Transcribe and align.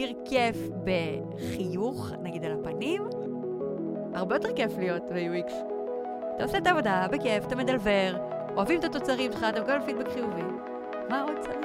להגדיר 0.00 0.16
כיף 0.24 0.56
בחיוך, 0.84 2.12
נגיד 2.22 2.44
על 2.44 2.52
הפנים, 2.60 3.02
הרבה 4.14 4.36
יותר 4.36 4.48
כיף 4.56 4.78
להיות 4.78 5.02
ב-UX. 5.02 5.52
אתה 6.36 6.44
עושה 6.44 6.58
את 6.58 6.66
העבודה 6.66 7.06
בכיף, 7.12 7.46
אתה 7.46 7.56
מדלבר, 7.56 8.16
אוהבים 8.56 8.78
את 8.78 8.84
התוצרים 8.84 9.32
שלך, 9.32 9.46
אתה 9.48 9.60
מקבל 9.60 9.78
פידבק 9.86 10.12
חיובי. 10.12 10.42
מה 11.08 11.22
עוד 11.22 11.34
צריך? 11.40 11.56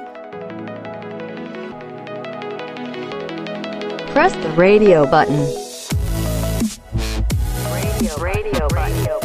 Press 4.14 4.34
the 4.46 4.52
radio 4.58 5.06
button. 5.12 5.42
Radio, 7.74 8.14
radio, 8.30 8.66
radio 8.82 9.25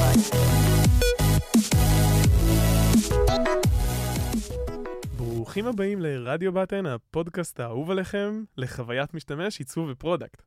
ברוכים 5.51 5.67
הבאים 5.67 6.01
לרדיו 6.01 6.53
בטן, 6.53 6.87
הפודקאסט 6.87 7.61
האהוב 7.61 7.91
עליכם 7.91 8.45
לחוויית 8.57 9.15
משתמש, 9.15 9.59
עיצוב 9.59 9.89
ו 9.93 9.98
product. 9.98 10.43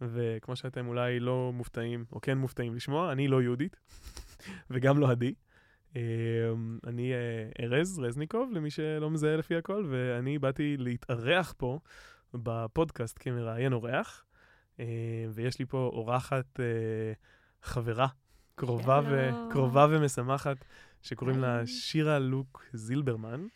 וכמו 0.00 0.56
שאתם 0.56 0.86
אולי 0.86 1.20
לא 1.20 1.50
מופתעים, 1.54 2.04
או 2.12 2.20
כן 2.20 2.38
מופתעים 2.38 2.74
לשמוע, 2.74 3.12
אני 3.12 3.28
לא 3.28 3.42
יהודית, 3.42 3.76
וגם 4.70 4.98
לא 4.98 5.10
עדי. 5.10 5.34
אמ, 5.96 6.00
אני 6.86 7.12
אה, 7.12 7.64
ארז 7.64 7.98
רזניקוב, 7.98 8.52
למי 8.52 8.70
שלא 8.70 9.10
מזהה 9.10 9.36
לפי 9.36 9.56
הקול, 9.56 9.86
ואני 9.90 10.38
באתי 10.38 10.76
להתארח 10.76 11.54
פה 11.56 11.78
בפודקאסט 12.34 13.16
כמראיין 13.20 13.72
אורח, 13.72 14.24
אה, 14.80 14.84
ויש 15.30 15.58
לי 15.58 15.64
פה 15.66 15.90
אורחת 15.92 16.60
אה, 16.60 17.12
חברה, 17.62 18.06
קרובה, 18.54 19.00
ו-. 19.10 19.30
קרובה 19.50 19.86
ומשמחת, 19.90 20.56
שקוראים 21.02 21.38
לה. 21.38 21.66
שירה 21.66 22.18
לוק 22.18 22.64
זילברמן. 22.72 23.46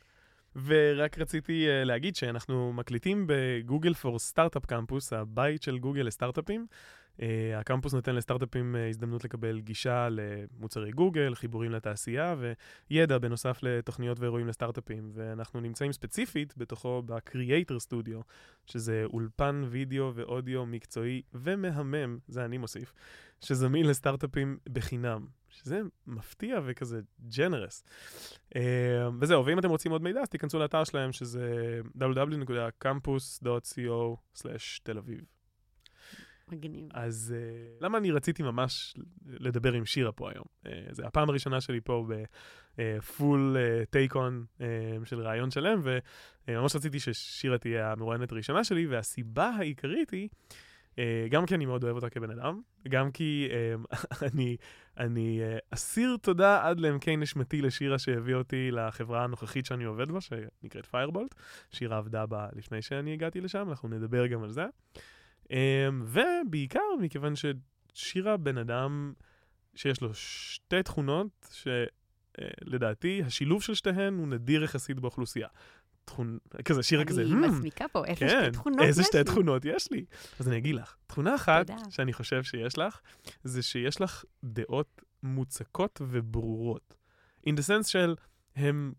ורק 0.64 1.18
רציתי 1.18 1.66
uh, 1.66 1.84
להגיד 1.84 2.16
שאנחנו 2.16 2.72
מקליטים 2.72 3.24
בגוגל 3.26 3.94
פור 3.94 4.18
סטארט-אפ 4.18 4.66
קמפוס, 4.66 5.12
הבית 5.12 5.62
של 5.62 5.78
גוגל 5.78 6.02
לסטארט-אפים. 6.02 6.66
Uh, 7.16 7.20
הקמפוס 7.56 7.94
נותן 7.94 8.14
לסטארט-אפים 8.14 8.74
uh, 8.74 8.90
הזדמנות 8.90 9.24
לקבל 9.24 9.60
גישה 9.60 10.08
למוצרי 10.10 10.90
גוגל, 10.90 11.34
חיבורים 11.34 11.70
לתעשייה 11.70 12.34
וידע 12.90 13.18
בנוסף 13.18 13.58
לתוכניות 13.62 14.20
ואירועים 14.20 14.46
לסטארט-אפים. 14.46 15.10
ואנחנו 15.14 15.60
נמצאים 15.60 15.92
ספציפית 15.92 16.54
בתוכו 16.56 17.02
ב-Creator 17.06 17.88
Studio, 17.88 18.22
שזה 18.66 19.04
אולפן 19.04 19.64
וידאו 19.68 20.12
ואודיו 20.14 20.66
מקצועי 20.66 21.22
ומהמם, 21.34 22.18
זה 22.28 22.44
אני 22.44 22.58
מוסיף, 22.58 22.92
שזמין 23.40 23.86
לסטארט-אפים 23.86 24.58
בחינם. 24.72 25.26
שזה 25.56 25.80
מפתיע 26.06 26.60
וכזה 26.66 27.00
ג'נרס. 27.36 27.84
Uh, 28.54 28.58
וזהו, 29.20 29.46
ואם 29.46 29.58
אתם 29.58 29.70
רוצים 29.70 29.92
עוד 29.92 30.02
מידע, 30.02 30.20
אז 30.20 30.28
תיכנסו 30.28 30.58
לאתר 30.58 30.84
שלהם, 30.84 31.12
שזה 31.12 31.80
www.campus.co/תל 31.98 34.98
אביב. 34.98 35.20
מגניב. 36.48 36.88
אז 36.94 37.34
uh, 37.36 37.40
למה 37.84 37.98
אני 37.98 38.10
רציתי 38.10 38.42
ממש 38.42 38.94
לדבר 39.26 39.72
עם 39.72 39.86
שירה 39.86 40.12
פה 40.12 40.30
היום? 40.30 40.44
Uh, 40.64 40.68
זה 40.90 41.06
הפעם 41.06 41.30
הראשונה 41.30 41.60
שלי 41.60 41.80
פה 41.80 42.06
בפול 42.76 43.56
טייק 43.90 44.14
און 44.14 44.44
של 45.04 45.20
ראיון 45.20 45.50
שלם, 45.50 45.80
וממש 46.48 46.76
רציתי 46.76 47.00
ששירה 47.00 47.58
תהיה 47.58 47.92
המרואיינת 47.92 48.32
הראשונה 48.32 48.64
שלי, 48.64 48.86
והסיבה 48.86 49.48
העיקרית 49.48 50.10
היא, 50.10 50.28
גם 51.30 51.46
כי 51.46 51.54
אני 51.54 51.66
מאוד 51.66 51.84
אוהב 51.84 51.96
אותה 51.96 52.10
כבן 52.10 52.30
אדם, 52.30 52.60
גם 52.88 53.10
כי 53.10 53.48
uh, 53.50 53.96
אני, 54.32 54.56
אני 54.96 55.40
uh, 55.42 55.60
אסיר 55.70 56.16
תודה 56.22 56.68
עד 56.68 56.80
לעמקי 56.80 57.16
נשמתי 57.16 57.62
לשירה 57.62 57.98
שהביא 57.98 58.34
אותי 58.34 58.70
לחברה 58.70 59.24
הנוכחית 59.24 59.66
שאני 59.66 59.84
עובד 59.84 60.10
בה, 60.10 60.20
שנקראת 60.20 60.86
פיירבולט. 60.86 61.34
שירה 61.70 61.98
עבדה 61.98 62.26
בה 62.26 62.48
לפני 62.52 62.82
שאני 62.82 63.12
הגעתי 63.12 63.40
לשם, 63.40 63.70
אנחנו 63.70 63.88
נדבר 63.88 64.26
גם 64.26 64.42
על 64.42 64.50
זה. 64.50 64.66
ובעיקר 66.04 66.80
מכיוון 67.00 67.32
ששירה 67.36 68.36
בן 68.36 68.58
אדם 68.58 69.12
שיש 69.74 70.00
לו 70.00 70.14
שתי 70.14 70.82
תכונות 70.82 71.48
שלדעתי 71.52 73.22
השילוב 73.26 73.62
של 73.62 73.74
שתיהן 73.74 74.14
הוא 74.14 74.28
נדיר 74.28 74.64
יחסית 74.64 75.00
באוכלוסייה. 75.00 75.48
תכונ... 76.06 76.38
כזה, 76.64 76.82
שירה 76.82 77.04
כזה, 77.04 77.22
אני 77.22 77.30
"Hmm, 77.30 77.48
מסמיקה 77.50 77.84
פה, 77.92 78.04
איזה 78.04 78.20
כן, 78.20 78.28
שתי 78.42 78.50
תכונות 78.52 78.80
איזה 78.80 79.00
יש 79.02 79.06
שתי 79.06 79.18
לי. 79.18 79.24
תכונות 79.24 79.64
יש 79.64 79.90
לי. 79.90 80.04
אז 80.40 80.48
אני 80.48 80.58
אגיד 80.58 80.74
לך, 80.74 80.94
תכונה 81.06 81.34
אחת 81.34 81.66
תודה. 81.66 81.82
שאני 81.90 82.12
חושב 82.12 82.42
שיש 82.42 82.78
לך, 82.78 83.00
זה 83.44 83.62
שיש 83.62 84.00
לך 84.00 84.24
דעות 84.44 85.02
מוצקות 85.22 86.00
וברורות. 86.04 86.94
In 87.48 87.52
the 87.52 87.62
sense 87.68 87.88
של 87.88 88.14
הם 88.56 88.92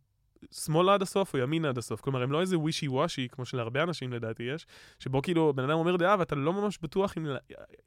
שמאל 0.52 0.90
עד 0.90 1.02
הסוף 1.02 1.34
או 1.34 1.40
ימין 1.40 1.66
עד 1.66 1.78
הסוף. 1.78 2.02
כלומר, 2.02 2.22
הם 2.22 2.32
לא 2.32 2.42
איזה 2.42 2.58
ווישי 2.58 2.88
וושי, 2.88 3.28
כמו 3.32 3.46
שלהרבה 3.46 3.84
אנשים 3.84 4.14
לדעתי 4.14 4.44
יש, 4.44 4.66
שבו 5.00 5.22
כאילו 5.22 5.54
בן 5.54 5.64
אדם 5.64 5.78
אומר 5.78 5.96
דעה 5.96 6.16
ואתה 6.20 6.36
לא 6.36 6.54
ממש 6.54 6.80
בטוח 6.82 7.18
אם, 7.18 7.28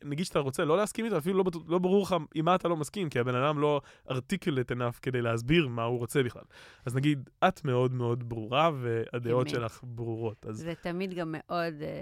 נגיד 0.04 0.26
שאתה 0.26 0.38
רוצה 0.38 0.64
לא 0.64 0.76
להסכים 0.76 1.04
איתה, 1.04 1.18
אפילו 1.18 1.38
לא, 1.38 1.44
לא 1.68 1.78
ברור 1.78 2.02
לך 2.02 2.16
עם 2.34 2.44
מה 2.44 2.54
אתה 2.54 2.68
לא 2.68 2.76
מסכים, 2.76 3.08
כי 3.08 3.18
הבן 3.18 3.34
אדם 3.34 3.58
לא 3.58 3.80
articulate 4.08 4.76
enough 4.76 5.00
כדי 5.02 5.22
להסביר 5.22 5.68
מה 5.68 5.82
הוא 5.82 5.98
רוצה 5.98 6.22
בכלל. 6.22 6.42
אז 6.86 6.96
נגיד, 6.96 7.30
את 7.48 7.64
מאוד 7.64 7.92
מאוד 7.92 8.28
ברורה, 8.28 8.70
והדעות 8.80 9.46
אמת. 9.46 9.54
שלך 9.54 9.80
ברורות. 9.82 10.46
אז 10.46 10.56
זה 10.56 10.72
תמיד 10.80 11.14
גם 11.14 11.34
מאוד 11.38 11.74
אה, 11.82 12.00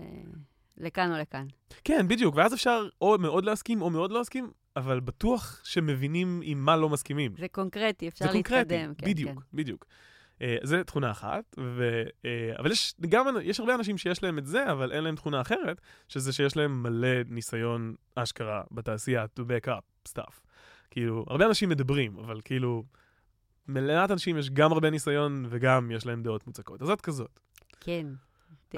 לכאן 0.76 1.12
או 1.12 1.16
לכאן. 1.16 1.46
כן, 1.84 2.08
בדיוק, 2.08 2.36
ואז 2.36 2.54
אפשר 2.54 2.88
או 3.00 3.18
מאוד 3.18 3.44
להסכים 3.44 3.82
או 3.82 3.90
מאוד 3.90 4.10
לא 4.10 4.18
להסכים, 4.18 4.50
אבל 4.76 5.00
בטוח 5.00 5.60
שמבינים 5.64 6.40
עם 6.44 6.64
מה 6.64 6.76
לא 6.76 6.88
מסכימים. 6.88 7.32
זה 7.38 7.48
קונקרטי, 7.48 8.08
אפשר 8.08 8.24
זה 8.24 8.32
קונקרטי, 8.32 8.74
להתקדם. 8.74 8.94
כן, 8.94 9.06
בדיוק, 9.06 9.30
כן. 9.30 9.56
בדיוק. 9.56 9.84
Uh, 10.38 10.40
זה 10.62 10.84
תכונה 10.84 11.10
אחת, 11.10 11.56
ו, 11.58 12.02
uh, 12.22 12.24
אבל 12.58 12.70
יש 12.70 12.94
גם, 13.08 13.26
יש 13.42 13.60
הרבה 13.60 13.74
אנשים 13.74 13.98
שיש 13.98 14.22
להם 14.22 14.38
את 14.38 14.46
זה, 14.46 14.72
אבל 14.72 14.92
אין 14.92 15.04
להם 15.04 15.16
תכונה 15.16 15.40
אחרת, 15.40 15.80
שזה 16.08 16.32
שיש 16.32 16.56
להם 16.56 16.82
מלא 16.82 17.22
ניסיון 17.28 17.94
אשכרה 18.14 18.62
בתעשייה, 18.70 19.24
to 19.40 19.42
back 19.42 19.68
up 19.68 20.08
stuff. 20.12 20.40
כאילו, 20.90 21.24
הרבה 21.28 21.46
אנשים 21.46 21.68
מדברים, 21.68 22.18
אבל 22.18 22.40
כאילו, 22.44 22.84
מלאת 23.68 24.10
אנשים 24.10 24.38
יש 24.38 24.50
גם 24.50 24.72
הרבה 24.72 24.90
ניסיון 24.90 25.46
וגם 25.48 25.90
יש 25.90 26.06
להם 26.06 26.22
דעות 26.22 26.46
מוצקות. 26.46 26.82
אז 26.82 26.90
את 26.90 27.00
כזאת. 27.00 27.40
כן. 27.80 28.06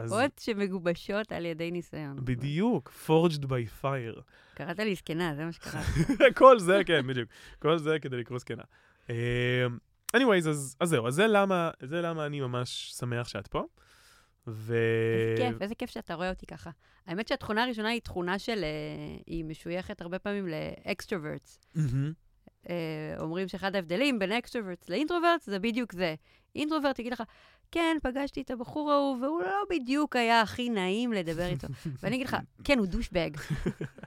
אז- 0.01 0.11
דעות 0.11 0.39
שמגובשות 0.41 1.33
על 1.33 1.45
ידי 1.47 1.71
ניסיון. 1.71 2.17
בדיוק, 2.25 2.93
forged 3.07 3.43
by 3.45 3.85
fire. 3.85 4.21
קראת 4.55 4.79
לי 4.79 4.95
זקנה, 4.95 5.35
זה 5.37 5.45
מה 5.45 5.53
שקרה. 5.53 5.83
כל 6.41 6.59
זה, 6.59 6.81
כן, 6.87 7.07
בדיוק. 7.07 7.29
כל 7.59 7.79
זה 7.79 7.99
כדי 7.99 8.17
לקרוא 8.17 8.39
זקנה. 8.39 8.63
Anyways, 10.17 10.49
אז, 10.49 10.77
אז 10.81 10.89
זהו, 10.89 11.09
אז 11.09 11.15
זה 11.15 11.27
למה, 11.27 11.71
זה 11.83 12.03
למה 12.03 12.27
אני 12.27 12.41
ממש 12.41 12.93
שמח 12.99 13.29
שאת 13.29 13.47
פה. 13.47 13.65
ו... 14.47 14.77
איזה 15.15 15.51
כיף, 15.51 15.63
איזה 15.63 15.75
כיף 15.75 15.91
שאתה 15.91 16.15
רואה 16.15 16.31
אותי 16.31 16.47
ככה. 16.47 16.71
האמת 17.07 17.29
שהתכונה 17.29 17.65
הראשונה 17.65 17.89
היא 17.89 18.01
תכונה 18.01 18.39
של... 18.39 18.65
אה, 18.65 19.23
היא 19.27 19.45
משויכת 19.45 20.01
הרבה 20.01 20.19
פעמים 20.19 20.49
לאקסטרוורטס. 20.49 21.59
מהמם. 21.75 22.13
אה, 22.69 23.15
אומרים 23.19 23.49
שאחד 23.49 23.75
ההבדלים 23.75 24.19
בין 24.19 24.33
extroverts 24.33 24.89
ל 24.89 24.94
introverts 24.94 25.47
זה 25.47 25.59
בדיוק 25.59 25.93
זה. 25.93 26.15
introvert 26.55 26.99
יגיד 26.99 27.13
לך, 27.13 27.23
כן, 27.71 27.97
פגשתי 28.03 28.43
את 28.43 28.51
הבחור 28.51 28.93
ההוא, 28.93 29.23
והוא 29.23 29.43
לא 29.43 29.63
בדיוק 29.71 30.17
היה 30.17 30.41
הכי 30.41 30.71
נעים 30.71 31.13
לדבר 31.13 31.47
איתו. 31.47 31.67
ואני 32.03 32.17
אגיד 32.17 32.27
לך, 32.27 32.37
כן, 32.65 32.79
הוא 32.79 32.87
douchebag. 32.87 33.31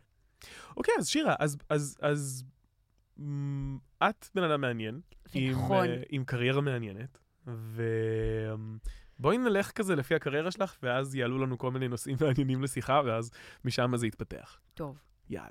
אוקיי, 0.78 0.94
אז 1.00 1.08
שירה, 1.08 1.36
אז, 1.40 1.58
אז, 1.70 1.98
אז 2.02 2.44
מ, 3.20 3.78
את 4.04 4.30
בן 4.36 4.44
אדם 4.44 4.62
מעניין, 4.62 5.02
זה 5.34 5.40
עם, 5.40 5.52
נכון. 5.52 5.88
אה, 5.88 5.96
עם 6.10 6.24
קריירה 6.26 6.62
מעניינת, 6.62 7.20
ובואי 9.20 9.38
נלך 9.38 9.72
כזה 9.72 9.96
לפי 9.96 10.16
הקריירה 10.16 10.52
שלך, 10.52 10.76
ואז 10.84 11.16
יעלו 11.16 11.38
לנו 11.38 11.58
כל 11.58 11.72
מיני 11.72 11.88
נושאים 11.88 12.18
מעניינים 12.22 12.64
לשיחה, 12.64 13.02
ואז 13.06 13.32
משם 13.66 13.92
זה 13.98 14.08
יתפתח. 14.08 14.60
טוב. 14.74 14.98
יאללה. 15.30 15.48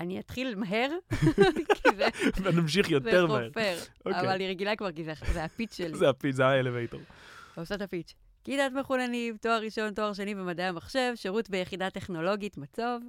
אני 0.00 0.20
אתחיל 0.20 0.54
מהר, 0.54 0.88
כי 1.82 1.96
זה 1.96 2.08
ונמשיך 2.42 2.88
זה 2.88 2.94
יותר 2.94 3.26
מהר. 3.26 3.48
חופר. 3.48 3.76
אוקיי. 4.06 4.20
אבל 4.20 4.28
אני 4.28 4.48
רגילה 4.48 4.76
כבר, 4.76 4.92
כי 4.92 5.04
זה- 5.04 5.12
זה 5.32 5.44
הפיץ 5.44 5.76
שלי. 5.76 5.94
זה 5.98 6.08
הפיץ, 6.08 6.34
זה 6.36 6.46
האלווייטור. 6.46 7.00
עושה 7.56 7.74
את 7.74 7.80
הפיץ'. 7.80 8.14
כיתת 8.44 8.70
מחוננים, 8.74 9.36
תואר 9.36 9.60
ראשון, 9.62 9.94
תואר 9.94 10.12
שני 10.12 10.34
במדעי 10.34 10.66
המחשב, 10.66 11.12
שירות 11.14 11.50
ביחידה 11.50 11.90
טכנולוגית 11.90 12.58
מצוב, 12.58 13.02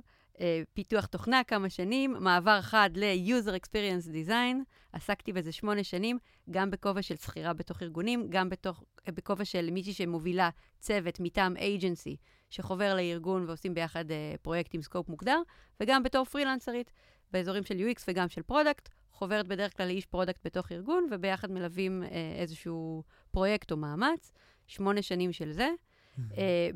פיתוח 0.74 1.06
תוכנה 1.06 1.44
כמה 1.44 1.70
שנים, 1.70 2.16
מעבר 2.20 2.62
חד 2.62 2.90
ל-user 2.96 3.52
experience 3.52 4.28
design, 4.28 4.64
עסקתי 4.94 5.34
בזה 5.34 5.52
שמונה 5.52 5.84
שנים, 5.84 6.18
גם 6.50 6.72
בכובע 6.72 7.02
של 7.02 7.16
שכירה 7.16 7.54
בתוך 7.54 7.84
ארגונים, 7.84 8.26
גם 8.30 8.50
בתוך, 8.50 8.84
אה, 9.08 9.12
בכובע 9.12 9.46
של 9.46 9.70
מישהי 9.72 9.94
שמובילה 9.94 10.50
צוות 10.80 11.20
מטעם 11.20 11.56
agency, 11.56 12.16
שחובר 12.50 12.96
לארגון 12.96 13.46
ועושים 13.48 13.74
ביחד 13.74 14.12
אה, 14.12 14.36
פרויקט 14.42 14.74
עם 14.76 14.82
scope 14.82 15.10
מוגדר, 15.10 15.42
וגם 15.80 16.04
בתור 16.04 16.26
פרילנסרית, 16.26 16.92
באזורים 17.32 17.64
של 17.64 17.76
UX 17.78 18.04
וגם 18.08 18.30
של 18.30 18.42
product, 18.42 18.90
חוברת 19.12 19.48
בדרך 19.48 19.78
כלל 19.78 19.88
לאיש 19.88 20.06
product 20.06 20.46
בתוך 20.46 20.72
ארגון, 20.72 21.08
וביחד 21.12 21.52
מלווים 21.52 22.04
אה, 22.04 22.10
איזשהו 22.42 23.04
פרויקט 23.32 23.72
או 23.72 23.78
מאמץ. 23.78 24.32
שמונה 24.68 25.02
שנים 25.02 25.34
של 25.34 25.52
זה, 25.52 25.64
אה, 25.64 25.74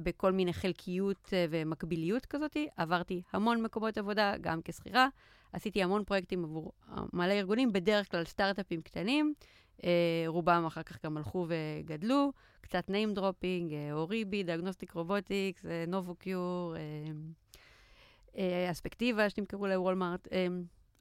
בכל 0.04 0.32
מיני 0.32 0.54
חלקיות 0.54 1.30
אה, 1.34 1.46
ומקביליות 1.50 2.26
כזאת. 2.26 2.58
עברתי 2.78 3.22
המון 3.34 3.62
מקומות 3.62 3.98
עבודה, 3.98 4.34
גם 4.42 4.60
כשכירה. 4.64 5.08
עשיתי 5.54 5.84
המון 5.84 6.04
פרויקטים 6.04 6.44
עבור 6.44 6.72
אה, 6.90 7.04
מלא 7.14 7.34
ארגונים, 7.34 7.74
בדרך 7.74 8.12
כלל 8.12 8.26
סטארט-אפים 8.26 8.82
קטנים, 8.82 9.34
אה, 9.84 10.24
רובם 10.28 10.64
אחר 10.68 10.84
כך 10.84 11.06
גם 11.06 11.18
הלכו 11.18 11.48
וגדלו, 11.50 12.32
קצת 12.62 12.90
name 12.90 13.18
dropping, 13.18 13.74
אה, 13.74 13.90
Oribi, 13.92 14.44
Diagnostic 14.44 14.92
Robotics, 14.92 15.66
Novocure, 15.88 16.76
אה, 18.38 18.72
Aspectiva 18.72 19.30
שנמכרו 19.30 19.68
לוולמארט, 19.68 20.28
אה, 20.32 20.48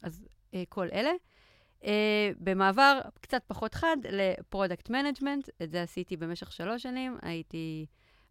אז 0.03 0.25
אה, 0.55 0.63
כל 0.69 0.89
אלה. 0.93 1.11
אה, 1.85 2.31
במעבר 2.39 3.01
קצת 3.21 3.43
פחות 3.47 3.75
חד 3.75 3.97
ל 4.11 4.21
product 4.21 4.91
management, 4.91 5.49
את 5.63 5.71
זה 5.71 5.83
עשיתי 5.83 6.17
במשך 6.17 6.53
שלוש 6.53 6.83
שנים, 6.83 7.17
הייתי 7.23 7.87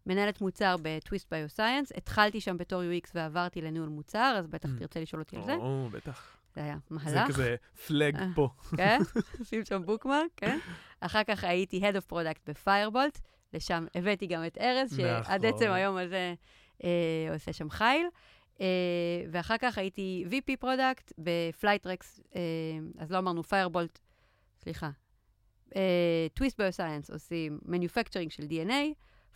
מנהלת 0.06 0.40
מוצר 0.40 0.76
ב 0.82 0.90
Twist 0.90 1.32
Bioscience, 1.32 1.92
התחלתי 1.96 2.40
שם 2.40 2.58
בתור 2.58 2.82
UX 2.82 3.10
ועברתי 3.14 3.60
לניהול 3.60 3.88
מוצר, 3.88 4.36
אז 4.38 4.46
בטח 4.46 4.68
Mm. 4.68 4.78
תרצה 4.78 5.00
לשאול 5.00 5.22
אותי 5.22 5.36
על 5.36 5.42
זה. 5.44 5.54
או, 5.54 5.88
בטח. 5.92 6.36
זה 6.54 6.64
היה 6.64 6.76
זה 6.90 6.94
מהלך. 6.94 7.28
כזה 7.28 7.56
פלאג 7.86 8.16
אה. 8.16 8.26
פה. 8.34 8.48
כן? 8.76 8.98
שים 9.48 9.64
שם 9.64 9.82
bookmark, 9.84 10.30
כן? 10.36 10.58
אחר 11.00 11.24
כך 11.24 11.44
הייתי 11.44 11.80
Head 11.80 11.94
of 11.94 12.12
Product 12.12 12.40
ב 12.46 12.53
Firebolt, 12.53 13.18
לשם 13.52 13.86
הבאתי 13.94 14.26
גם 14.26 14.46
את 14.46 14.58
ארז, 14.58 14.96
שעד 14.96 15.46
נכון. 15.46 15.56
עצם 15.56 15.70
היום 15.70 15.96
הזה 15.96 16.34
אה, 16.84 17.28
עושה 17.32 17.52
שם 17.52 17.70
חיל. 17.70 18.06
אה, 18.60 18.66
ואחר 19.30 19.56
כך 19.58 19.78
הייתי 19.78 20.24
VP 20.30 20.64
Product 20.64 21.12
ב 21.18 21.29
Flytrex, 21.29 22.20
אה, 22.36 22.40
אז 22.98 23.12
לא 23.12 23.18
אמרנו 23.18 23.42
Firebolt, 23.42 23.98
סליחה. 24.62 24.90
Twist 26.34 26.60
Bioscience 26.60 27.10
עושים 27.10 27.58
Manufacturing 27.64 28.30
של 28.30 28.42
DNA, 28.42 28.94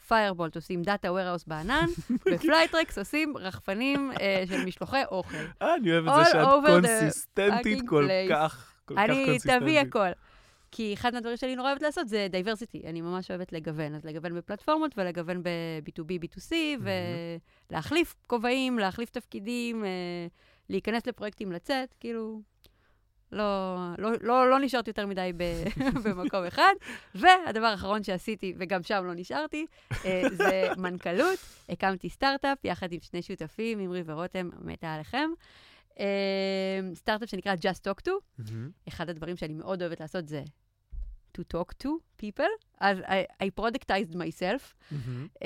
Firebolt 0.09 0.57
עושים 0.57 0.83
Data 0.83 1.07
Warehouse 1.07 1.45
בענן, 1.47 1.87
ב 2.33 2.41
Flytrex 2.41 2.99
עושים 2.99 3.37
רחפנים 3.37 4.13
אה, 4.21 4.45
של 4.49 4.65
משלוחי 4.65 5.03
אוכל. 5.11 5.37
אה, 5.63 5.75
אני 5.75 5.93
אוהב 5.93 6.09
את 6.09 6.25
זה 6.25 6.31
שאת 6.33 6.47
קונסיסטנטית 6.67 7.89
כל. 7.89 8.09
כך, 8.31 8.73
כל 8.85 8.95
כך 8.95 9.01
אני 9.01 9.25
קונסיסטנטית. 9.25 9.63
תביא 9.63 9.81
הכל. 9.81 10.09
כי 10.73 10.95
אחד 10.95 11.15
מהדברים 11.15 11.37
שאני 11.37 11.57
נורא 11.57 11.69
אוהבת 11.69 11.83
לעשות 11.83 12.09
זה 12.09 12.27
diversity. 12.31 12.83
אני 12.87 13.01
ממש 13.01 13.31
אוהבת 13.31 13.53
לגוון. 13.53 13.95
אז 13.95 14.05
לגוון 14.05 14.35
בפלטפורמות 14.35 14.99
ולגוון 14.99 15.43
ב-B2B, 15.43 16.25
B2C, 16.25 16.53
ולהחליף 17.71 18.15
כובעים, 18.27 18.79
להחליף 18.79 19.11
תפקידים, 19.11 19.85
אה, 19.85 19.91
להיכנס 20.69 21.07
לפרויקטים, 21.07 21.53
לצאת, 21.53 21.95
כאילו... 22.01 22.41
לא, 23.33 23.77
לא, 23.99 24.11
לא, 24.21 24.51
לא 24.51 24.59
נשארתי 24.61 24.91
יותר 24.91 25.07
מדי 25.07 25.33
ב, 25.37 25.43
במקום 26.05 26.45
אחד. 26.45 26.73
והדבר 27.15 27.67
האחרון 27.67 28.03
שעשיתי, 28.03 28.55
וגם 28.59 28.83
שם 28.83 29.05
לא 29.07 29.15
נשארתי, 29.15 29.67
אה, 30.05 30.23
זה 30.33 30.69
מנכ"לות. 30.83 31.39
הקמתי 31.69 32.11
סטארט-אפ 32.11 32.65
יחד 32.65 32.93
עם 32.93 33.01
שני 33.01 33.23
שותפים, 33.23 33.81
אמרי 33.81 34.03
ורותם, 34.07 34.51
מתה 34.61 34.95
עליכם. 34.95 35.31
אה, 36.01 36.81
סטארט-אפ 36.95 37.31
שנקרא 37.31 37.55
Just 37.55 37.89
Talk 37.89 38.03
To. 38.09 38.11
מהמם. 38.39 38.71
אחד 38.89 39.11
הדברים 39.11 39.37
שאני 39.37 39.55
מאוד 39.55 39.83
אוהבת 39.83 40.01
לעשות 40.01 40.29
זה 40.29 40.43
to 41.37 41.57
talk 41.57 41.85
to 41.85 41.89
people, 42.23 42.67
אז 42.81 42.99
I, 42.99 43.43
I 43.43 43.61
productized 43.61 44.15
myself, 44.15 44.75
מהמם. 44.91 45.27
uh, 45.35 45.41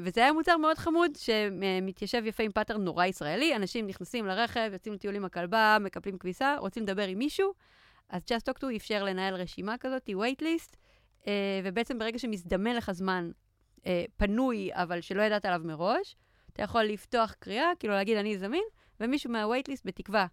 וזה 0.00 0.20
היה 0.20 0.32
מוצר 0.32 0.56
מאוד 0.56 0.78
חמוד 0.78 1.10
שמתיישב 1.16 2.22
יפה 2.26 2.42
עם 2.42 2.52
pattern 2.52 2.84
נורא 2.84 3.06
ישראלי, 3.06 3.56
אנשים 3.56 3.86
נכנסים 3.86 4.26
לרכב, 4.26 4.70
יוצאים 4.72 4.94
לטיול 4.94 5.16
עם 5.16 5.24
הכלבה, 5.24 5.76
מקפלים 5.80 6.18
כביסה, 6.18 6.56
רוצים 6.58 6.82
לדבר 6.82 7.06
עם 7.06 7.18
מישהו, 7.18 7.52
אז 8.08 8.22
Just 8.22 8.50
Talk 8.50 8.58
To 8.58 8.76
אפשר 8.76 9.04
לנהל 9.04 9.34
רשימה 9.34 9.78
כזאת, 9.78 10.10
waitlist, 10.10 10.74
uh, 11.22 11.26
ובעצם 11.64 11.98
ברגע 11.98 12.18
שמזדמן 12.18 12.76
לך 12.76 12.92
זמן 12.92 13.30
uh, 13.78 13.84
פנוי, 14.16 14.70
אבל 14.72 15.00
שלא 15.00 15.22
ידעת 15.22 15.44
עליו 15.44 15.60
מראש, 15.64 16.16
אתה 16.52 16.62
יכול 16.62 16.82
לפתוח 16.82 17.34
קריאה, 17.38 17.70
כאילו 17.78 17.94
להגיד 17.94 18.16
אני 18.16 18.38
זמין, 18.38 18.64
ומישהו 19.00 19.30
מה-waitlist 19.30 19.82
בתקווה 19.84 20.26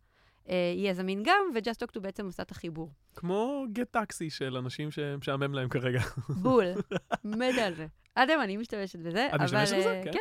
אה, 0.49 0.73
יהיה 0.75 0.93
זמין 0.93 1.23
גם, 1.23 1.45
ו-Just 1.53 1.83
Talk 1.83 1.97
To 1.97 1.99
בעצם 1.99 2.25
עושה 2.25 2.43
את 2.43 2.51
החיבור. 2.51 2.91
כמו 3.15 3.65
גט 3.71 3.91
טקסי 3.91 4.29
של 4.29 4.57
אנשים 4.57 4.91
שמשעמם 4.91 5.53
להם 5.53 5.69
כרגע. 5.69 6.01
בול, 6.29 6.65
מתה 7.23 7.65
על 7.65 7.73
זה. 7.73 7.87
עד 8.15 8.29
היום 8.29 8.41
אני 8.41 8.57
משתמשת 8.57 8.99
בזה, 8.99 9.27
את 9.27 9.33
אבל... 9.33 9.43
משתמשת 9.43 9.75
בזה? 9.77 9.91
אה, 9.91 10.03
כן. 10.03 10.11
כן, 10.11 10.19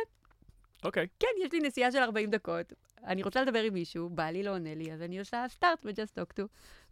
אוקיי. 0.83 1.07
כן, 1.19 1.27
יש 1.45 1.53
לי 1.53 1.59
נסיעה 1.59 1.91
של 1.91 1.97
40 1.97 2.29
דקות, 2.29 2.73
אני 3.03 3.23
רוצה 3.23 3.41
לדבר 3.41 3.59
עם 3.63 3.73
מישהו, 3.73 4.09
בא 4.09 4.23
לי 4.23 4.43
לא 4.43 4.51
עונה 4.51 4.75
לי, 4.75 4.93
אז 4.93 5.01
אני 5.01 5.19
עושה 5.19 5.45
סטארט 5.49 5.85
ב-Just 5.85 6.19
Talk 6.19 6.39
To, 6.39 6.43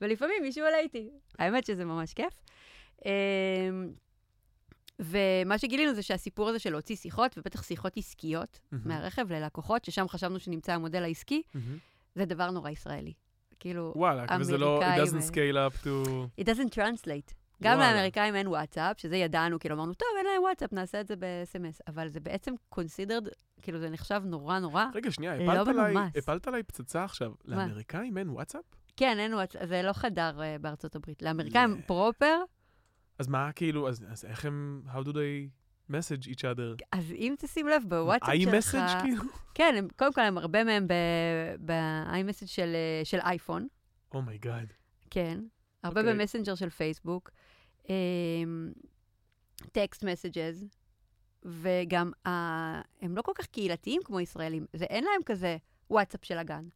ולפעמים 0.01 0.41
מישהו 0.41 0.65
עולה 0.65 0.79
איתי. 0.79 1.09
האמת 1.39 1.65
שזה 1.65 1.85
ממש 1.85 2.13
כיף. 2.13 2.33
אמ, 3.05 3.11
ומה 4.99 5.57
שגילינו 5.57 5.93
זה 5.93 6.01
שהסיפור 6.01 6.49
הזה 6.49 6.59
של 6.59 6.69
להוציא 6.69 6.95
שיחות, 6.95 7.37
ובטח 7.37 7.63
שיחות 7.63 7.97
עסקיות 7.97 8.59
מהמם. 8.71 8.87
מהרכב 8.87 9.31
ללקוחות, 9.31 9.85
ששם 9.85 10.07
חשבנו 10.07 10.39
שנמצא 10.39 10.73
המודל 10.73 11.03
העסקי, 11.03 11.41
מהמם. 11.53 11.77
זה 12.15 12.25
דבר 12.25 12.51
נורא 12.51 12.69
ישראלי. 12.69 13.13
כאילו, 13.61 13.93
וואלה, 13.95 14.25
וזה 14.39 14.57
לא, 14.57 14.81
it 14.81 14.99
doesn't 14.99 15.31
scale 15.31 15.55
up 15.55 15.83
to... 15.83 15.87
it 16.41 16.45
doesn't 16.45 16.73
translate. 16.75 17.33
גם 17.63 17.77
וואלה. 17.77 17.93
לאמריקאים 17.93 18.35
אין 18.35 18.47
וואטסאפ, 18.47 18.99
שזה 18.99 19.17
ידענו, 19.17 19.59
כאילו 19.59 19.75
אמרנו, 19.75 19.93
טוב, 19.93 20.07
אין 20.17 20.25
להם 20.25 20.41
וואטסאפ, 20.43 20.73
נעשה 20.73 21.01
את 21.01 21.07
זה 21.07 21.15
ב-SMS, 21.15 21.79
אבל 21.87 22.09
זה 22.09 22.19
בעצם 22.19 22.53
considered, 22.75 23.29
כאילו 23.61 23.79
זה 23.79 23.89
נחשב 23.89 24.21
נורא 24.25 24.59
נורא. 24.59 24.85
רגע, 24.93 25.11
שנייה, 25.11 25.35
לא 25.35 25.51
הפלת 25.51 25.67
עליי, 25.67 25.93
מנומס. 25.93 26.17
הפלת 26.17 26.47
עליי 26.47 26.63
פצצה 26.63 27.03
עכשיו. 27.03 27.31
לאמריקאים 27.45 28.17
אין 28.17 28.29
וואטסאפ? 28.29 28.63
כן, 28.97 29.19
אין 29.19 29.33
וואטסאפ, 29.33 29.65
זה 29.67 29.81
לא 29.81 29.93
חדר 29.93 30.39
uh, 30.39 30.61
בארצות 30.61 30.95
הברית. 30.95 31.21
לאמריקאים 31.21 31.71
לא. 31.71 31.81
proper, 31.85 32.37
אז 33.19 33.27
מה, 33.27 33.51
כאילו, 33.51 33.89
אז 33.89 34.05
אז 34.09 34.25
איך 34.25 34.45
הם, 34.45 34.81
how 34.87 35.07
do 35.07 35.09
they 35.09 35.49
message 35.91 36.27
each 36.27 36.41
other? 36.41 36.85
אז 36.91 37.11
אם 37.11 37.35
תשים 37.39 37.67
לב, 37.67 37.83
בוואטסאפ 37.87 38.35
שלך... 38.41 38.53
message 38.53 39.01
כאילו? 39.01 39.23
כן, 39.53 39.75
הם, 39.77 39.87
קודם 39.97 40.13
כל, 40.13 40.21
הם 40.21 40.37
הרבה 40.37 40.63
מהם 40.63 40.87
ב-iMessage 41.65 42.47
של, 42.47 42.75
אה, 42.75 43.05
של 43.05 43.19
אייפון, 43.19 43.67
oh 44.13 44.28
my 44.28 44.43
God. 44.43 44.73
כן. 45.09 45.39
הרבה 45.83 46.01
אוקיי. 46.01 46.13
במסנג'ר 46.13 46.55
של 46.55 46.69
פייסבוק. 46.69 47.29
text 49.71 50.03
messages, 50.03 50.65
וגם 51.43 52.11
uh, 52.27 52.29
הם 53.01 53.17
לא 53.17 53.21
כל 53.21 53.31
כך 53.35 53.45
קהילתיים 53.45 54.01
כמו 54.05 54.19
ישראלים. 54.19 54.65
זה 54.73 54.85
אין 54.85 55.03
להם 55.03 55.23
כזה 55.25 55.57
וואטסאפ 55.89 56.25
של 56.25 56.37
הגן. 56.37 56.67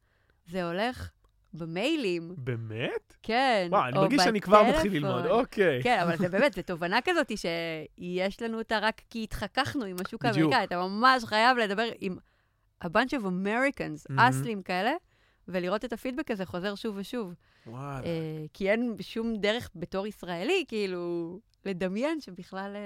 זה 0.46 0.66
הולך 0.68 1.12
במיילים, 1.58 2.34
באמת? 2.38 3.16
כן. 3.24 3.68
וואו, 3.72 3.84
אני 3.86 3.94
מרגיש 3.98 4.22
שאני 4.24 4.42
כבר 4.42 4.64
מתחיל. 4.64 4.94
ללמוד, 4.94 5.26
אוקיי. 5.26 5.84
כן, 5.84 6.00
אבל 6.02 6.18
זה 6.18 6.30
באמת, 6.34 6.54
זו 6.54 6.62
תובנה 6.62 7.00
כזאת 7.06 7.32
שיש 7.38 8.42
לנו 8.42 8.58
אותה 8.58 8.80
רק 8.80 9.02
כי 9.10 9.24
התחככנו 9.24 9.86
עם 9.86 9.96
השוק. 10.06 10.26
האמריקאי. 10.26 10.64
אתה 10.64 10.78
ממש 10.78 11.24
חייב 11.24 11.58
לדבר 11.58 11.90
עם 12.02 12.18
a 12.84 12.88
bunch 12.88 13.10
of 13.12 13.24
Americans. 13.24 14.14
אסלים 14.18 14.62
כאלה, 14.64 14.92
ולראות 15.48 15.86
את 15.86 15.94
הפידבק 15.94 16.32
הזה 16.32 16.46
חוזר 16.46 16.76
שוב 16.76 16.96
ושוב. 16.98 17.34
וואלה. 17.68 18.02
אה, 18.06 18.12
כי 18.54 18.72
אין 18.72 18.96
שום 19.02 19.36
דרך 19.38 19.70
בתור 19.76 20.08
ישראלי, 20.08 20.64
כאילו, 20.68 21.40
לדמיין 21.66 22.22
שבכלל 22.22 22.72
אה, 22.76 22.82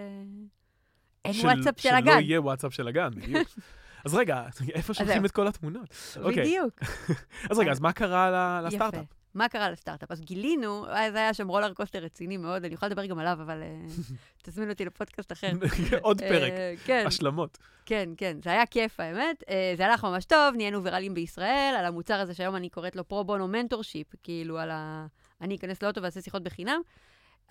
אין 1.25 1.33
של- 1.33 1.45
וואטסאפ 1.47 1.79
של 1.79 1.89
שלא 1.89 1.97
הגן. 1.97 2.19
יהיה 2.21 2.41
וואטסאפ 2.41 2.73
של 2.73 2.87
הגן, 2.87 3.09
בדיוק. 3.15 3.47
אז 4.05 4.15
רגע, 4.15 4.43
איפה 4.73 4.93
שולחים. 4.93 5.25
את 5.25 5.31
כל 5.31 5.47
התמונות? 5.47 6.17
אוקיי. 6.23 6.43
בדיוק. 6.43 6.79
אז 7.51 7.59
רגע, 7.59 7.71
אז 7.71 7.79
מה 7.79 7.93
קרה 7.93 8.61
לסטארט-אפ? 8.61 9.05
מה 9.33 9.49
קרה 9.49 9.69
לסטארט-אפ? 9.69 10.11
אז 10.11 10.21
גילינו, 10.21 10.85
זה 11.11 11.17
היה 11.17 11.33
שם 11.33 11.47
roller 11.47 11.73
coaster 11.73 11.99
רציני 11.99 12.37
מאוד, 12.37 12.65
אני 12.65 12.73
יכולה 12.73 12.89
לדבר 12.89 13.05
גם 13.05 13.19
עליו, 13.19 13.37
אבל 13.41 13.61
אה, 13.61 13.85
תזמין 14.43 14.69
אותי 14.69 14.85
לפודקאסט 14.85 15.31
אחר. 15.31 15.51
עוד 16.01 16.21
פרק, 16.21 16.51
אה, 16.51 16.73
כן, 16.85 17.03
השלמות. 17.07 17.57
כן, 17.85 18.09
כן, 18.17 18.37
זה 18.43 18.49
היה 18.49 18.65
כיף 18.65 18.99
האמת. 18.99 19.43
אה, 19.49 19.73
זה 19.77 19.85
הלך 19.85 20.03
ממש 20.03 20.25
טוב, 20.25 20.55
נהיינו 20.55 20.83
ויראליים 20.83 21.13
בישראל, 21.13 21.75
על 21.79 21.85
המוצר 21.85 22.19
הזה 22.19 22.33
שהיום 22.33 22.55
אני 22.55 22.69
קוראת 22.69 22.95
לו 22.95 23.07
פרו 23.07 23.23
בונו 23.23 23.47
mentorship, 23.47 24.07
כאילו 24.23 24.59
על 24.59 24.71
ה... 24.71 25.05
אני 25.41 25.55
אכנס 25.55 25.83
לאוטו 25.83 26.01
ואעשה 26.01 26.21
שיחות 26.21 26.43
בחינם, 26.43 26.81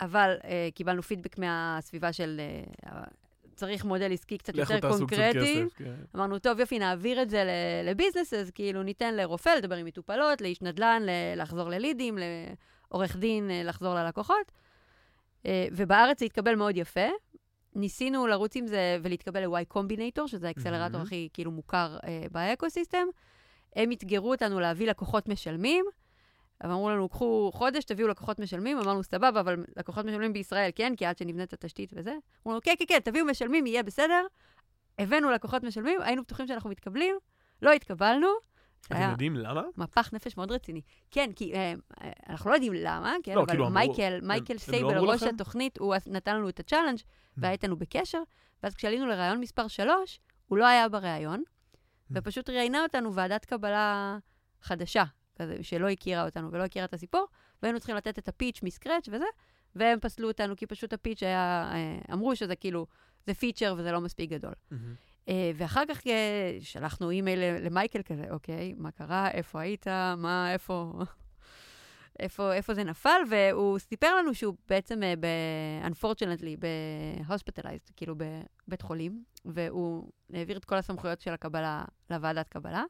אבל 0.00 0.36
קיבלנו 0.74 1.02
פידבק 1.02 1.38
מהסביבה 1.38 2.12
של... 2.12 2.40
צריך 3.58 3.84
מודל 3.84 4.12
עסקי 4.12 4.38
קצת 4.38 4.54
יותר 4.54 4.80
קונקרטי. 4.80 5.64
כסף. 5.64 5.76
כן. 5.76 5.94
אמרנו, 6.16 6.38
טוב, 6.38 6.60
יופי, 6.60 6.78
נעביר 6.78 7.22
את 7.22 7.30
זה 7.30 7.44
לביזנס, 7.84 8.34
אז 8.34 8.50
כאילו 8.50 8.82
ניתן 8.82 9.14
לרופא 9.14 9.48
לדבר 9.48 9.74
עם 9.74 9.86
מטופלות, 9.86 10.40
לאיש 10.40 10.62
נדל"ן 10.62 11.02
לחזור 11.36 11.68
ללידים, 11.68 12.18
לעורך 12.18 13.16
דין 13.16 13.50
אה, 13.50 13.62
לחזור 13.64 13.94
ללקוחות. 13.94 14.52
אה, 15.46 15.66
ובארץ 15.72 16.18
זה 16.18 16.24
התקבל 16.24 16.54
מאוד 16.54 16.76
יפה. 16.76 17.08
ניסינו 17.74 18.26
לרוץ 18.26 18.56
עם 18.56 18.66
זה 18.66 18.98
ולהתקבל 19.02 19.46
ל-Y 19.46 19.76
Combinator, 19.76 20.26
שזה 20.26 20.48
האקסלרטור 20.48 20.90
מהמם. 20.90 21.06
הכי 21.06 21.28
כאילו 21.32 21.50
מוכר 21.50 21.96
אה, 22.04 22.24
באקוסיסטם. 22.32 23.06
הם 23.76 23.92
אתגרו 23.92 24.30
אותנו 24.30 24.60
להביא 24.60 24.88
לקוחות 24.88 25.28
משלמים. 25.28 25.84
אבל 26.64 26.72
אמרו 26.72 26.90
לנו, 26.90 27.08
קחו 27.08 27.50
חודש, 27.54 27.84
תביאו 27.84 28.08
לקוחות 28.08 28.38
משלמים. 28.38 28.78
אמרנו, 28.78 29.02
סבבה, 29.02 29.40
אבל 29.40 29.64
לקוחות 29.76 30.04
משלמים 30.04 30.32
בישראל, 30.32 30.70
כן? 30.74 30.92
כי 30.96 31.06
עד 31.06 31.18
שנבנה 31.18 31.42
את 31.42 31.52
התשתית 31.52 31.90
וזה. 31.96 32.10
אמרו 32.10 32.52
לנו, 32.52 32.60
כן, 32.62 32.74
כן, 32.78 32.84
כן, 32.88 32.98
תביאו 33.04 33.26
משלמים, 33.26 33.66
יהיה 33.66 33.82
בסדר. 33.82 34.26
הבאנו 34.98 35.30
לקוחות 35.30 35.62
משלמים, 35.62 36.00
היינו 36.02 36.22
בטוחים 36.22 36.46
שאנחנו 36.46 36.70
מתקבלים, 36.70 37.16
לא 37.62 37.72
התקבלנו. 37.72 38.26
אתם 38.86 39.10
יודעים 39.10 39.36
למה? 39.36 39.62
מפח 39.76 40.10
נפש 40.12 40.36
מאוד 40.36 40.52
רציני. 40.52 40.80
כן, 41.10 41.30
כי 41.36 41.54
אה, 41.54 41.74
אה, 42.02 42.10
אנחנו 42.28 42.50
לא 42.50 42.54
יודעים 42.54 42.72
למה, 42.72 43.14
כן, 43.22 43.34
לא, 43.34 43.40
אבל 43.40 43.48
כאילו, 43.48 43.66
אמרו- 43.66 43.74
מייקל, 43.74 44.20
מייקל 44.22 44.52
הם 44.52 44.56
לא 44.56 44.72
סייבל, 44.72 44.98
אמרו 44.98 45.10
ראש 45.10 45.22
לכם? 45.22 45.34
התוכנית, 45.34 45.78
הוא 45.78 45.94
נתן 46.06 46.36
לנו 46.36 46.48
את 46.48 46.60
ה 46.60 46.64
challenge 46.64 46.98
והיה 47.36 47.52
איתנו 47.52 47.76
בקשר, 47.76 48.22
ואז 48.62 48.74
כשעלינו 48.74 49.06
לראיון 49.06 49.40
מספר 49.40 49.68
3, 49.68 50.20
הוא 50.46 50.58
לא 50.58 50.66
היה 50.66 50.88
בראיון, 50.88 51.42
ופשוט 52.10 52.50
ראיינה 52.50 52.82
אותנו 52.82 53.14
ועדת 53.14 53.44
קבלה 53.44 54.18
חדשה, 54.62 55.04
שלא 55.62 55.88
הכירה 55.88 56.24
אותנו 56.24 56.52
ולא 56.52 56.62
הכירה 56.62 56.84
את 56.84 56.94
הסיפור, 56.94 57.26
והיינו 57.62 57.78
צריכים 57.78 57.96
לתת 57.96 58.18
את 58.18 58.28
הפיץ' 58.28 58.60
מסקרץ' 58.62 59.08
וזה, 59.08 59.24
והם 59.74 59.98
פסלו 60.00 60.28
אותנו 60.28 60.56
כי 60.56 60.66
פשוט 60.66 60.92
הפיץ' 60.92 61.22
היה, 61.22 61.70
אה, 61.74 61.98
אמרו 62.12 62.36
שזה 62.36 62.56
כאילו, 62.56 62.86
זה 63.26 63.34
פיצ'ר 63.34 63.74
וזה 63.78 63.92
לא 63.92 64.00
מספיק 64.00 64.30
גדול. 64.30 64.52
אה, 65.28 65.50
ואחר 65.54 65.82
כך 65.88 66.06
אה, 66.06 66.58
שלחנו 66.60 67.10
אימייל 67.10 67.40
למייקל 67.60 68.02
כזה, 68.02 68.24
אוקיי, 68.30 68.74
מה 68.76 68.90
קרה, 68.90 69.30
איפה 69.30 69.60
היית, 69.60 69.86
מה, 70.16 70.52
איפה, 70.52 70.92
איפה, 72.20 72.54
איפה 72.54 72.74
זה 72.74 72.84
נפל, 72.84 73.20
והוא 73.30 73.78
סיפר 73.78 74.16
לנו 74.16 74.34
שהוא 74.34 74.54
בעצם, 74.68 75.00
ב- 75.20 75.92
unfortunately, 75.92 76.58
ב-hospitalized, 76.58 77.92
כאילו 77.96 78.14
בבית 78.16 78.82
חולים, 78.82 79.24
והוא 79.44 80.10
העביר 80.32 80.56
את 80.56 80.64
כל 80.64 80.76
הסמכויות 80.76 81.20
של 81.20 81.32
הקבלה 81.32 81.84
לוועדת 82.10 82.48
קבלה, 82.48 82.84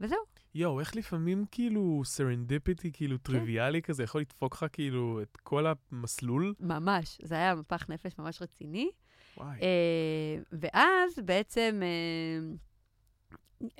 וזהו. 0.00 0.18
יואו, 0.54 0.80
איך 0.80 0.96
לפעמים 0.96 1.44
כאילו 1.50 2.02
serendipity, 2.04 2.90
כאילו 2.92 3.18
טריוויאלי 3.18 3.82
כזה, 3.82 4.02
יכול 4.02 4.20
לדפוק 4.20 4.54
לך 4.54 4.66
כאילו 4.72 5.22
את 5.22 5.36
כל 5.36 5.66
המסלול? 5.66 6.54
ממש, 6.60 7.18
זה 7.22 7.34
היה 7.34 7.54
מפח 7.54 7.90
נפש 7.90 8.18
ממש 8.18 8.42
רציני. 8.42 8.90
וואי. 9.36 9.58
אה, 9.62 10.42
ואז 10.52 11.18
בעצם 11.24 11.82
אה, 11.82 12.56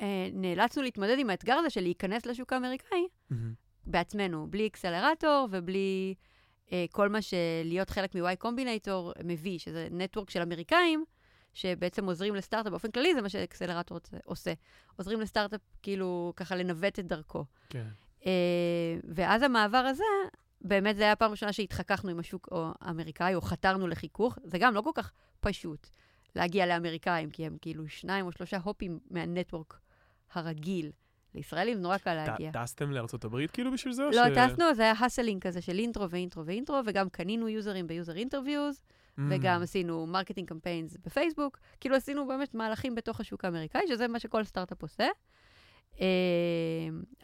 אה, 0.00 0.28
נאלצנו 0.32 0.82
להתמודד 0.82 1.16
עם 1.18 1.30
האתגר 1.30 1.54
הזה 1.54 1.70
של 1.70 1.80
להיכנס 1.80 2.26
לשוק 2.26 2.52
האמריקאי 2.52 3.06
מהמם. 3.30 3.54
בעצמנו, 3.86 4.46
בלי 4.50 4.66
אקסלרטור 4.66 5.48
ובלי 5.50 6.14
אה, 6.72 6.84
כל 6.90 7.08
מה 7.08 7.18
שלהיות 7.22 7.90
חלק 7.90 8.14
מ-Y 8.14 8.44
Combinator 8.44 9.22
מביא, 9.24 9.58
שזה 9.58 9.88
network 9.90 10.30
של 10.30 10.42
אמריקאים, 10.42 11.04
שבעצם 11.56 12.04
עוזרים 12.04 12.34
לסטארט-אפ, 12.34 12.70
באופן 12.70 12.90
כללי 12.90 13.14
זה 13.14 13.22
מה 13.22 13.28
שאקסלרטור 13.28 13.98
עושה-. 14.24 14.52
עוזרים 14.96 15.20
לסטארט-אפ 15.20 15.60
כאילו 15.82 16.32
ככה 16.36 16.56
לנווט 16.56 16.98
את 16.98 17.06
דרכו. 17.06 17.44
כן. 17.68 17.86
אה, 18.26 18.32
ואז 19.04 19.42
המעבר 19.42 19.78
הזה, 19.78 20.04
באמת 20.60 20.96
זה 20.96 21.02
היה 21.02 21.12
הפעם 21.12 21.28
הראשונה 21.28 21.52
שהתחככנו 21.52 22.10
עם 22.10 22.18
השוק 22.18 22.48
האמריקאי, 22.80 23.34
או 23.34 23.40
חתרנו 23.40 23.86
לחיכוך. 23.86 24.38
זה 24.44 24.58
גם 24.58 24.74
לא 24.74 24.80
כל 24.80 24.90
כך 24.94 25.12
פשוט 25.40 25.88
להגיע 26.34 26.66
לאמריקאים, 26.66 27.30
כי 27.30 27.46
הם 27.46 27.56
כאילו 27.60 27.88
שניים 27.88 28.26
או 28.26 28.32
שלושה 28.32 28.58
הופים 28.64 28.98
מה 29.10 29.26
network 29.26 29.80
הרגיל. 30.32 30.90
לישראלים 31.34 31.82
נורא 31.82 31.98
קל 31.98 32.14
להגיע. 32.14 32.50
טסתם 32.52 32.90
לארצות 32.90 33.24
הברית 33.24 33.50
כאילו 33.50 33.72
בשביל 33.72 33.92
זה? 33.92 34.02
לא, 34.02 34.28
ש- 34.28 34.38
טסנו, 34.38 34.74
זה 34.74 34.82
היה 34.82 34.92
hustling 35.00 35.42
כזה 35.42 35.60
של 35.60 35.78
intro 35.78 36.10
ו 36.10 36.16
intro 36.16 36.46
ו 36.46 36.51
intro, 36.51 36.80
וגם 36.86 37.08
קנינו 37.08 37.48
יוזרים 37.48 37.86
ב 37.86 37.92
user 37.92 38.16
interviews. 38.16 38.82
וגם 39.30 39.62
עשינו 39.62 40.06
marketing 40.06 40.48
campaigns 40.48 40.96
בפייסבוק. 41.04 41.58
כאילו 41.80 41.96
עשינו 41.96 42.26
באמת 42.26 42.54
מהלכים 42.54 42.94
בתוך 42.94 43.20
השוק 43.20 43.44
האמריקאי, 43.44 43.80
שזה 43.88 44.08
מה 44.08 44.18
שכל 44.18 44.44
סטארט-אפ 44.44 44.82
עושה. 44.82 45.06
אה, 46.00 46.06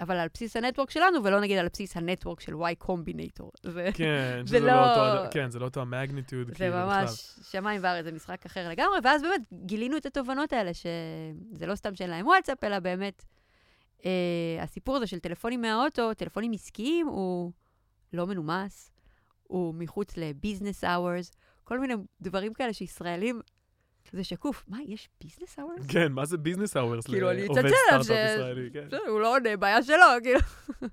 אבל 0.01 0.17
על 0.17 0.29
בסיס 0.35 0.57
ה 0.57 0.61
network 0.61 0.91
שלנו, 0.91 1.25
ולא 1.25 1.41
נגיד 1.41 1.59
על 1.59 1.69
בסיס 1.69 1.97
ה 1.97 2.02
network 2.02 2.41
של 2.41 2.53
Y 2.55 2.85
Combinator. 2.85 3.51
זה, 3.63 3.91
כן, 3.95 4.43
זה 4.47 4.61
לא- 4.61 4.67
לא 4.67 5.13
אותו, 5.21 5.31
כן, 5.31 5.51
זה 5.51 5.59
לא 5.59 5.65
אותו 5.65 5.81
ה 5.81 5.87
magnitude, 5.87 6.49
זה 6.49 6.55
כאילו. 6.55 6.77
ממש 6.77 7.11
שמיים 7.51 7.81
וארץ, 7.85 8.05
זה 8.05 8.13
משחק 8.13 8.47
אחר 8.47 8.69
לגמרי, 8.69 8.99
ואז 9.05 9.23
באמת 9.23 9.41
גילינו 9.53 9.97
את 9.97 10.07
התובנות 10.07 10.53
האלה, 10.53 10.71
שזה 10.75 11.67
לא 11.67 11.75
סתם 11.75 11.95
שאין 11.95 12.11
להם 12.11 12.27
וואטסאפ, 12.27 12.65
אלא 12.65 12.79
באמת, 12.79 13.25
אה, 14.05 14.11
הסיפור 14.63 14.97
הזה 14.97 15.07
של 15.07 15.19
טלפונים 15.19 15.61
מהאוטו, 15.61 16.15
טלפונים 16.15 16.53
עסקיים, 16.53 17.07
הוא 17.07 17.53
לא 18.13 18.27
מנומס, 18.27 18.91
הוא 19.43 19.75
מחוץ 19.75 20.17
ל 20.17 20.25
business 20.25 20.85
hours, 20.85 21.33
כל 21.73 21.79
מיני 21.79 21.95
דברים 22.21 22.55
כאלה 22.55 22.73
שישראלים, 22.73 23.41
זה 24.13 24.25
שקוף. 24.25 24.65
מה, 24.69 24.79
יש 24.87 25.09
business 25.21 25.59
hours? 25.59 25.87
כן, 25.89 26.13
מה 26.13 26.25
זה 26.25 26.39
business 26.39 26.77
hours 26.77 27.07
כאילו, 27.07 27.31
אני 27.31 27.45
לעובד 27.45 27.59
אצלצל 27.59 27.75
עליו 27.91 28.05
סטארט-אפ 28.05 28.31
ש- 28.31 28.35
ישראלי, 28.35 28.71
כן, 28.73 28.87
בסדר, 28.87 29.09
הוא 29.09 29.21
לא 29.21 29.37
עונה, 29.37 29.57
בעיה 29.57 29.83
שלו, 29.83 29.97
כאילו. 30.23 30.41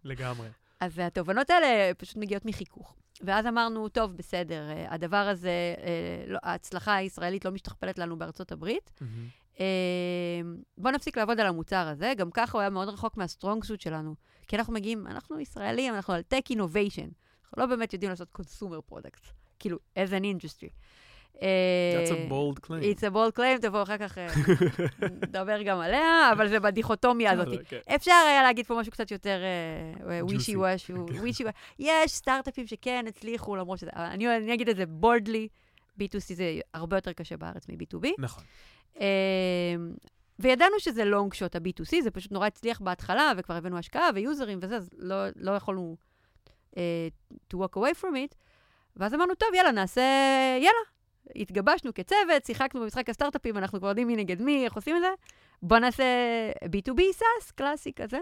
לגמרי. 0.03 0.47
אז 0.79 0.99
התובנות 0.99 1.49
האלה 1.49 1.93
פשוט 1.97 2.17
מגיעות 2.17 2.45
מחיכוך. 2.45 2.95
ואז 3.21 3.45
אמרנו, 3.45 3.89
טוב, 3.89 4.17
בסדר, 4.17 4.69
אה, 4.69 4.93
הדבר 4.93 5.17
הזה, 5.17 5.49
אה, 5.83 6.23
לא, 6.27 6.39
ההצלחה 6.43 6.95
הישראלית 6.95 7.45
לא 7.45 7.51
משתכפלת 7.51 7.99
לנו 7.99 8.17
בארצות 8.17 8.51
הברית. 8.51 8.91
מהמם. 9.01 9.27
אה, 9.59 9.65
בוא 10.77 10.91
נפסיק 10.91 11.17
לעבוד 11.17 11.39
על 11.39 11.47
המוצר 11.47 11.87
הזה, 11.87 12.13
גם 12.17 12.31
ככה 12.31 12.57
הוא 12.57 12.61
היה 12.61 12.69
מאוד 12.69 12.89
רחוק 12.89 13.17
מה 13.17 13.29
strong 13.29 13.63
suit 13.63 13.81
שלנו. 13.81 14.15
כי 14.47 14.55
אנחנו 14.55 14.73
מגיעים, 14.73 15.07
אנחנו 15.07 15.39
ישראלים, 15.39 15.93
אנחנו 15.95 16.13
על 16.13 16.21
tech 16.21 16.43
innovation. 16.49 17.07
אנחנו 17.43 17.61
לא 17.61 17.65
באמת 17.65 17.93
יודעים 17.93 18.09
לעשות 18.09 18.31
consumer 18.31 18.81
product, 18.81 19.21
כאילו, 19.59 19.77
as 19.95 20.09
an 20.11 20.23
industry. 20.23 20.69
אה, 21.41 22.03
That's 22.05 22.09
a 22.09 22.31
bold 22.31 22.65
claim. 22.65 22.83
It's 22.97 23.01
a 23.01 23.13
bold 23.13 23.39
claim, 23.39 23.61
תבוא 23.61 23.83
אחר 23.83 23.97
כך, 23.97 24.17
אה, 24.17 24.27
נדבר 25.23 25.61
גם 25.61 25.79
עליה, 25.79 26.31
אבל 26.31 26.49
זה 26.49 26.59
בדיכוטומיה 26.59 27.31
הזאת. 27.33 27.47
כן. 27.67 27.79
אפשר 27.95 28.11
היה 28.27 28.43
להגיד 28.43 28.65
פה 28.65 28.75
משהו 28.79 28.91
קצת 28.91 29.11
יותר 29.11 29.39
ווישי. 30.21 30.55
וושו, 30.55 30.93
ווישי 30.93 31.43
וושו. 31.43 31.57
יש 31.79 32.11
סטארט-אפים 32.11 32.67
שכן 32.67 33.05
הצליחו, 33.07 33.55
למרות 33.55 33.79
שזה, 33.79 33.91
אני 33.95 34.53
אגיד 34.53 34.69
את 34.69 34.75
זה 34.77 34.85
broadly, 34.85 35.47
B2C 35.99 36.33
זה 36.33 36.59
הרבה 36.73 36.97
יותר 36.97 37.13
קשה 37.13 37.37
בארץ 37.37 37.69
מ-B2B. 37.69 38.07
נכון. 38.17 38.43
אמ, 38.99 39.03
וידענו 40.39 40.79
שזה 40.79 41.05
long 41.05 41.33
shot 41.33 41.55
ה-B2C, 41.55 42.01
זה 42.03 42.11
פשוט 42.11 42.31
נורא 42.31 42.47
הצליח 42.47 42.81
בהתחלה, 42.81 43.31
וכבר 43.37 43.55
הבאנו 43.55 43.77
השקעה 43.77 44.09
ויוזרים 44.15 44.59
וזה, 44.61 44.75
אז 44.75 44.89
לא, 44.97 45.15
לא 45.35 45.51
יכולנו 45.51 45.97
uh, 46.71 46.77
to 47.53 47.57
walk 47.57 47.77
away 47.77 48.01
from 48.01 48.13
it. 48.15 48.35
ואז 48.97 49.13
אמרנו, 49.13 49.35
טוב, 49.35 49.49
יאללה, 49.53 49.71
נעשה, 49.71 50.01
יאללה. 50.57 50.89
התגבשנו 51.35 51.93
כצוות, 51.93 52.45
שיחקנו 52.45 52.81
במשחק 52.81 53.09
הסטארט-אפים, 53.09 53.57
אנחנו 53.57 53.79
כבר 53.79 53.87
יודעים 53.87 54.07
מי 54.07 54.15
נגד 54.15 54.41
מי, 54.41 54.65
איך 54.65 54.73
עושים 54.73 54.95
את 54.95 55.01
זה. 55.01 55.09
בוא 55.61 55.79
נעשה 55.79 56.03
B2B 56.65 56.99
SaaS, 56.99 57.53
קלאסי 57.55 57.93
כזה. 57.93 58.17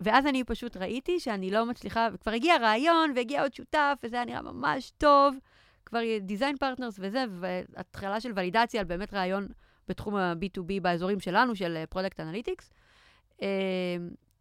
ואז 0.00 0.26
אני 0.26 0.44
פשוט 0.44 0.76
ראיתי 0.76 1.20
שאני 1.20 1.50
לא 1.50 1.66
מצליחה, 1.66 2.08
וכבר 2.12 2.32
הגיע 2.32 2.56
רעיון, 2.56 3.12
והגיע 3.16 3.42
עוד 3.42 3.54
שותף, 3.54 3.98
וזה 4.02 4.16
היה 4.16 4.24
נראה 4.24 4.42
ממש 4.42 4.92
טוב. 4.98 5.36
כבר 5.86 6.00
design 6.20 6.56
partners 6.56 6.96
וזה, 6.98 7.24
והתחלה 7.40 8.20
של 8.20 8.32
ולידציה 8.36 8.80
על 8.80 8.86
באמת 8.86 9.14
רעיון 9.14 9.48
בתחום 9.88 10.16
ה-B2B 10.16 10.80
באזורים 10.82 11.20
שלנו, 11.20 11.56
של 11.56 11.84
product 11.90 12.20
analytics. 12.20 12.70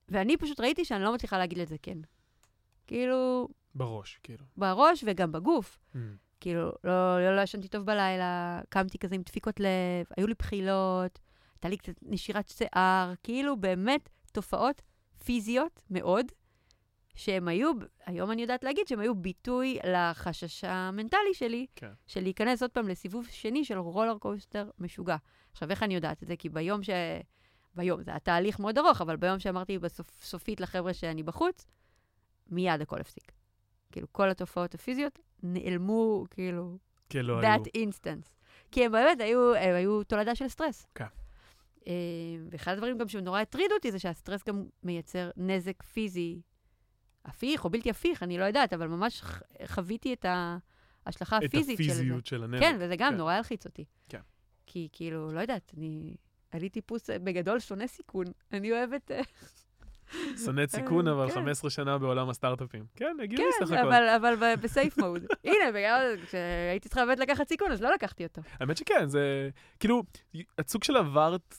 ואני 0.09 0.37
פשוט 0.37 0.59
ראיתי 0.59 0.85
שאני 0.85 1.03
לא 1.03 1.13
מצליחה 1.13 1.37
להגיד 1.37 1.57
לזה 1.57 1.75
כן. 1.81 1.97
כאילו, 2.87 3.47
בראש, 3.75 4.19
כאילו. 4.23 4.45
בראש 4.57 5.03
וגם 5.07 5.31
בגוף. 5.31 5.79
מהמם. 5.93 6.15
כאילו, 6.39 6.71
לא, 6.83 7.19
לא, 7.19 7.35
לא 7.35 7.41
ישנתי 7.41 7.67
טוב 7.67 7.85
בלילה, 7.85 8.61
קמתי 8.69 8.97
כזה 8.97 9.15
עם 9.15 9.21
דפיקות 9.21 9.59
לב, 9.59 10.05
היו 10.17 10.27
לי 10.27 10.33
בחילות, 10.39 11.19
הייתה 11.53 11.69
לי 11.69 11.77
קצת 11.77 11.93
נשירת 12.01 12.49
שיער, 12.49 13.13
כאילו 13.23 13.57
באמת 13.57 14.09
תופעות 14.31 14.81
פיזיות 15.25 15.81
מאוד, 15.89 16.25
שהם 17.15 17.47
היו, 17.47 17.71
היום 18.05 18.31
אני 18.31 18.41
יודעת 18.41 18.63
להגיד 18.63 18.87
שהם 18.87 18.99
היו 18.99 19.15
ביטוי 19.15 19.79
לחשש 19.83 20.63
המנטלי 20.63 21.33
שלי, 21.33 21.65
כן. 21.75 21.91
של 22.07 22.21
להיכנס 22.21 22.61
עוד 22.61 22.71
פעם 22.71 22.87
לסיבוב 22.87 23.27
שני 23.31 23.65
של 23.65 23.77
roller 23.77 24.17
coaster 24.17 24.69
משוגע. 24.79 25.15
עכשיו, 25.51 25.69
איך 25.69 25.83
אני 25.83 25.95
יודעת 25.95 26.23
את 26.23 26.27
זה? 26.27 26.35
כי 26.35 26.49
ביום 26.49 26.83
ש... 26.83 26.89
ביום, 27.75 28.03
זה 28.03 28.11
היה 28.11 28.19
תהליך 28.19 28.59
מאוד 28.59 28.77
ארוך, 28.77 29.01
אבל 29.01 29.15
ביום 29.15 29.39
שאמרתי 29.39 29.79
בסוף, 29.79 30.23
סופית 30.23 30.61
לחבר'ה 30.61 30.93
שאני 30.93 31.23
בחוץ, 31.23 31.67
מיד 32.47 32.81
הכל 32.81 33.01
הפסיק. 33.01 33.31
כאילו, 33.91 34.07
כל 34.11 34.29
התופעות 34.29 34.73
הפיזיות 34.73 35.19
נעלמו, 35.43 36.25
כאילו, 36.29 36.77
כן, 37.09 37.25
לא 37.25 37.39
היו. 37.39 37.63
that 37.63 37.67
instance. 37.67 38.29
כי 38.71 38.85
הם 38.85 38.91
באמת 38.91 39.21
היו, 39.21 39.55
הם 39.55 39.75
היו 39.75 40.03
תולדה 40.03 40.35
של 40.35 40.47
סטרס. 40.47 40.87
כן. 40.95 41.05
אה, 41.87 41.93
ואחד 42.51 42.73
הדברים 42.73 42.97
גם 42.97 43.07
שנורא 43.07 43.41
הטרידו 43.41 43.73
אותי 43.73 43.91
זה 43.91 43.99
שהסטרס 43.99 44.43
גם 44.47 44.65
מייצר 44.83 45.31
נזק 45.37 45.83
פיזי 45.83 46.41
הפיך 47.25 47.65
או 47.65 47.69
בלתי 47.69 47.89
הפיך, 47.89 48.23
אני 48.23 48.37
לא 48.37 48.43
יודעת, 48.43 48.73
אבל 48.73 48.87
ממש 48.87 49.21
חוויתי 49.65 50.13
את 50.13 50.25
ההשלכה 51.05 51.37
את 51.37 51.43
הפיזית 51.43 51.77
של 51.77 51.83
זה. 51.83 51.91
הפיזיות 51.91 52.25
של 52.25 52.43
הנזק. 52.43 52.59
כן, 52.59 52.77
וזה 52.79 52.95
גם 52.95 53.11
כן. 53.11 53.17
נורא 53.17 53.33
הלחיץ 53.33 53.65
אותי. 53.65 53.85
כן. 54.09 54.19
כי 54.65 54.89
כאילו, 54.91 55.31
לא 55.31 55.39
יודעת, 55.39 55.71
אני... 55.77 56.15
אני 56.53 56.69
טיפוס 56.69 57.09
אה, 57.09 57.19
בגדול 57.19 57.59
שונא 57.59 57.87
סיכון. 57.87 58.25
אני 58.51 58.71
אוהבת... 58.71 59.11
אה, 60.15 60.37
שונאת 60.45 60.69
סיכון, 60.69 61.07
אבל 61.07 61.29
כן. 61.29 61.35
15 61.35 61.69
שנה 61.69 61.97
בעולם 61.97 62.29
הסטארט-אפים. 62.29 62.83
כן, 62.95 63.17
הגיוני 63.23 63.51
סך 63.59 63.67
כן, 63.67 63.73
הכל. 63.73 63.87
אבל, 63.87 64.09
אבל 64.09 64.35
ב- 64.35 64.61
בסייף 64.61 64.97
מוד. 64.97 65.23
הנה, 65.45 65.71
בגלל 65.73 66.15
כשהייתי 66.27 66.89
צריכה 66.89 67.05
באמת 67.05 67.19
לקחת 67.19 67.47
סיכון, 67.49 67.71
אז 67.71 67.81
לא 67.81 67.93
לקחתי 67.93 68.23
אותו. 68.23 68.41
האמת 68.59 68.77
שכן, 68.77 69.09
זה 69.09 69.49
כאילו, 69.79 70.03
את 70.59 70.69
סוג 70.69 70.83
של 70.83 70.97
עברת 70.97 71.55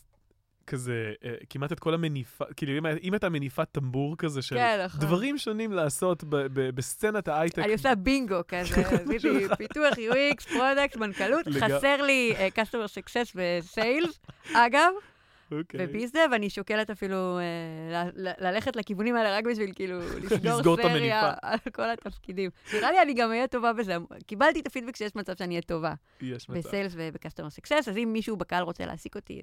כזה, 0.67 1.13
אה, 1.25 1.35
כמעט 1.51 1.73
את 1.73 1.81
כל 1.81 1.95
המניפה, 1.95 2.45
כאילו 2.57 2.79
אם, 2.79 2.87
אם 3.03 3.13
הייתה 3.13 3.29
מניפת 3.29 3.69
טמבור 3.73 4.17
כזה 4.19 4.43
של 4.43 4.57
כן, 4.57 4.81
נכון. 4.85 5.01
דברים 5.01 5.39
שונים 5.39 5.73
לעשות 5.73 6.25
ב, 6.25 6.37
ב, 6.37 6.71
בסצנת 6.71 7.29
ההייטק. 7.29 7.59
אני 7.59 7.73
עושה 7.73 7.95
בינגו 7.95 8.41
כזה, 8.49 8.81
עשיתי 8.81 9.19
פיתוח 9.59 9.95
UX, 9.95 10.49
product, 10.53 10.97
מנכ"לות. 10.97 11.47
חסר 11.61 12.03
לי 12.03 12.35
אה, 12.37 12.49
customer 12.49 12.89
success 12.99 13.35
ו 13.35 13.47
sales, 13.47 14.21
אגב, 14.55 14.93
אוקיי. 15.59 15.81
ו 15.85 15.89
biz 15.89 16.03
dev, 16.03 16.21
ואני 16.33 16.51
שוקלת 16.51 16.91
אפילו 16.91 17.39
אה, 17.39 18.09
ללכת 18.15 18.77
לכיוונים 18.77 19.17
האלה 19.17 19.37
רק 19.37 19.45
בשביל 19.45 19.73
כאילו 19.75 19.99
לסגור 20.43 20.81
המניפה. 20.81 21.31
על 21.43 21.59
כל 21.73 21.91
התפקידים. 21.91 22.51
נראה 22.75 22.93
לי 22.93 23.03
אני 23.03 23.15
גם 23.15 23.31
אהיה 23.31 23.47
טובה 23.47 23.73
בזה. 23.73 23.97
קיבלתי 24.27 24.61
את 24.61 24.67
הפידבק 24.67 24.97
שיש 24.97 25.17
מצב 25.17 25.37
שאני 25.37 25.55
אהיה 25.55 25.63
טובה 25.63 25.95
יש 26.21 26.49
מצב. 26.49 26.59
ב 26.59 26.64
sales 26.64 26.93
וב 26.97 27.08
customer 27.08 27.51
success, 27.51 27.89
אז 27.89 27.97
אם 27.97 28.11
מישהו 28.13 28.37
בקהל 28.37 28.63
רוצה 28.63 28.87
להעסיק 28.87 29.17
אותי, 29.17 29.43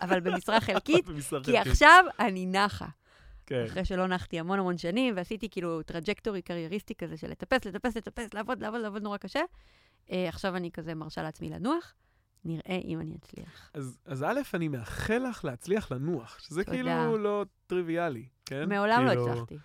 אבל 0.00 0.20
במשרה 0.20 0.60
חלקית, 0.66 1.06
כי. 1.42 1.58
עכשיו 1.58 2.04
אני 2.18 2.46
נחה. 2.46 2.86
כן. 3.46 3.64
אחרי 3.66 3.84
שלא 3.84 4.06
נחתי 4.06 4.38
המון 4.40 4.58
המון 4.58 4.78
שנים, 4.78 5.14
ועשיתי 5.16 5.48
כאילו 5.50 5.82
trajectory 5.82 6.42
קרייריסטי 6.42 6.94
כזה 6.94 7.16
של 7.16 7.30
לטפס, 7.30 7.66
לטפס, 7.66 7.96
לטפס, 7.96 8.34
לעבוד, 8.34 8.62
לעבוד, 8.62 8.80
לעבוד 8.80 9.02
נורא 9.02 9.16
קשה. 9.16 9.40
אה, 10.12 10.28
עכשיו 10.28 10.56
אני 10.56 10.70
כזה 10.70 10.94
מרשה 10.94 11.22
לעצמי 11.22 11.48
לנוח, 11.48 11.94
נראה 12.44 12.80
אם 12.84 13.00
אני 13.00 13.16
אצליח. 13.16 13.70
אז, 13.74 13.98
אז 14.04 14.22
א', 14.22 14.40
אני 14.54 14.68
מאחל 14.68 15.22
לך 15.30 15.44
להצליח 15.44 15.92
לנוח, 15.92 16.38
שזה 16.38 16.64
תודה. 16.64 16.76
כאילו 16.76 17.18
לא 17.18 17.44
טריוויאלי, 17.66 18.28
כן? 18.46 18.68
מעולם 18.68 19.04
לא 19.04 19.08
כאילו, 19.08 19.32
הצלחתי, 19.32 19.58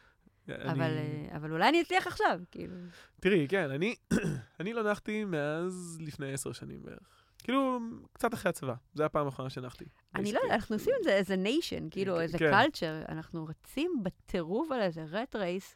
אני- 0.50 0.72
אבל, 0.72 0.98
אה, 0.98 1.38
אבל 1.38 1.51
אולי 1.51 1.70
אני 1.70 1.82
אצליח 1.82 2.08
עכשיו, 2.08 2.39
כאילו. 2.51 2.75
תראי, 3.20 3.48
כן, 3.50 3.72
אני, 3.72 3.96
אני 4.60 4.74
לא 4.74 4.91
נחתי 4.91 5.25
מאז 5.25 5.98
לפני 6.01 6.34
עשר 6.34 6.51
שנים 6.53 6.84
בערך. 6.84 7.00
כאילו, 7.44 7.79
קצת 8.13 8.34
אחרי 8.34 8.50
הצבא, 8.50 8.74
זו 8.94 9.03
הפעם 9.03 9.25
האחרונה 9.25 9.50
שנחתי. 9.50 9.86
אני 10.15 10.32
לא 10.32 10.39
יודעת, 10.39 10.51
אנחנו 10.53 10.75
עושים 10.75 10.94
את 11.00 11.03
זה 11.03 11.12
איזה 11.13 11.36
nation, 11.35 11.89
כאילו, 11.91 12.20
איזה 12.22 12.38
כן. 12.38 12.51
culture, 12.51 13.01
אנחנו 13.10 13.46
רצים 13.46 13.91
בטירוף 14.03 14.72
על 14.72 14.82
איזה 14.82 15.05
rat 15.09 15.35
race. 15.35 15.75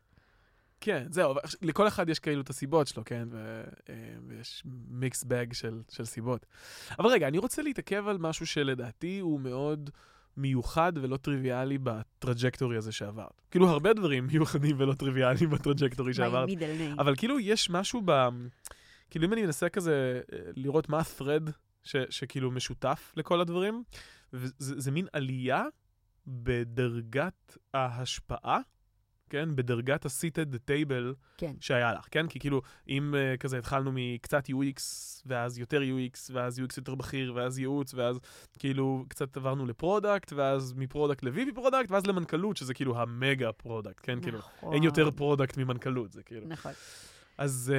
כן, 0.81 1.07
זהו, 1.09 1.35
לכל 1.61 1.87
אחד 1.87 2.09
יש 2.09 2.19
כאילו 2.19 2.41
את 2.41 2.49
הסיבות 2.49 2.87
שלו, 2.87 3.03
כן? 3.05 3.27
ו, 3.31 3.63
אה, 3.89 3.93
ויש 4.27 4.63
mixed 4.89 5.23
bag 5.23 5.53
של, 5.53 5.81
של 5.89 6.05
סיבות. 6.05 6.45
אבל 6.99 7.09
רגע, 7.09 7.27
אני 7.27 7.37
רוצה 7.37 7.61
להתעכב 7.61 8.07
על 8.07 8.17
משהו 8.17 8.45
שלדעתי 8.45 9.19
הוא 9.19 9.39
מאוד 9.39 9.89
מיוחד 10.37 10.93
ולא 10.95 11.17
טריוויאלי 11.17 11.77
ב 11.77 11.86
trajectory 11.86 12.77
הזה 12.77 12.91
שעברת. 12.91 13.41
כאילו, 13.51 13.69
הרבה 13.69 13.93
דברים 13.93 14.27
מיוחדים 14.27 14.75
ולא 14.79 14.93
טריוויאליים 14.93 15.49
ב 15.49 15.55
trajectory 15.55 16.13
שעברת. 16.13 16.49
אבל 16.99 17.15
כאילו, 17.15 17.39
יש 17.39 17.69
משהו 17.69 18.01
ב... 18.05 18.29
כאילו, 19.09 19.25
אם 19.25 19.33
אני 19.33 19.41
מנסה 19.41 19.69
כזה 19.69 20.21
אה, 20.33 20.37
לראות 20.55 20.89
מה 20.89 20.99
ה-thread 20.99 21.51
ש, 21.83 21.95
שכאילו 22.09 22.51
משותף 22.51 23.13
לכל 23.17 23.41
הדברים, 23.41 23.83
וזה 24.33 24.79
זה 24.79 24.91
מין 24.91 25.07
עלייה 25.13 25.63
בדרגת 26.27 27.57
ההשפעה, 27.73 28.59
כן? 29.29 29.55
בדרגת 29.55 30.05
ה- 30.05 30.14
seat 30.14 30.31
at 30.31 30.40
the 30.40 30.53
table 30.53 31.15
כן. 31.37 31.53
שהיה 31.59 31.93
לך, 31.93 32.07
כן? 32.11 32.27
כי 32.27 32.39
כאילו, 32.39 32.61
אם 32.87 33.13
אה, 33.13 33.37
כזה 33.37 33.57
התחלנו 33.57 33.91
מקצת 33.93 34.49
UX, 34.49 34.81
ואז 35.25 35.57
יותר 35.57 35.81
UX, 35.81 36.31
ואז 36.31 36.59
UX 36.59 36.73
יותר 36.77 36.95
בכיר, 36.95 37.33
ואז 37.35 37.59
ייעוץ, 37.59 37.93
ואז 37.93 38.19
כאילו 38.59 39.05
קצת 39.07 39.37
עברנו 39.37 39.65
ל 39.65 39.73
product, 39.73 40.33
ואז 40.33 40.73
מ 40.77 40.83
product 40.83 41.23
ל-VP 41.23 41.55
product, 41.55 41.91
ואז 41.91 42.05
למנכ"לות, 42.05 42.57
שזה 42.57 42.73
כאילו 42.73 43.01
המגה 43.01 43.51
product, 43.51 43.99
כן? 44.03 44.21
כאילו, 44.21 44.37
נכון. 44.37 44.73
אין 44.73 44.83
יותר 44.83 45.11
product 45.11 45.57
ממנכ"לות, 45.57 46.11
זה 46.11 46.23
כאילו. 46.23 46.47
נכון. 46.47 46.71
אז... 47.39 47.73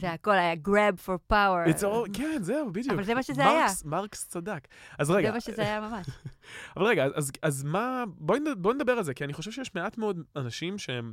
זה 0.00 0.12
הכל 0.12 0.30
היה 0.30 0.54
grab 0.54 1.06
for 1.06 1.32
power. 1.32 1.68
כן, 2.12 2.38
זהו, 2.42 2.72
בדיוק. 2.72 2.94
אבל 2.94 3.04
זה 3.04 3.14
מה 3.14 3.22
שזה 3.22 3.44
מרקס, 3.44 3.84
מרקס 3.84 4.26
צדק. 4.28 4.68
אז 4.98 5.10
רגע, 5.10 5.28
זה 5.28 5.34
מה 5.34 5.40
שזה 5.40 5.62
היה 5.62 5.80
ממש. 5.80 6.06
אבל 6.76 6.84
רגע, 6.86 7.04
אז, 7.14 7.32
אז 7.42 7.64
מה, 7.64 8.04
בואי 8.06 8.40
נד- 8.40 8.58
בואי 8.58 8.74
נדבר 8.74 8.92
על 8.92 9.02
זה, 9.04 9.14
כי 9.14 9.24
אני 9.24 9.32
חושב 9.32 9.50
שיש 9.50 9.74
מעט 9.74 9.98
מאוד 9.98 10.20
אנשים 10.36 10.78
שהם 10.78 11.12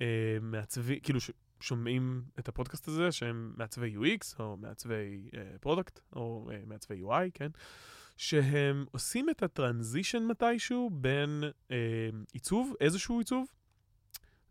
אה, 0.00 0.06
מעצבים, 0.40 0.98
כאילו 1.00 1.18
ששומעים 1.60 2.22
את 2.38 2.48
הפודקאסט 2.48 2.88
הזה, 2.88 3.12
שהם 3.12 3.52
מעצבי 3.56 3.94
UX, 3.96 4.36
או 4.38 4.56
מעצבי 4.56 5.28
אה, 5.36 5.42
product, 5.60 6.00
או 6.16 6.50
אה, 6.52 6.58
מעצבי 6.66 7.02
UI, 7.02 7.30
כן? 7.34 7.48
שהם 8.16 8.84
עושים 8.90 9.30
את 9.30 9.42
ה 9.42 9.49
transition 9.49 10.22
מתישהו 10.22 10.90
בין 10.92 11.42
אה, 11.70 11.76
עיצוב, 12.32 12.72
איזשהו 12.80 13.18
עיצוב, 13.18 13.46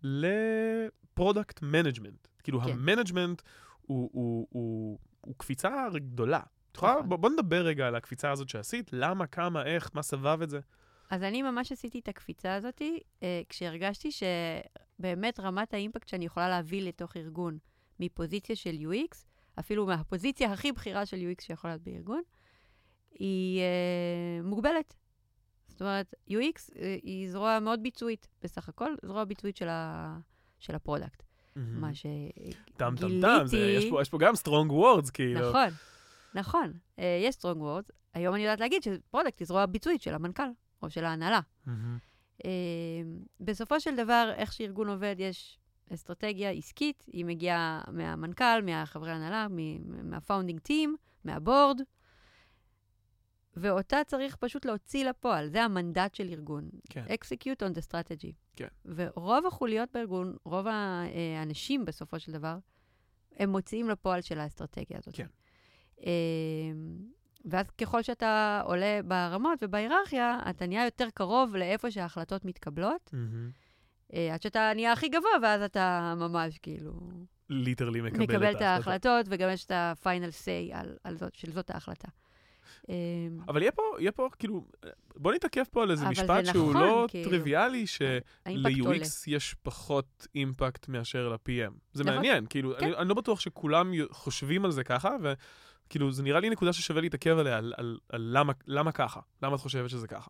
ל 0.06 0.25
product 0.25 1.62
management. 1.62 2.28
כאילו, 2.44 2.62
כן. 2.62 2.72
ה 2.72 2.78
management 2.78 3.42
הוא, 3.82 4.10
הוא, 4.14 4.48
הוא, 4.50 4.98
הוא 5.22 5.36
קפיצה 5.38 5.86
גדולה. 5.96 6.40
יכולה- 6.76 6.94
נכון. 6.94 7.10
בוא, 7.10 7.18
בוא 7.18 7.30
נדבר 7.30 7.62
רגע 7.66 7.88
על 7.88 7.96
הקפיצה 7.96 8.32
הזאת 8.32 8.50
שעשית, 8.50 8.90
למה, 8.94 9.28
כמה, 9.28 9.66
איך, 9.66 9.90
מה 9.94 10.02
סבב 10.04 10.42
את 10.42 10.50
זה. 10.50 10.60
אז 11.10 11.24
אני 11.24 11.42
ממש 11.42 11.72
עשיתי 11.72 12.00
את 12.00 12.08
הקפיצה 12.08 12.56
הזאת, 12.56 12.82
אה, 13.24 13.42
כשהרגשתי 13.50 14.10
שבאמת 14.12 15.40
רמת 15.40 15.74
ה 15.74 15.79
impact 15.79 16.08
שאני 16.08 16.26
יכולה 16.26 16.50
להביא 16.50 16.82
לתוך 16.82 17.18
ארגון 17.18 17.58
מפוזיציה 18.00 18.56
של 18.56 18.76
UX, 18.92 19.16
אפילו 19.60 19.86
מהפוזיציה 19.86 20.52
הכי 20.52 20.72
בכירה 20.72 21.06
של 21.06 21.18
UX 21.18 21.44
שיכולה 21.44 21.74
להיות 21.74 21.84
בארגון, 21.84 22.22
היא 23.20 23.62
אה, 23.62 24.42
מוגבלת. 24.44 24.94
זאת 25.76 25.82
אומרת, 25.82 26.14
UX 26.30 26.34
אה, 26.80 26.96
היא 27.04 27.30
זרוע 27.32 27.60
מאוד 27.60 27.84
ביצועית 27.84 28.28
בסך 28.44 28.70
הכל, 28.70 28.96
זרוע 29.06 29.24
ביצועית 29.24 29.58
של, 29.58 29.68
ה, 29.68 30.18
של 30.60 30.76
ה 30.76 30.81
product. 30.81 31.24
מה 31.56 31.94
שגיליתי... 31.94 32.52
טם 32.78 32.94
טם 33.00 33.08
טם, 33.22 33.46
זה- 33.46 33.58
יש 33.58 33.90
פה- 33.90 34.02
יש 34.02 34.10
פה 34.10 34.18
גם 34.18 34.34
strong 34.34 34.72
words, 34.72 35.12
כאילו. 35.14 35.50
נכון, 35.50 35.68
נכון. 36.36 36.74
אה, 37.00 37.20
יש 37.24 37.36
strong 37.36 37.58
words. 37.58 37.92
היום 38.14 38.36
אני 38.36 38.44
יודעת 38.44 38.60
להגיד 38.60 38.84
ש 38.84 38.96
product 38.96 39.40
היא 39.40 39.48
זרוע 39.48 39.66
ביצועית 39.66 40.02
של 40.02 40.14
המנכ"ל 40.14 40.44
או 40.84 40.90
של 40.90 41.06
ההנהלה. 41.06 41.40
מהמם. 41.66 41.98
אה, 42.46 42.50
בסופו 43.40 43.80
של 43.80 43.96
דבר, 43.96 44.32
איך 44.36 44.54
שארגון 44.54 44.90
עובד, 44.90 45.16
יש 45.20 45.60
אסטרטגיה 45.94 46.52
עסקית, 46.52 47.04
היא 47.08 47.26
מגיעה 47.26 47.82
מהמנכ"ל, 47.92 48.62
מהחברי 48.64 49.12
הנהלה, 49.12 49.48
מה 50.04 50.15
founding 50.15 50.60
team, 50.60 50.96
מהבורד, 51.24 51.82
ואותה 53.58 53.98
צריך 54.08 54.36
פשוט 54.36 54.66
להוציא 54.66 55.06
לפועל. 55.06 55.48
זה 55.48 55.64
המנדט 55.64 56.16
של 56.16 56.30
ארגון. 56.30 56.70
כן. 56.90 57.06
execute 57.10 57.64
on 57.64 57.78
the 57.78 57.92
strategy. 57.92 58.32
כן. 58.56 58.68
ורוב 58.86 59.46
החוליות 59.46 59.90
בארגון, 59.94 60.36
רוב 60.46 60.68
האנשים 60.68 61.86
בסופו 61.86 62.20
של 62.20 62.32
דבר, 62.32 62.58
הם 63.36 63.50
מוציאים 63.50 63.90
לפועל 63.90 64.22
של 64.22 64.40
האסטרטגיה 64.40 64.98
הזאת. 64.98 65.16
כן. 65.16 65.28
אה, 66.06 66.12
ואז 67.46 67.70
ככל 67.70 68.02
שאתה 68.02 68.62
עולה 68.66 69.00
ברמות 69.06 69.60
ובהיררכיה, 69.62 70.40
אתה 70.50 70.68
נהיה 70.68 70.86
יותר 70.86 71.08
קרוב 71.14 71.56
לאיפה 71.56 71.92
שההחלטות 71.92 72.46
מתקבלות. 72.46 73.12
אה, 74.14 74.34
עד 74.34 74.42
שאתה 74.42 74.72
נהיה 74.76 74.92
הכי 74.92 75.10
גבוה, 75.10 75.32
ואז 75.42 75.62
אתה 75.62 76.14
ממש 76.18 76.58
כאילו 76.58 76.92
literally 77.50 78.02
מקבל 78.02 78.24
את 78.24 78.30
מקבל 78.30 78.52
את. 78.52 78.62
ההחלטות, 78.62 79.26
וגם 79.30 79.50
יש 79.50 79.66
את 79.66 79.72
ה-final 79.72 80.46
say 80.46 80.76
על, 80.78 80.98
על 81.04 81.18
זאת, 81.18 81.36
של 81.36 81.52
זאת 81.52 81.70
ההחלטה. 81.70 82.08
אה, 82.90 82.96
אבל 83.48 83.62
יהיה 83.62 83.72
פה, 83.72 83.82
יהיה 84.00 84.12
פה, 84.12 84.30
כאילו, 84.40 84.66
בוא 85.16 85.34
נתעכב 85.34 85.64
פה 85.72 85.84
על 85.84 85.92
איזה 85.92 86.10
משפט 86.10 86.46
שהוא 86.46 86.70
נכון, 86.70 86.82
לא 86.82 87.06
כאילו. 87.10 87.30
טריוויאלי. 87.30 87.88
של-UX 87.88 89.08
יש 89.28 89.56
פחות 89.64 90.28
impact 90.36 90.88
מאשר 90.88 91.30
ל-PM. 91.30 91.72
זה 91.94 92.04
נכון. 92.04 92.16
מעניין, 92.16 92.46
כאילו, 92.50 92.74
כן. 92.80 92.86
אני 92.86 92.96
אני 92.96 93.10
לא 93.10 93.16
בטוח 93.16 93.40
שכולם 93.40 93.92
חושבים 94.12 94.66
על 94.66 94.72
זה 94.72 94.84
ככה, 94.84 95.16
וכאילו, 95.22 96.12
זה 96.12 96.24
נראה 96.24 96.40
לי 96.40 96.50
נקודה 96.50 96.74
ששווה 96.74 97.02
להתעכב 97.02 97.38
עליה, 97.38 97.58
על- 97.58 97.74
על 97.78 97.98
על 98.10 98.30
למה- 98.34 98.54
למה 98.68 98.92
ככה, 98.92 99.20
למה 99.44 99.56
את 99.56 99.60
חושבת 99.60 99.90
שזה 99.90 100.08
ככה. 100.08 100.30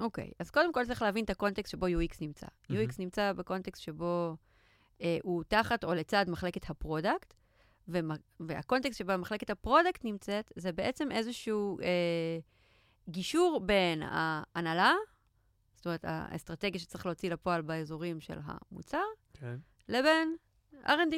אוקיי, 0.00 0.30
אז 0.38 0.50
קודם 0.50 0.72
כל 0.72 0.84
צריך 0.84 1.02
להבין 1.02 1.24
את 1.24 1.30
הקונטקסט 1.30 1.72
שבו 1.72 1.86
UX 1.86 2.16
נמצא. 2.20 2.46
מהמם. 2.70 2.84
UX 2.88 2.94
נמצא 2.98 3.32
בקונטקסט 3.32 3.82
שבו 3.82 4.36
אה, 5.02 5.18
הוא 5.22 5.42
תחת 5.48 5.84
או 5.84 5.94
לצד 5.94 6.24
מחלקת 6.28 6.70
ה 6.70 6.77
product, 6.77 7.34
והקונטקסט 8.40 8.98
שבו 8.98 9.18
מחלקת 9.18 9.50
ה 9.50 9.57
product 9.57 10.04
נמצאת, 10.04 10.52
זה 10.56 10.72
בעצם 10.72 11.12
איזשהו 11.12 11.78
אה, 11.80 12.38
גישור 13.08 13.60
בין 13.60 14.02
ההנהלה, 14.02 14.94
זאת 15.74 15.86
אומרת, 15.86 16.04
האסטרטגיה 16.04 16.80
שצריך 16.80 17.06
להוציא 17.06 17.30
לפועל 17.30 17.62
באזורים 17.62 18.20
של 18.20 18.38
המוצר, 18.44 19.04
כן. 19.34 19.56
לבין 19.88 20.36
R&D. 20.84 21.14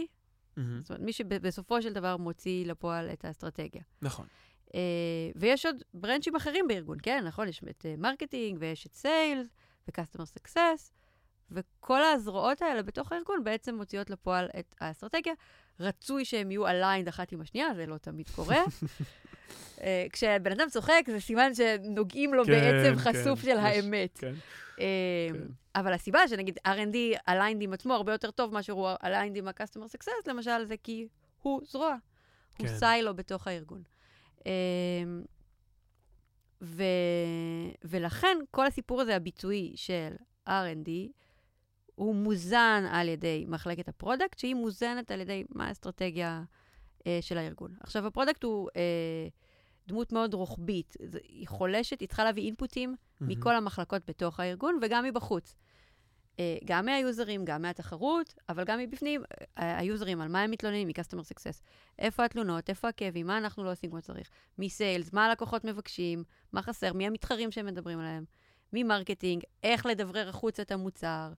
מהמם. 0.57 0.83
זאת 0.83 0.91
אומרת, 0.91 1.03
מי 1.03 1.13
שבסופו 1.13 1.83
של 1.83 1.93
דבר 1.93 2.17
מוציא 2.17 2.67
לפועל 2.67 3.11
את 3.13 3.25
האסטרטגיה. 3.25 3.83
נכון. 4.03 4.27
אה, 4.67 4.73
ויש 5.37 5.67
עוד 5.67 5.83
ברנצ'ים 5.95 6.37
אחרים 6.37 6.69
בארגון, 6.69 6.99
כן, 7.03 7.25
נכון? 7.27 7.49
יש 7.49 7.63
את 7.71 7.87
marketing, 7.99 8.59
אה, 8.59 8.61
ויש 8.61 8.87
את 8.87 8.95
sales, 8.95 9.47
ו-customer 9.89 10.25
success, 10.39 10.93
וכל 11.51 12.03
הזרועות 12.03 12.63
האלה 12.63 12.83
בתוך 12.83 13.13
הארגון 13.13 13.45
בעצם 13.45 13.75
מוציאות 13.75 14.11
לפועל 14.11 14.49
את 14.59 14.75
האסטרטגיה. 14.81 15.33
רצוי 15.81 16.25
שהם 16.25 16.51
יהיו 16.51 16.69
aligned 16.69 17.09
אחת 17.09 17.33
עם 17.33 17.41
השנייה, 17.41 17.75
זה 17.75 17.87
לא 17.87 17.99
תמיד 17.99 18.31
קורה. 18.31 18.65
uh, 18.65 19.81
כשבן 20.13 20.53
אדם 20.53 20.69
צוחק, 20.71 21.03
זה 21.07 21.21
סימן 21.21 21.55
שנוגעים 21.55 22.35
לו 22.35 22.45
כן, 22.45 22.51
בעצם 22.53 22.99
כן, 22.99 23.13
חשוף 23.13 23.41
של 23.41 23.49
יש, 23.49 23.57
האמת. 23.59 24.19
כן. 24.19 24.35
Uh, 24.77 24.79
כן. 24.79 25.47
אבל 25.75 25.93
הסיבה 25.93 26.29
שנגיד 26.29 26.59
R&D 26.67 27.19
aligned 27.31 27.61
עם 27.61 27.73
עצמו 27.73 27.95
הרבה 27.95 28.13
יותר 28.13 28.31
טוב 28.31 28.55
מאשר 28.55 28.73
הוא 28.73 28.89
aligned 29.03 29.35
עם 29.35 29.49
ה-customer 29.49 29.97
success, 29.97 30.31
למשל, 30.31 30.65
זה 30.65 30.75
כי 30.83 31.09
הוא 31.43 31.61
זרוע. 31.65 31.97
הוא 32.59 32.67
כן. 32.67 32.79
סיילו 32.79 33.15
בתוך 33.15 33.47
הארגון. 33.47 33.83
אמ, 34.47 34.51
ו... 36.63 36.83
ולכן 37.85 38.39
כל 38.51 38.67
הסיפור 38.67 39.01
הזה 39.01 39.17
הביצועי 39.17 39.73
של 39.77 40.15
R&D, 40.49 40.91
הוא 42.01 42.15
מוזן 42.15 42.85
על 42.91 43.09
ידי 43.09 43.45
מחלקת 43.49 43.89
ה 43.89 43.94
product, 43.94 44.39
שהיא 44.39 44.55
מוזנת 44.55 45.11
על 45.11 45.21
ידי 45.21 45.45
מה 45.49 45.69
האסטרטגיה 45.69 46.43
אה, 47.07 47.19
של 47.21 47.39
הארגון. 47.39 47.75
עכשיו, 47.81 48.07
ה 48.07 48.11
product 48.11 48.45
הוא 48.45 48.69
אה, 48.77 49.29
דמות 49.89 50.13
מאוד 50.13 50.35
רוחבית. 50.35 50.97
היא 51.29 51.49
חולשת, 51.49 52.01
היא 52.01 52.09
צריכה 52.09 52.25
להביא 52.25 52.43
אינפוטים 52.43 52.97
מהמם. 53.21 53.33
מכל 53.33 53.57
המחלקות 53.57 54.03
בתוך 54.09 54.41
הארגון 54.41 54.79
וגם 54.83 55.05
מבחוץ. 55.05 55.57
אה, 56.39 56.57
גם 56.65 56.87
מהיוזרים, 56.87 57.45
גם 57.45 57.63
מהתחרות, 57.63 58.35
אבל 58.49 58.65
גם 58.65 58.79
מבפנים, 58.79 59.23
אה, 59.59 59.79
היוזרים, 59.79 60.21
על 60.21 60.29
מה 60.29 60.43
הם 60.43 60.51
מתלוננים 60.51 60.89
מ-customer 60.89 61.23
success. 61.23 61.63
איפה 61.99 62.25
התלונות, 62.25 62.71
איפה 62.71 62.89
הכאבים, 62.89 63.27
מה 63.27 63.39
אנחנו 63.39 63.65
לא 63.65 63.73
עושים 63.73 63.91
כמו 63.91 64.01
שצריך. 64.01 64.31
מ 64.59 64.66
sales, 64.66 65.13
מה 65.13 65.27
הלקוחות 65.27 65.65
מבקשים, 65.65 66.25
מה 66.53 66.63
חסר, 66.63 66.93
מי 66.93 67.07
המתחרים 67.07 67.51
שהם 67.51 67.67
מדברים 67.67 67.99
עליהם. 67.99 68.25
מ 68.73 68.79
marketing, 68.79 69.43
איך 69.63 69.87
לדברר 69.87 70.29
החוצה 70.29 70.63
את 70.63 70.73
המוצר. 70.73 71.33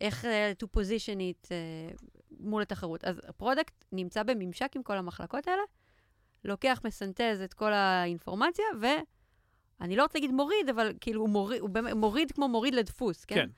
איך 0.00 0.24
אה, 0.24 0.52
to 0.62 0.66
position 0.66 1.18
it 1.18 1.48
אה, 1.50 1.90
מול 2.40 2.62
התחרות. 2.62 3.04
אז 3.04 3.20
ה 3.28 3.35
product 3.35 3.84
נמצא 3.92 4.22
בממשק 4.22 4.72
עם 4.76 4.82
כל 4.82 4.96
המחלקות 4.96 5.48
האלה, 5.48 5.62
לוקח, 6.44 6.80
מסנטז 6.84 7.40
את 7.44 7.54
כל 7.54 7.72
האינפורמציה, 7.72 8.64
ואני 8.80 9.96
לא 9.96 10.02
רוצה 10.02 10.18
להגיד 10.18 10.30
מוריד, 10.30 10.68
אבל 10.68 10.92
כאילו 11.00 11.20
הוא 11.20 11.28
מוריד, 11.28 11.60
הוא 11.60 11.70
מוריד 11.96 12.32
כמו 12.32 12.48
מוריד 12.48 12.74
לדפוס, 12.74 13.24
כן? 13.24 13.34
כן. 13.34 13.48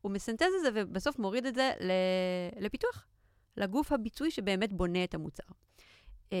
הוא 0.00 0.12
מסנטז 0.12 0.46
את 0.58 0.62
זה 0.62 0.68
ובסוף 0.74 1.18
מוריד 1.18 1.46
את 1.46 1.54
זה 1.54 1.72
ל- 1.80 2.64
לפיתוח, 2.64 3.06
לגוף 3.56 3.92
הביצועי 3.92 4.30
שבאמת 4.30 4.72
בונה 4.72 5.04
את 5.04 5.14
המוצר. 5.14 5.44
אמ, 6.32 6.36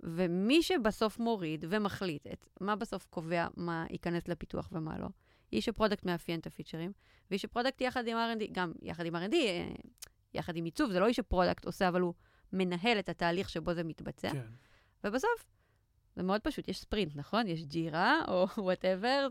ומי 0.00 0.62
שבסוף 0.62 1.18
מוריד 1.18 1.64
ומחליט 1.68 2.26
את 2.26 2.46
מה 2.60 2.76
בסוף 2.76 3.06
קובע 3.10 3.46
מה 3.56 3.86
ייכנס 3.90 4.28
לפיתוח 4.28 4.68
ומה 4.72 4.98
לא, 4.98 5.06
איש 5.52 5.68
ה 5.68 5.72
product 5.72 6.04
מאפיין 6.04 6.40
את 6.40 6.46
ה 6.46 6.51
features, 6.51 6.92
ואיש 7.30 7.44
ה 7.44 7.48
product 7.48 7.80
יחד 7.80 8.08
עם 8.08 8.16
R&D, 8.16 8.44
גם 8.52 8.72
יחד 8.82 9.06
עם 9.06 9.16
R&D, 9.16 9.34
אה, 9.34 9.68
יחד 10.34 10.56
עם 10.56 10.64
עיצוב, 10.64 10.90
זה 10.90 11.00
לא 11.00 11.06
איש 11.06 11.18
ה 11.18 11.24
product 11.24 11.64
עושה, 11.64 11.88
אבל 11.88 12.00
הוא 12.00 12.14
מנהל 12.52 12.98
את 12.98 13.08
התהליך 13.08 13.48
שבו 13.48 13.74
זה 13.74 13.84
מתבצע. 13.84 14.30
כן. 14.32 14.46
ובסוף, 15.04 15.46
זה 16.16 16.22
מאוד 16.22 16.40
פשוט, 16.40 16.68
יש 16.68 16.80
ספרינט, 16.80 17.16
נכון? 17.16 17.46
יש 17.46 17.64
Jira, 17.64 18.20
או 18.28 18.46
whatever, 18.64 19.28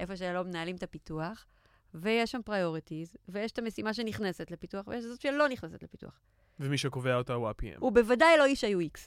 איפה 0.00 0.16
שלא 0.16 0.42
מנהלים 0.42 0.76
את 0.76 0.82
הפיתוח, 0.82 1.46
ויש 1.94 2.30
שם 2.30 2.40
priorities, 2.44 3.16
ויש 3.28 3.52
את 3.52 3.58
המשימה 3.58 3.94
שנכנסת 3.94 4.50
לפיתוח, 4.50 4.88
ויש 4.88 5.04
זאת 5.04 5.20
שלא 5.20 5.48
נכנסת 5.48 5.82
לפיתוח. 5.82 6.20
ומי 6.60 6.78
שקובע 6.78 7.16
אותה 7.16 7.32
הוא 7.34 7.48
ה-PM. 7.48 7.78
הוא 7.78 7.92
בוודאי 7.92 8.38
לא 8.38 8.44
איש 8.44 8.64
ה-UX. 8.64 8.98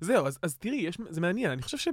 זהו, 0.00 0.26
אז, 0.26 0.38
אז 0.42 0.56
תראי, 0.56 0.76
יש, 0.76 0.98
זה 1.08 1.20
מעניין. 1.20 1.50
אני 1.50 1.62
חושב 1.62 1.78
שב... 1.78 1.92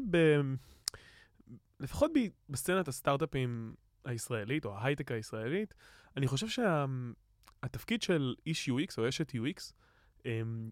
לפחות 1.79 2.11
בסצנת 2.49 2.87
הסטארט-אפים 2.87 3.73
הישראלית, 4.05 4.65
או 4.65 4.77
ההייטק 4.77 5.11
הישראלית, 5.11 5.73
אני 6.17 6.27
חושב 6.27 6.47
שהתפקיד 6.47 8.01
של 8.01 8.35
איש 8.45 8.69
UX 8.69 8.95
או 8.97 9.09
אשת 9.09 9.31
UX, 9.31 9.73
הם, 10.25 10.69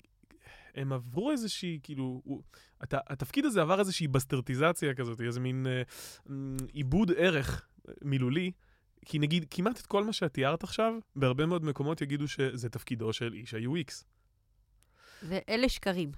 הם 0.76 0.94
עברו 0.94 1.32
איזושהי, 1.32 1.80
כאילו, 1.84 2.22
הוא, 2.24 2.44
הת, 2.82 2.94
התפקיד 3.08 3.46
הזה 3.46 3.62
עבר 3.62 3.80
איזושהי 3.80 4.08
בסטרדיזציה 4.08 4.94
כזאת, 4.94 5.22
איזה 5.22 5.40
מין 5.40 5.68
אה, 5.68 5.82
איבוד 6.74 7.12
ערך 7.18 7.68
מילולי. 8.02 8.52
כי 9.06 9.20
נגיד, 9.20 9.46
כמעט 9.50 9.80
את 9.80 9.86
כל 9.86 10.04
מה 10.04 10.14
שאת 10.14 10.34
תיארת 10.34 10.64
עכשיו, 10.64 10.94
בהרבה 11.16 11.46
מאוד 11.46 11.64
מקומות 11.64 12.02
יגידו 12.02 12.28
שזה 12.28 12.70
תפקידו 12.70 13.14
של 13.14 13.34
איש 13.34 13.54
ה-UX. 13.54 14.04
ואלה 15.24 15.70
שקרים. 15.70 16.12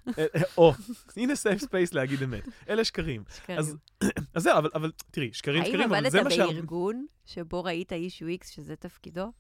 או, 0.58 0.74
הנה 1.18 1.36
safe 1.36 1.60
space 1.60 1.94
להגיד 1.94 2.24
אמת. 2.24 2.44
אלה 2.70 2.84
שקרים. 2.84 3.24
שקרים. 3.36 3.60
אז 3.60 3.78
זהו, 4.44 4.58
אבל, 4.58 4.70
אבל 4.76 4.92
תראי, 5.12 5.30
שקרים 5.34 5.66
שקרים, 5.66 5.82
האם 5.82 5.90
אבל 5.90 5.98
עבדת 5.98 6.12
זה 6.12 6.24
מה 6.24 6.32
שה... 6.32 6.48
בארגון 6.48 7.06
שבו 7.26 7.64
ראית 7.64 7.94
איש 7.94 8.24
UX 8.24 8.48
שזה 8.48 8.76
תפקידו? 8.76 9.32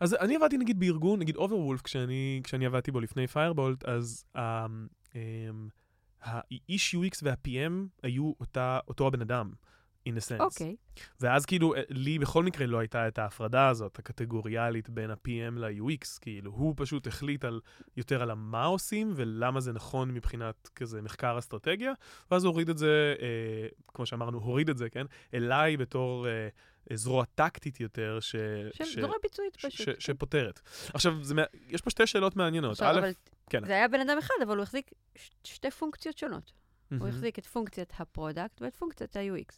אז 0.00 0.14
אני 0.14 0.36
עבדתי 0.36 0.58
נגיד 0.58 0.80
בארגון, 0.80 1.18
נגיד 1.20 1.36
Overwolf, 1.36 1.82
כשאני, 1.82 2.40
כשאני 2.44 2.66
עבדתי 2.66 2.90
בו 2.90 3.00
לפני 3.00 3.26
Firebolt, 3.26 3.84
אז 3.84 4.24
um, 4.36 4.40
um, 5.12 5.16
האיש 6.22 6.94
UX 6.94 7.18
וה-PM 7.22 8.02
היו 8.02 8.32
אותה, 8.40 8.78
אותו 8.88 9.06
הבן 9.06 9.20
אדם, 9.20 9.52
in 10.08 10.12
a 10.12 10.20
sense. 10.20 10.40
אוקיי. 10.40 10.76
ואז 11.20 11.46
כאילו, 11.46 11.74
אה, 11.74 11.82
לי 11.88 12.18
בכל 12.18 12.44
מקרה 12.44 12.66
לא 12.66 12.78
הייתה 12.78 13.08
את 13.08 13.18
ההפרדה 13.18 13.68
הזאת, 13.68 13.98
הקטגוריאלית 13.98 14.90
בין 14.90 15.10
ה-PM 15.10 15.58
ל-UX, 15.58 16.18
כאילו, 16.20 16.50
הוא 16.50 16.74
פשוט 16.76 17.06
החליט 17.06 17.44
על, 17.44 17.60
יותר 17.96 18.22
על 18.22 18.32
מה 18.34 18.64
עושים 18.64 19.12
ולמה 19.16 19.60
זה 19.60 19.72
נכון 19.72 20.10
מבחינת 20.10 20.68
כזה 20.74 21.02
מחקר 21.02 21.38
אסטרטגיה, 21.38 21.92
ואז 22.30 22.44
הוריד 22.44 22.68
את 22.68 22.78
זה, 22.78 23.14
אה, 23.22 23.26
כמו 23.88 24.06
שאמרנו, 24.06 24.38
הוריד 24.38 24.70
את 24.70 24.78
זה, 24.78 24.90
כן? 24.90 25.06
אליי 25.34 25.76
בתור 25.76 26.26
אה, 26.28 26.48
זרוע 26.96 27.24
טקטית 27.34 27.80
יותר, 27.80 28.18
ש... 28.20 28.36
של 28.72 28.84
ש- 28.84 28.98
זרוע 28.98 29.14
ביצועית 29.22 29.54
ש- 29.58 29.66
פשוט. 29.66 30.00
ש- 30.00 30.06
שפותרת. 30.06 30.60
עכשיו, 30.94 31.24
זה, 31.24 31.34
יש 31.68 31.80
פה 31.80 31.90
שתי 31.90 32.06
שאלות 32.06 32.36
מעניינות. 32.36 32.70
עכשיו, 32.72 32.88
א', 32.94 32.98
אבל 32.98 33.10
כן. 33.50 33.66
זה 33.66 33.72
היה 33.72 33.88
בן 33.88 34.00
אדם 34.00 34.18
אחד, 34.18 34.34
אבל 34.42 34.56
הוא 34.56 34.62
החזיק 34.62 34.90
ש- 35.16 35.30
שתי 35.44 35.70
פונקציות 35.70 36.18
שונות. 36.18 36.52
הוא 36.90 36.98
מהמם. 36.98 37.10
החזיק 37.10 37.38
את 37.38 37.46
פונקציית 37.46 37.92
ה 37.98 38.06
product 38.06 38.62
ואת 38.62 38.76
פונקציית 38.76 39.16
ה-UX. 39.16 39.54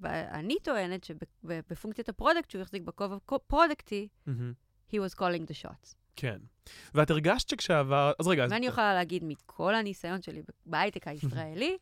ואני 0.00 0.56
טוענת 0.62 1.04
שבפונקציית 1.04 2.08
ה 2.08 2.13
product, 2.13 2.50
שהוא 2.50 2.62
החזיק 2.62 2.82
בכובע 2.82 3.16
פרודקטי, 3.46 4.08
he 4.90 4.94
was 4.94 5.14
calling 5.14 5.50
the 5.50 5.64
shots. 5.64 5.94
כן. 6.16 6.38
ואת 6.94 7.10
הרגשת 7.10 7.48
שכשעבר... 7.48 8.12
אז 8.18 8.26
רגע, 8.26 8.44
אז... 8.44 8.52
ואני 8.52 8.66
יכולה 8.66 8.94
להגיד 8.94 9.24
מכל 9.24 9.74
הניסיון 9.74 10.22
שלי 10.22 10.42
בהייטק 10.66 11.08
הישראלי, 11.08 11.76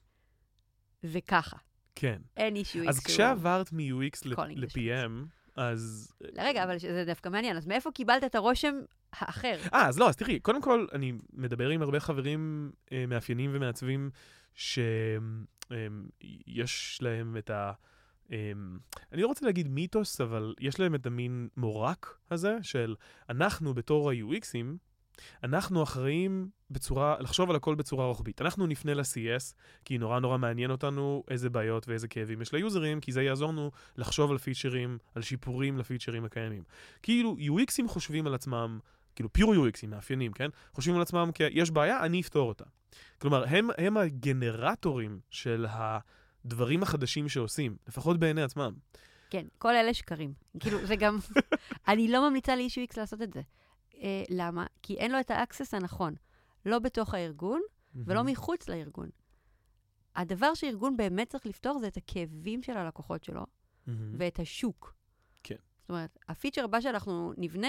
זה 1.03 1.21
ככה. 1.21 1.57
כן. 1.95 2.23
אין 2.37 2.57
UX 2.57 2.89
אז 2.89 3.01
כשעברת 3.01 3.73
מ-UX 3.73 4.19
ל-PM, 4.25 5.27
אז... 5.57 6.13
רגע, 6.37 6.65
אבל 6.65 6.79
זה 6.79 7.05
דווקא 7.07 7.29
מעניין. 7.29 7.57
אז 7.57 7.67
מאיפה 7.67 7.91
קיבלת 7.91 8.25
את 8.25 8.35
הרושם 8.35 8.75
האחר? 9.13 9.57
אה, 9.75 9.89
אז 9.89 9.99
לא, 9.99 10.09
אז 10.09 10.17
תראי, 10.17 10.41
קודם 10.41 10.63
כל, 10.63 10.87
אני 10.93 11.13
מדבר 11.33 11.69
עם 11.69 11.83
הרבה 11.83 12.01
חברים 12.01 12.73
אה, 12.93 13.05
מאפיינים 13.07 13.51
ומעצבים 13.55 14.11
שיש 15.73 16.99
להם 17.03 17.37
את 17.37 17.51
ה... 17.51 17.73
אה, 18.33 18.53
אני 19.13 19.23
לא 19.23 19.27
רוצה 19.27 19.47
להגיד 19.47 19.69
מיתוס, 19.69 20.21
אבל 20.21 20.55
יש 20.61 20.81
להם 20.81 20.95
את 20.95 21.07
המין 21.07 21.49
מורק 21.57 22.19
הזה 22.31 22.59
של 22.63 22.95
אנחנו 23.29 23.75
בתור 23.75 24.11
ה-UXים, 24.11 24.77
אנחנו 25.43 25.83
אחראים 25.83 26.49
בצורה, 26.71 27.17
לחשוב 27.21 27.51
על 27.51 27.57
הכל 27.57 27.75
בצורה 27.75 28.07
רוחבית. 28.07 28.43
אנחנו 28.43 28.67
נפנה 28.67 28.95
ל-CS, 28.95 29.55
כי 29.85 29.99
נורא 29.99 30.21
נורא 30.21 30.39
מעניין 30.39 30.71
אותנו 30.71 31.25
איזה 31.31 31.51
בעיות 31.51 31.89
ואיזה 31.89 32.09
כאבים 32.09 32.43
יש 32.43 32.53
ל 32.53 32.60
users, 32.60 33.01
כי 33.01 33.13
זה 33.13 33.23
יעזור 33.23 33.53
לנו 33.53 33.71
לחשוב 33.97 34.31
על 34.31 34.39
features, 34.39 34.99
על 35.15 35.23
שיפורים 35.23 35.79
ל 35.79 35.84
features 35.84 36.25
הקיימים. 36.25 36.63
כאילו, 37.03 37.37
UXים 37.39 37.89
חושבים 37.89 38.27
על 38.27 38.35
עצמם, 38.35 38.79
כאילו 39.15 39.33
pure 39.33 39.55
UXים, 39.55 39.87
מאפיינים, 39.87 40.33
כן? 40.33 40.49
חושבים 40.73 40.97
על 40.97 41.03
עצמם 41.03 41.31
כי 41.35 41.45
יש 41.51 41.71
בעיה, 41.71 42.05
אני 42.05 42.21
אפתור 42.21 42.49
אותה. 42.49 42.65
כלומר, 43.19 43.45
הם, 43.49 43.69
הם 43.79 43.97
הגנרטורים 43.97 45.21
של 45.31 45.67
הדברים 45.69 46.83
החדשים 46.83 47.29
שעושים, 47.29 47.77
לפחות 47.89 48.21
בעיני 48.21 48.43
עצמם. 48.43 48.75
כן, 49.31 49.47
כל 49.59 49.75
אלה 49.75 49.95
שקרים. 49.95 50.33
כאילו, 50.61 50.87
זה 50.87 50.97
גם... 50.97 51.19
אני 51.89 52.09
לא 52.09 52.29
ממליצה 52.29 52.57
לאיש 52.57 52.79
UX 52.79 52.95
לעשות 52.97 53.23
את 53.23 53.33
זה. 53.33 53.41
אה, 53.95 54.23
למה? 54.31 54.67
כי 54.83 54.95
אין 54.95 55.13
לו 55.13 55.21
את 55.21 55.31
ה 55.31 55.37
access 55.37 55.75
הנכון. 55.75 56.15
לא 56.67 56.79
בתוך 56.79 57.15
הארגון 57.15 57.61
ולא 57.95 58.25
מחוץ 58.25 58.69
לארגון. 58.69 59.09
הדבר 60.17 60.55
שארגון 60.55 60.97
באמת 60.97 61.29
צריך 61.29 61.47
לפתור 61.47 61.79
זה 61.79 61.87
את 61.87 61.97
הכאבים 61.97 62.63
של 62.63 62.77
הלקוחות 62.77 63.25
שלו. 63.25 63.47
ואת 64.19 64.39
השוק. 64.39 64.95
כן. 65.43 65.57
זאת 65.81 65.91
אומרת, 65.91 66.19
הפיצ'ר 66.29 66.65
הבא 66.65 66.81
שאנחנו 66.81 67.33
נבנה, 67.37 67.69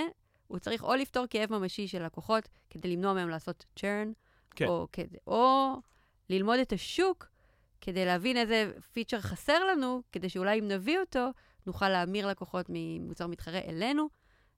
הוא 0.54 0.60
צריך 0.60 0.84
או 0.84 0.96
לפתור 0.96 1.26
כאב 1.30 1.58
ממשי 1.58 1.88
של 1.88 2.06
לקוחות 2.06 2.50
כדי 2.70 2.88
למנוע 2.88 3.14
מהם 3.14 3.30
לעשות 3.30 3.66
צ'רן, 3.76 4.12
כן. 4.56 4.68
או, 4.68 4.88
כדי, 4.92 5.18
או 5.28 5.76
ללמוד 6.30 6.60
את 6.60 6.74
השוק 6.74 7.28
כדי 7.82 8.06
להבין 8.06 8.38
איזה 8.38 8.72
פיצ'ר 8.94 9.22
חסר 9.22 9.66
לנו, 9.66 10.02
כדי 10.12 10.30
שאולי 10.30 10.60
אם 10.60 10.68
נביא 10.68 11.00
אותו, 11.00 11.30
נוכל 11.68 11.90
להמיר 11.90 12.28
לקוחות 12.28 12.66
ממוצר 12.70 13.28
מתחרה 13.28 13.60
אלינו. 13.60 14.10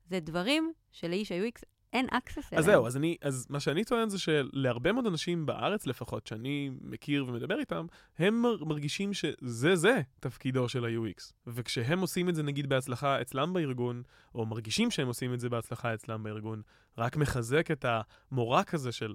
זה 0.10 0.20
דברים 0.20 0.74
שלאיש 0.92 1.32
ה-UX 1.32 1.62
אין 1.96 2.06
access 2.10 2.48
אליהם. 2.52 2.60
אז 2.60 2.66
זהו, 2.66 2.88
אז, 2.88 2.98
אני, 2.98 3.18
אז 3.22 3.48
מה 3.50 3.60
שאני 3.60 3.84
טוען 3.84 4.10
זה 4.10 4.20
שלהרבה 4.20 4.92
מאוד 4.92 5.06
אנשים 5.06 5.46
בארץ 5.46 5.88
לפחות, 5.88 6.28
שאני 6.28 6.70
מכיר 6.82 7.26
ומדבר 7.28 7.60
איתם, 7.60 7.86
הם 8.20 8.42
מר- 8.42 8.64
מרגישים 8.64 9.14
שזה 9.14 9.76
זה 9.76 10.02
תפקידו 10.20 10.70
של 10.70 10.86
ה-UX. 10.86 11.34
וכשהם 11.48 12.00
עושים 12.00 12.30
את 12.30 12.36
זה 12.36 12.44
נגיד 12.44 12.70
בהצלחה 12.70 13.22
אצלם 13.22 13.54
בארגון, 13.54 14.04
או 14.36 14.46
מרגישים 14.46 14.92
שהם 14.92 15.08
עושים 15.08 15.34
את 15.34 15.40
זה 15.40 15.50
בהצלחה 15.50 15.94
אצלם 15.94 16.24
בארגון, 16.24 16.62
רק 16.98 17.18
מחזק 17.18 17.72
את 17.72 17.86
המורק 18.32 18.74
הזה 18.74 18.92
של 18.92 19.14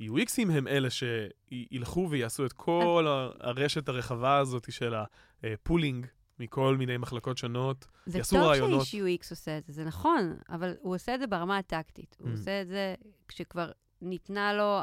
UXים 0.00 0.50
הם 0.52 0.68
אלה 0.68 0.88
שילכו 0.90 2.08
ויעשו 2.10 2.46
את 2.46 2.52
כל 2.52 3.06
הרשת 3.40 3.88
הרחבה 3.88 4.38
הזאת 4.38 4.72
של 4.72 4.94
ה 5.42 5.50
pulling 5.50 6.06
מכל 6.38 6.76
מיני 6.76 6.96
מחלקות 6.96 7.38
שונות. 7.38 7.86
זה 8.06 8.18
יעשו 8.18 8.36
טוב 8.36 8.44
רעיונות. 8.44 8.86
שאיש 8.86 9.20
UX 9.20 9.26
עושה 9.30 9.58
את 9.58 9.64
זה, 9.64 9.72
זה 9.72 9.84
נכון, 9.84 10.36
אבל 10.48 10.74
הוא 10.80 10.94
עושה 10.94 11.14
את 11.14 11.20
זה 11.20 11.26
ברמה 11.26 11.58
הטקטית. 11.58 12.16
הוא 12.20 12.28
Mm. 12.28 12.30
עושה 12.30 12.62
את 12.62 12.68
זה 12.68 12.94
כשכבר 13.28 13.70
ניתנה 14.02 14.52
לו. 14.54 14.78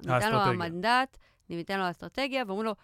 ניתן 0.00 0.32
לו. 0.32 0.38
המנדט, 0.38 1.16
ניתן 1.50 1.78
לו 1.78 1.84
האסטרטגיה, 1.84 2.42
ואומרים 2.46 2.66
לו, 2.66 2.74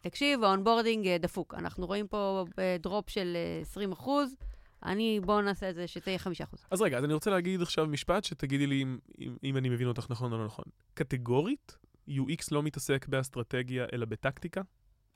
תקשיב, 0.00 0.44
ה 0.44 0.50
onboarding 0.50 1.06
אה, 1.06 1.18
דפוק. 1.18 1.54
אנחנו 1.54 1.86
רואים 1.86 2.08
פה 2.08 2.44
אה, 2.58 2.76
drop 2.80 3.10
של 3.10 3.32
אה, 3.36 3.60
20 3.60 3.92
אחוז, 3.92 4.36
אני, 4.84 5.20
בואו 5.24 5.40
נעשה 5.40 5.70
את 5.70 5.74
זה 5.74 5.86
שזה 5.86 6.10
יהיה 6.10 6.18
5 6.18 6.40
אחוז. 6.40 6.64
אז 6.70 6.80
רגע, 6.82 6.98
אז 6.98 7.04
אני 7.04 7.14
רוצה 7.14 7.30
להגיד 7.30 7.62
עכשיו 7.62 7.86
משפט 7.86 8.24
שתגידי 8.24 8.66
לי 8.66 8.82
אם, 8.82 8.98
אם, 9.20 9.36
אם 9.44 9.56
אני 9.56 9.68
מבין 9.68 9.88
אותך 9.88 10.06
נכון 10.10 10.32
או 10.32 10.38
לא 10.38 10.46
נכון. 10.46 10.64
קטגורית, 10.94 11.76
UX 12.08 12.42
לא 12.50 12.62
מתעסק 12.62 13.08
באסטרטגיה 13.08 13.86
אלא 13.92 14.06
בטקטיקה? 14.06 14.60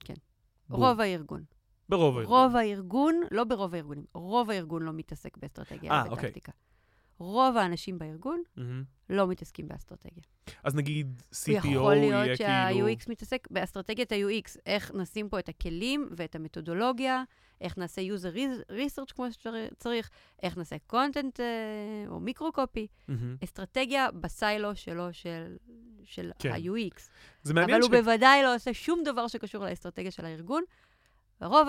כן. 0.01 0.15
בום. 0.69 0.81
רוב 0.81 1.01
הארגון. 1.01 1.45
ברוב 1.89 2.19
הארגון. 2.19 2.37
רוב 2.37 2.57
הארגון, 2.57 3.21
לא 3.31 3.45
ברוב 3.45 3.75
הארגונים, 3.75 4.05
רוב 4.15 4.51
הארגון 4.51 4.83
לא 4.83 4.93
מתעסק 4.93 5.37
באסטרטגיה, 5.37 5.93
אה, 5.93 6.03
אלא 6.03 6.11
אוקיי. 6.11 6.33
רוב 7.19 7.57
האנשים 7.57 7.99
בארגון 7.99 8.43
מהמם. 8.57 8.85
לא 9.11 9.27
מתעסקים 9.27 9.69
באסטרטגיה. 9.69 10.23
אז 10.65 10.75
נגיד 10.75 11.23
CPO 11.33 11.51
יכול 11.51 11.97
יהיה 11.97 12.25
להיות 12.25 12.39
כאילו... 12.39 12.89
שה-UX 12.89 13.11
מתעסק 13.11 13.49
באסטרטגיית 13.51 14.13
ה-UX, 14.13 14.57
איך 14.67 14.93
נשים 14.95 15.29
פה 15.29 15.39
את 15.39 15.49
הכלים 15.49 16.09
ואת 16.17 16.35
המתודולוגיה, 16.35 17.23
איך 17.61 17.79
נעשה 17.79 18.01
user 18.03 18.37
research 18.71 19.13
כמו 19.15 19.27
שצריך, 19.33 20.11
איך 20.43 20.59
נעשה 20.59 20.77
content 20.93 21.41
אה, 21.41 22.09
או 22.09 22.21
מיקרו-קופי, 22.21 22.87
מהמם. 23.09 23.37
אסטרטגיה 23.45 24.11
בסיילו 24.11 24.77
שלו 24.77 25.13
של, 25.13 25.57
של 26.05 26.31
כן. 26.39 26.53
ה-UX. 26.53 27.01
זה 27.43 27.55
מעניין 27.55 27.83
אבל 27.83 27.83
ש... 27.83 27.93
הוא 27.93 28.01
בוודאי 28.01 28.43
לא 28.43 28.55
עושה 28.55 28.75
שום 28.75 29.03
דבר 29.05 29.29
שקשור 29.29 29.65
לאסטרטגיה 29.65 30.11
של 30.11 30.25
הארגון. 30.25 30.63
רוב, 31.41 31.69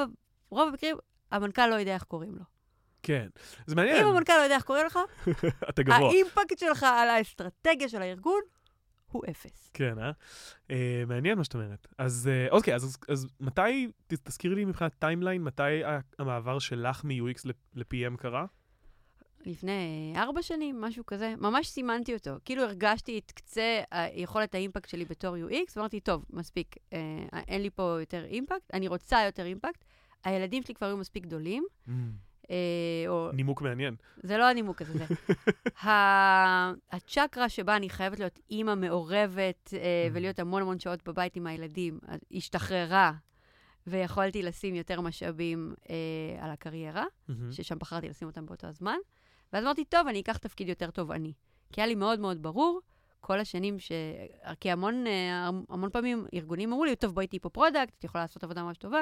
רוב 0.50 0.70
המקרים, 0.70 0.98
המנכ"ל 1.32 1.68
לא 1.68 1.76
יודע 1.76 1.94
איך 1.94 2.04
קוראים 2.04 2.36
לו. 2.36 2.44
כן. 3.04 3.28
זה 3.66 3.76
מעניין. 3.76 4.06
אם 4.06 4.08
המנכ"ל 4.08 4.38
לא 4.38 4.42
יודע 4.42 4.56
איך 4.56 4.64
קוראים 4.64 4.86
לך, 4.86 5.00
אתה 5.70 5.84
גבוה. 5.84 6.10
ה 6.10 6.17
impact 6.17 6.60
שלך 6.60 6.84
על 6.84 7.10
האסטרטגיה 7.10 7.90
של 7.90 8.02
הארגון 8.02 8.42
הוא 9.12 9.24
אפס. 9.30 9.70
כן, 9.74 10.00
אה? 10.00 10.12
אה? 10.72 11.04
מעניין 11.08 11.38
מה 11.38 11.44
שאת 11.44 11.54
אומרת. 11.54 11.88
אז 11.98 12.30
אה, 12.32 12.48
אוקיי, 12.52 12.76
אז, 12.76 12.84
אז, 12.84 12.98
אז 13.10 13.28
מתי, 13.40 13.88
תזכירי 14.08 14.56
לי 14.56 14.66
מבחינת 14.66 14.94
timeline, 15.00 15.44
מתי 15.44 15.84
המעבר 16.20 16.60
שלך 16.60 17.04
מ-UX 17.04 17.50
ל-PM 17.74 18.18
קרה? 18.18 18.46
לפני 19.46 20.14
ארבע 20.16 20.42
שנים, 20.42 20.82
משהו 20.82 21.06
כזה, 21.06 21.34
ממש 21.38 21.68
סימנתי 21.68 22.14
אותו. 22.14 22.32
כאילו 22.46 22.64
הרגשתי 22.64 23.18
את 23.20 23.32
קצה 23.32 23.82
היכולת 23.92 24.56
האימפקט 24.56 24.90
שלי 24.90 25.06
בתור 25.06 25.36
UX, 25.36 25.74
ואמרתי, 25.76 26.00
טוב, 26.00 26.26
מספיק, 26.30 26.76
אה, 26.94 27.00
אין 27.48 27.62
לי 27.62 27.70
פה 27.70 27.98
יותר 28.00 28.26
אימפקט, 28.26 28.74
אני 28.74 28.88
רוצה 28.88 29.18
יותר 29.26 29.46
אימפקט. 29.46 29.86
הילדים 30.24 30.64
שלי 30.64 30.74
כבר 30.76 30.88
היו 30.88 30.98
מספיק 30.98 31.24
גדולים, 31.24 31.66
אה, 32.50 32.56
או 33.08 33.32
נימוק 33.32 33.62
מעניין. 33.62 33.96
זה 34.24 34.38
לא 34.38 34.50
הנימוק 34.50 34.82
הזה, 34.82 34.94
זה. 34.94 35.06
ה- 35.90 36.72
הצ'קרה 36.92 37.50
שבה 37.50 37.76
אני 37.76 37.90
חייבת 37.90 38.20
להיות 38.20 38.40
אימא 38.52 38.76
מעורבת 38.76 39.74
אה, 39.74 40.08
ולהיות 40.14 40.40
המון 40.40 40.62
המון 40.62 40.80
שעות 40.80 41.08
בבית 41.08 41.36
עם 41.36 41.48
הילדים, 41.48 42.00
השתחררה, 42.32 43.12
ויכולתי 43.88 44.44
לשים 44.44 44.76
יותר 44.76 45.02
משאבים 45.02 45.74
אה, 45.90 45.96
על 46.46 46.52
הקריירה, 46.52 47.06
מהמם. 47.28 47.52
ששם 47.52 47.80
בחרתי 47.80 48.10
לשים 48.10 48.28
אותם 48.28 48.46
באותו 48.46 48.68
הזמן. 48.68 48.98
ואז 49.56 49.64
אמרתי, 49.64 49.86
טוב, 49.86 50.08
אני 50.08 50.22
אקח 50.22 50.38
תפקיד 50.38 50.70
יותר 50.70 50.92
תובעני. 50.92 51.34
כי 51.74 51.82
היה 51.82 51.88
לי 51.88 51.96
מאוד 51.96 52.20
מאוד 52.20 52.42
ברור, 52.42 52.82
כל 53.22 53.40
השנים 53.40 53.80
ש... 53.80 53.92
כי 54.60 54.72
המון, 54.72 55.08
אה, 55.08 55.50
המון 55.70 55.90
פעמים 55.90 56.26
ארגונים 56.34 56.72
אמרו 56.72 56.86
לי, 56.86 56.96
טוב, 56.96 57.16
בואי 57.16 57.28
תהיי 57.28 57.40
פה 57.40 57.50
product, 57.50 57.94
את 58.00 58.04
יכולה 58.04 58.24
לעשות 58.24 58.44
עבודה 58.44 58.64
ממש 58.64 58.78
טובה. 58.78 59.02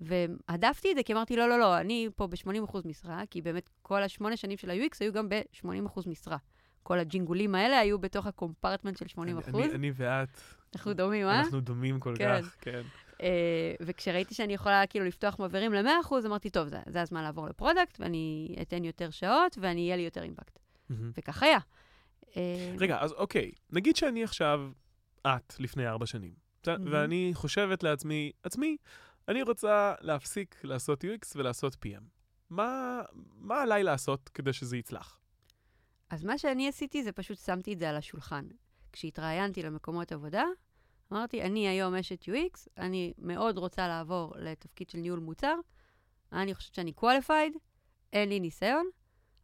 והדפתי 0.00 0.90
את 0.90 0.96
זה, 0.96 1.02
כי 1.02 1.12
אמרתי, 1.12 1.36
לא, 1.36 1.48
לא, 1.48 1.58
לא, 1.58 1.78
אני 1.78 2.08
פה 2.16 2.26
ב-80% 2.26 2.78
משרה, 2.84 3.22
כי 3.30 3.42
באמת 3.42 3.70
כל 3.82 4.02
השמונה 4.02 4.36
שנים 4.36 4.56
של 4.56 4.70
ה-UX 4.70 4.96
היו 5.00 5.12
גם 5.12 5.28
ב-80% 5.28 6.08
משרה. 6.08 6.36
כל 6.82 6.98
הג'ינגולים 6.98 7.54
האלה 7.54 7.78
היו 7.78 7.98
בתוך 7.98 8.26
ה 8.26 8.32
compartment 8.32 8.96
של 8.96 9.06
80%. 9.16 9.20
אני, 9.20 9.32
אני, 9.48 9.74
אני 9.74 9.92
ואת, 9.94 10.40
אנחנו 10.74 10.92
דומים, 10.92 11.26
אה? 11.26 11.40
אנחנו 11.40 11.60
דומים 11.60 12.00
כל 12.00 12.14
כן. 12.18 12.42
כך, 12.42 12.56
כן. 12.60 12.82
אה, 13.22 13.74
וכשראיתי 13.80 14.34
שאני 14.34 14.54
יכולה 14.54 14.86
כאילו 14.86 15.04
לפתוח 15.04 15.38
מעברים 15.38 15.72
ל-100%, 15.72 16.26
אמרתי, 16.26 16.50
טוב, 16.50 16.68
זה, 16.68 16.78
זה 16.86 17.02
הזמן 17.02 17.22
לעבור 17.22 17.46
ל 17.48 17.54
product, 17.54 18.00
ואני 18.00 18.56
אתן 18.62 18.84
יותר 18.84 19.10
שעות, 19.10 19.58
ואני 19.60 19.84
אהיה 19.84 19.96
לי 19.96 20.02
יותר 20.02 20.22
impact. 20.22 20.58
מהמם. 20.88 21.10
וכך 21.14 21.42
היה. 21.42 21.58
אה, 22.36 22.74
רגע, 22.78 22.98
אז 23.00 23.12
אוקיי, 23.12 23.50
נגיד 23.70 23.96
שאני 23.96 24.24
עכשיו, 24.24 24.60
את, 25.26 25.54
לפני 25.58 25.88
ארבע 25.88 26.06
שנים? 26.06 26.32
מהמם. 26.66 26.92
ואני 26.92 27.30
חושבת 27.34 27.82
לעצמי, 27.82 28.32
עצמי, 28.42 28.76
אני 29.28 29.42
רוצה 29.42 29.94
להפסיק 30.00 30.60
לעשות 30.64 31.04
UX 31.04 31.32
ולעשות 31.36 31.74
PM. 31.74 32.02
מה, 32.50 33.02
מה 33.36 33.62
עליי 33.62 33.82
לעשות 33.82 34.28
כדי 34.28 34.52
שזה 34.52 34.76
יצלח? 34.76 35.20
אז 36.10 36.24
מה 36.24 36.38
שאני 36.38 36.68
עשיתי 36.68 37.02
זה 37.02 37.12
פשוט 37.12 37.38
שמתי 37.38 37.72
את 37.72 37.78
זה 37.78 37.88
על 37.88 37.96
השולחן. 37.96 38.44
כשהתראיינתי 38.92 39.62
למקומות 39.62 40.12
עבודה, 40.12 40.44
אמרתי, 41.12 41.42
אני 41.42 41.68
היום 41.68 41.94
אשת 41.94 42.22
UX, 42.22 42.68
אני 42.78 43.12
מאוד 43.18 43.58
רוצה 43.58 43.88
לעבור 43.88 44.34
לתפקיד 44.36 44.90
של 44.90 44.98
ניהול 44.98 45.18
מוצר, 45.18 45.54
אני 46.32 46.54
חושבת 46.54 46.74
שאני 46.74 46.92
qualified, 47.00 47.58
אין 48.12 48.28
לי 48.28 48.40
ניסיון, 48.40 48.86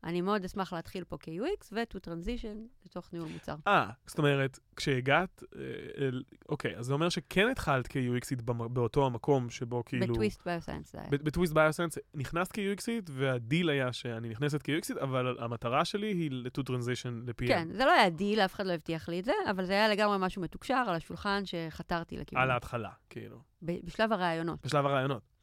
אני 0.06 0.20
מאוד 0.20 0.44
אשמח 0.44 0.72
להתחיל 0.72 1.04
פה 1.04 1.16
כ-UX 1.20 1.68
ו-to 1.72 1.98
transition 2.06 2.84
לתוך 2.84 3.12
ניהול 3.12 3.28
מוצר. 3.28 3.54
אה, 3.66 3.90
זאת 4.06 4.18
אומרת, 4.18 4.58
כשהגעת, 4.76 5.42
אה, 5.56 6.08
אוקיי, 6.48 6.76
אז 6.76 6.86
זה 6.86 6.92
אומר 6.92 7.08
שכן 7.08 7.48
התחלת 7.48 7.86
כ-UXית 7.88 8.42
באותו 8.42 9.06
המקום 9.06 9.50
שבו 9.50 9.84
כאילו... 9.84 10.06
בטוויסט 10.06 10.46
ביוסיינס 10.46 10.92
זה 10.92 10.98
היה. 11.00 11.08
בטוויסט 11.10 11.52
ביוסיינס 11.52 11.98
נכנסת 12.14 12.52
כ-UXית, 12.52 13.10
והדיל 13.10 13.68
היה 13.68 13.92
שאני 13.92 14.28
נכנסת 14.28 14.62
כ-UXית, 14.64 15.02
אבל 15.02 15.36
המטרה 15.38 15.84
שלי 15.84 16.06
היא 16.06 16.30
ל-to 16.30 16.62
transition 16.62 17.10
ל-PM. 17.26 17.48
כן, 17.48 17.68
זה 17.72 17.84
לא 17.84 17.92
היה 17.92 18.10
דיל, 18.10 18.40
אף 18.40 18.54
אחד 18.54 18.66
לא 18.66 18.72
הבטיח 18.72 19.08
לי 19.08 19.20
את 19.20 19.24
זה, 19.24 19.32
אבל 19.50 19.64
זה 19.64 19.72
היה 19.72 19.88
לגמרי 19.88 20.16
משהו 20.20 20.42
מתוקשר 20.42 20.84
על 20.88 20.94
השולחן 20.94 21.42
שחתרתי 21.44 22.16
לכיוון. 22.16 22.42
על 22.42 22.50
ההתחלה, 22.50 22.90
כאילו. 23.10 23.38
בשלב 23.62 24.12
הראיונות. 24.12 24.66
בשלב 24.66 24.86
הראיונות. 24.86 25.35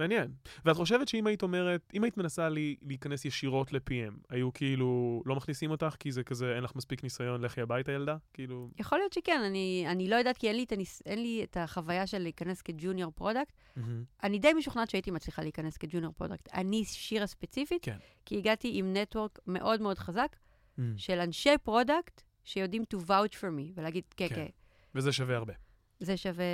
מעניין. 0.00 0.32
ואת 0.64 0.76
חושבת 0.76 1.08
שאם 1.08 1.26
היית 1.26 1.42
אומרת, 1.42 1.92
אם 1.94 2.04
היית 2.04 2.16
מנסה 2.16 2.48
לי, 2.48 2.76
להיכנס 2.82 3.24
ישירות 3.24 3.72
ל-PM, 3.72 4.14
היו 4.28 4.52
כאילו 4.52 5.22
לא 5.26 5.36
מכניסים 5.36 5.70
אותך 5.70 5.96
כי 5.98 6.12
זה 6.12 6.22
כזה, 6.22 6.54
אין 6.54 6.64
לך 6.64 6.76
מספיק 6.76 7.02
ניסיון, 7.02 7.40
לכי 7.44 7.60
הביתה 7.60 7.92
ילדה? 7.92 8.16
כאילו... 8.32 8.70
יכול 8.78 8.98
להיות 8.98 9.12
שכן, 9.12 9.40
אני, 9.46 9.84
אני 9.88 10.08
לא 10.08 10.16
יודעת 10.16 10.38
כי 10.38 10.48
אין 10.48 10.56
לי, 10.56 10.64
את 10.64 10.72
הניס, 10.72 11.02
אין 11.06 11.22
לי 11.22 11.44
את 11.44 11.56
החוויה 11.56 12.06
של 12.06 12.18
להיכנס 12.18 12.62
כ 12.62 12.75
junior 12.75 13.12
product. 13.14 13.52
מהמם. 13.76 14.04
אני 14.22 14.38
די 14.38 14.52
משוכנעת 14.52 14.90
שהייתי 14.90 15.10
מצליחה 15.10 15.42
להיכנס 15.42 15.76
כ 15.76 15.85
junior 15.85 16.12
product. 16.16 16.48
אני 16.54 16.84
שירה 16.84 17.26
ספציפית, 17.26 17.84
כן. 17.84 17.96
כי 18.24 18.38
הגעתי 18.38 18.70
עם 18.74 18.96
network 18.96 19.38
מאוד 19.46 19.80
מאוד 19.80 19.98
חזק 19.98 20.36
מהמם. 20.78 20.98
של 20.98 21.18
אנשי 21.18 21.58
product 21.62 22.22
שיודעים 22.44 22.82
to 22.94 22.96
vouch 22.96 23.34
for 23.34 23.50
me, 23.58 23.72
ולהגיד, 23.74 24.04
כן, 24.16 24.28
כן. 24.28 24.34
כן, 24.34 24.46
וזה 24.94 25.12
שווה 25.12 25.36
הרבה. 25.36 25.52
זה 26.00 26.16
שווה, 26.16 26.44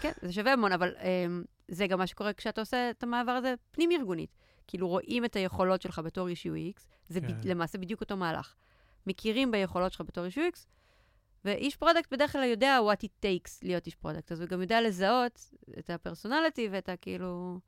כן, 0.00 0.12
זה 0.22 0.32
שווה 0.32 0.52
המון, 0.52 0.72
אבל 0.72 0.94
um, 0.98 1.46
זה 1.68 1.86
גם 1.86 1.98
מה 1.98 2.06
שקורה 2.06 2.32
כשאתה 2.32 2.60
עושה 2.60 2.90
את 2.90 3.02
המעבר 3.02 3.32
הזה 3.32 3.54
פנים-ארגונית. 3.70 4.30
כאילו 4.66 4.88
רואים 4.88 5.24
את 5.24 5.36
היכולות 5.36 5.82
שלך 5.82 5.98
בתור 5.98 6.28
איש 6.28 6.46
UX, 6.46 6.80
זה 7.08 7.20
כן. 7.20 7.26
ב- 7.26 7.46
למעשה 7.46 7.78
בדיוק 7.78 8.00
אותו 8.00 8.16
מהלך. 8.16 8.54
מכירים 9.06 9.50
ביכולות 9.50 9.92
שלך 9.92 10.00
בתור 10.00 10.24
איש 10.24 10.38
UX, 10.38 10.66
ואיש 11.44 11.76
product 11.76 12.12
בדרך 12.12 12.32
כלל 12.32 12.44
יודע 12.44 12.78
what 12.92 13.04
it 13.04 13.24
takes 13.26 13.58
להיות 13.62 13.86
איש 13.86 13.94
product, 13.94 14.32
אז 14.32 14.40
הוא 14.40 14.48
גם 14.48 14.60
יודע 14.60 14.80
לזהות 14.80 15.50
את 15.78 15.90
ה 15.90 15.96
personality 15.96 16.68
ואת 16.72 16.88
ה, 16.88 16.96
כאילו, 16.96 17.58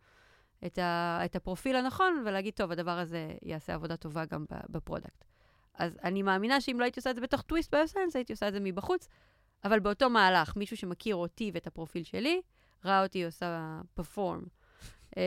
את, 0.67 0.79
ה, 0.79 1.21
את 1.25 1.37
הפרופיל 1.37 1.77
הנכון, 1.77 2.23
ולהגיד, 2.27 2.55
טוב, 2.55 2.73
הדבר 2.73 2.99
הזה 2.99 3.33
יעשה 3.43 3.75
עבודה 3.75 3.97
טובה 3.97 4.25
גם 4.25 4.45
ב 4.69 4.75
product. 4.75 5.25
אז 5.75 5.99
אני 6.05 6.23
מאמינה 6.23 6.61
שאם 6.61 6.77
לא 6.79 6.85
הייתי 6.85 7.01
עושה 7.01 7.11
את 7.11 7.15
זה 7.17 7.21
בתוך 7.21 7.43
Twist 7.43 7.75
Bioscience, 7.75 8.17
הייתי 8.17 8.33
עושה 8.33 8.49
את 8.49 8.53
זה 8.53 8.61
מבחוץ, 8.61 9.09
אבל 9.65 9.81
באותו 9.81 10.11
מהלך, 10.11 10.57
מישהו 10.57 10.77
שמכיר 10.77 11.17
אותי 11.17 11.51
ואת 11.55 11.67
הפרופיל 11.67 12.05
שלי, 12.05 12.41
ראה 12.85 13.03
אותי 13.03 13.25
עושה 13.25 13.81
perform 13.95 14.43
אה, 15.17 15.23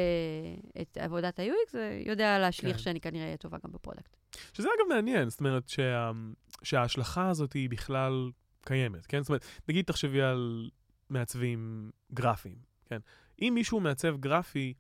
את 0.81 0.97
עבודת 0.97 1.39
ה-UX, 1.39 1.75
ויודע 1.75 2.39
להשליך 2.39 2.77
כן. 2.77 2.83
שאני 2.83 3.01
כנראה 3.01 3.25
אהיה 3.25 3.37
טובה 3.37 3.57
גם 3.63 3.71
ב 3.71 3.77
product. 3.77 4.17
שזה 4.53 4.67
אגב 4.67 4.95
מעניין, 4.95 5.29
זאת 5.29 5.39
אומרת 5.39 5.69
שה, 5.69 6.11
שההשלכה 6.63 7.29
הזאת 7.29 7.53
היא 7.53 7.69
בכלל 7.69 8.31
קיימת, 8.65 9.05
כן? 9.05 9.21
זאת 9.21 9.29
אומרת, 9.29 9.45
נגיד 9.69 9.85
תחשבי 9.85 10.21
על 10.21 10.69
מעצבים 11.09 11.91
גרפיים, 12.13 12.57
כן? 12.85 12.99
אם 13.41 13.51
מישהו 13.55 13.79
מעצב 13.79 14.17
גרפי, 14.17 14.73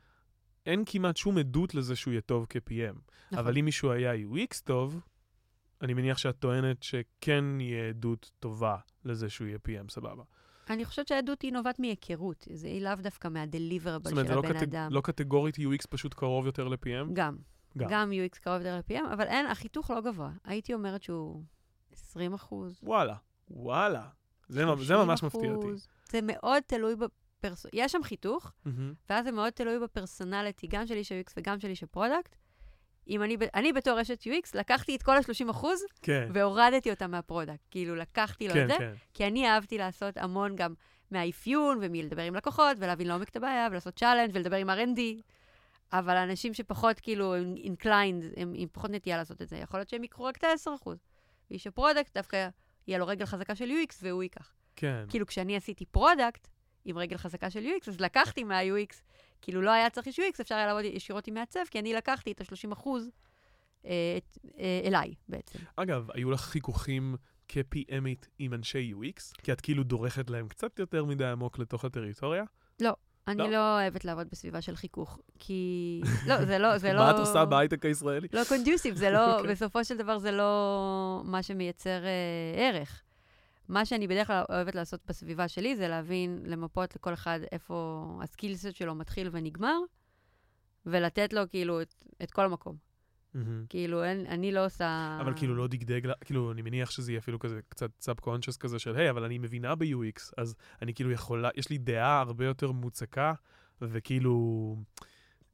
אין 0.65 0.83
כמעט 0.85 1.17
שום 1.17 1.37
עדות 1.37 1.75
לזה 1.75 1.95
שהוא 1.95 2.11
יהיה 2.11 2.21
טוב 2.21 2.45
כ-PM. 2.49 2.99
נכון. 3.25 3.37
אבל 3.37 3.57
אם 3.57 3.65
מישהו 3.65 3.91
היה 3.91 4.13
UX 4.13 4.61
טוב, 4.63 4.99
אני 5.81 5.93
מניח 5.93 6.17
שאת 6.17 6.39
טוענת 6.39 6.83
שכן 6.83 7.61
יהיה 7.61 7.89
עדות 7.89 8.31
טובה 8.39 8.77
לזה 9.05 9.29
שהוא 9.29 9.47
יהיה 9.47 9.57
PM, 9.67 9.91
סבבה. 9.91 10.23
אני 10.69 10.85
חושבת 10.85 11.07
שהעדות 11.07 11.41
היא 11.41 11.53
נובעת 11.53 11.79
מהיכרות, 11.79 12.47
זה 12.53 12.67
היא 12.67 12.81
לאו 12.81 12.95
דווקא 12.95 13.27
מהדליברבל 13.27 14.09
של 14.09 14.33
לא, 14.33 14.39
הבן 14.39 14.53
קטג... 14.53 14.63
אדם. 14.63 14.87
לא 14.91 15.01
קטגורית 15.01 15.55
UX 15.55 15.87
פשוט 15.89 16.13
קרוב 16.13 16.45
יותר 16.45 16.67
ל-PM? 16.67 17.13
גם. 17.13 17.37
גם. 17.77 17.89
גם 17.89 18.11
UX 18.11 18.39
קרוב 18.39 18.57
יותר 18.57 18.77
ל-PM, 18.77 19.13
אבל 19.13 19.27
אין, 19.27 19.45
החיתוך 19.45 19.91
לא 19.91 20.01
גבוה. 20.01 20.31
הייתי 20.43 20.73
אומרת 20.73 21.03
שהוא 21.03 21.43
20 21.91 22.33
אחוז. 22.33 22.79
וואלה, 22.83 23.15
וואלה. 23.49 24.07
זה, 24.49 24.63
זה 24.81 24.95
ממש 24.95 25.23
מפתיע 25.23 25.51
אותי. 25.51 25.67
זה 26.09 26.19
מאוד 26.23 26.63
תלוי 26.67 26.95
ב-personality. 26.95 27.77
יש 27.77 27.91
שם 27.91 28.03
חיתוך, 28.03 28.51
מהמם. 28.65 28.93
ואז 29.09 29.25
זה 29.25 29.31
מאוד 29.31 29.49
תלוי 29.49 29.79
ב-personality, 29.79 30.67
גם 30.67 30.87
של 30.87 30.93
איש 30.93 31.11
ה-UX 31.11 31.33
וגם 31.37 31.59
של 31.59 31.67
איש 31.67 31.83
ה-product. 31.83 32.35
אם 33.09 33.23
אני, 33.23 33.37
אני 33.55 33.73
בתור 33.73 34.01
אשת 34.01 34.21
UX, 34.21 34.49
לקחתי 34.53 34.95
את 34.95 35.03
כל 35.03 35.15
ה-30 35.17 35.51
אחוז 35.51 35.83
כן, 36.01 36.29
והורדתי 36.33 36.89
אותם 36.91 37.11
מה-product. 37.11 37.67
כאילו, 37.71 37.95
לקחתי 37.95 38.47
לו 38.47 38.53
כן, 38.53 38.63
את 38.63 38.67
זה, 38.67 38.77
כן. 38.77 38.93
כי 39.13 39.27
אני 39.27 39.47
אהבתי 39.47 39.77
לעשות 39.77 40.17
המון 40.17 40.55
גם 40.55 40.73
מהאפיון 41.11 41.79
ומלדבר 41.81 42.21
עם 42.21 42.35
לקוחות 42.35 42.77
ולהבין 42.79 43.07
לעומק 43.07 43.29
את 43.29 43.35
הבעיה 43.35 43.67
ולעשות 43.71 43.95
challenge 43.95 44.31
ולדבר 44.33 44.55
עם 44.55 44.69
R&D. 44.69 44.99
אבל 45.93 46.17
האנשים 46.17 46.53
שפחות 46.53 46.99
כאילו 46.99 47.35
inclined, 47.35 48.23
הם 48.37 48.53
עם 48.55 48.67
פחות 48.71 48.91
נטייה 48.91 49.17
לעשות 49.17 49.41
את 49.41 49.49
זה, 49.49 49.57
יכול 49.57 49.79
להיות 49.79 49.89
שהם 49.89 50.03
יקחו 50.03 50.23
רק 50.23 50.37
את 50.37 50.43
ה-10%. 50.43 50.89
ואיש 51.51 51.67
ה-product 51.67 52.17
דווקא 52.17 52.49
יהיה 52.87 52.99
לו 52.99 53.07
רגל 53.07 53.25
חזקה 53.25 53.55
של 53.55 53.69
UX 53.69 53.95
והוא 54.01 54.23
ייקח. 54.23 54.53
כן. 54.75 55.05
כאילו, 55.09 55.25
כשאני 55.25 55.55
עשיתי 55.55 55.85
product 55.85 56.47
עם 56.85 56.97
רגל 56.97 57.17
חזקה 57.17 57.49
של 57.49 57.65
UX, 57.65 57.89
אז 57.89 58.01
לקחתי 58.01 58.43
מה-UX, 58.43 58.95
כאילו 59.41 59.61
לא 59.61 59.71
היה 59.71 59.89
צריך 59.89 60.07
UX, 60.07 60.41
אפשר 60.41 60.55
היה 60.55 60.67
לעבוד 60.67 60.85
ישירות 60.85 61.27
עם 61.27 61.33
מעצב, 61.33 61.59
כי 61.71 61.79
אני 61.79 61.93
לקחתי 61.93 62.31
את 62.31 62.41
ה-30 62.41 62.73
אחוז 62.73 63.09
אה, 63.85 64.17
אה, 64.59 64.81
אליי 64.85 65.13
בעצם. 65.29 65.59
אגב, 65.75 66.07
היו 66.13 66.31
לך 66.31 66.41
חיכוכים 66.41 67.15
כ-PMית 67.47 68.27
עם 68.39 68.53
אנשי 68.53 68.93
UX? 68.93 69.41
כי 69.43 69.51
את 69.51 69.61
כאילו 69.61 69.83
דורכת 69.83 70.29
להם 70.29 70.47
קצת 70.47 70.79
יותר 70.79 71.05
מדי 71.05 71.25
עמוק 71.25 71.59
לתוך 71.59 71.85
הטריטוריה? 71.85 72.43
אני 73.27 73.37
לא? 73.37 73.49
לא 73.49 73.75
אוהבת 73.75 74.05
לעבוד 74.05 74.27
בסביבה 74.31 74.61
של 74.61 74.75
חיכוך, 74.75 75.19
כי... 75.39 76.01
לא, 76.27 76.45
זה 76.45 76.57
לא... 76.57 76.77
זה 76.77 76.93
לא... 76.93 76.99
מה 76.99 77.11
את 77.11 77.19
עושה 77.19 77.45
בהייטק 77.45 77.85
הישראלי? 77.85 78.27
לא 78.33 78.41
conducive, 78.49 78.95
זה 78.95 79.09
לא, 79.09 79.33
אוקיי. 79.37 79.51
בסופו 79.51 79.83
של 79.83 79.97
דבר 79.97 80.17
זה 80.17 80.31
לא 80.31 81.21
מה 81.25 81.43
שמייצר 81.43 82.05
אה, 82.05 82.67
ערך. 82.67 83.03
מה 83.69 83.85
שאני 83.85 84.07
בדרך 84.07 84.27
כלל 84.27 84.43
אוהבת 84.49 84.75
לעשות 84.75 85.01
בסביבה 85.07 85.47
שלי 85.47 85.75
זה 85.75 85.87
להבין, 85.87 86.41
למפות 86.45 86.95
לכל 86.95 87.13
אחד 87.13 87.39
איפה 87.51 88.07
הסקילסט 88.23 88.75
שלו 88.75 88.95
מתחיל 88.95 89.29
ונגמר, 89.31 89.77
ולתת 90.85 91.33
לו 91.33 91.41
כאילו 91.49 91.81
את, 91.81 91.93
את 92.23 92.31
כל 92.31 92.45
המקום. 92.45 92.75
מהמם. 93.33 93.65
כאילו, 93.69 94.03
אין, 94.03 94.25
אני 94.25 94.51
לא 94.51 94.65
עושה... 94.65 95.17
אבל 95.21 95.33
כאילו 95.35 95.55
לא 95.55 95.67
דגדג, 95.67 96.11
כאילו 96.25 96.51
אני 96.51 96.61
מניח 96.61 96.91
שזה 96.91 97.11
יהיה 97.11 97.19
אפילו 97.19 97.39
כזה 97.39 97.59
קצת 97.69 97.89
subconscious 98.01 98.57
כזה 98.57 98.79
של, 98.79 98.95
היי, 98.95 99.09
אבל 99.09 99.23
אני 99.23 99.37
מבינה 99.37 99.75
ב-UX, 99.75 100.31
אז 100.37 100.55
אני 100.81 100.93
כאילו 100.93 101.11
יכולה, 101.11 101.49
יש 101.55 101.69
לי 101.69 101.77
דעה 101.77 102.19
הרבה 102.19 102.45
יותר 102.45 102.71
מוצקה, 102.71 103.33
וכאילו 103.81 104.75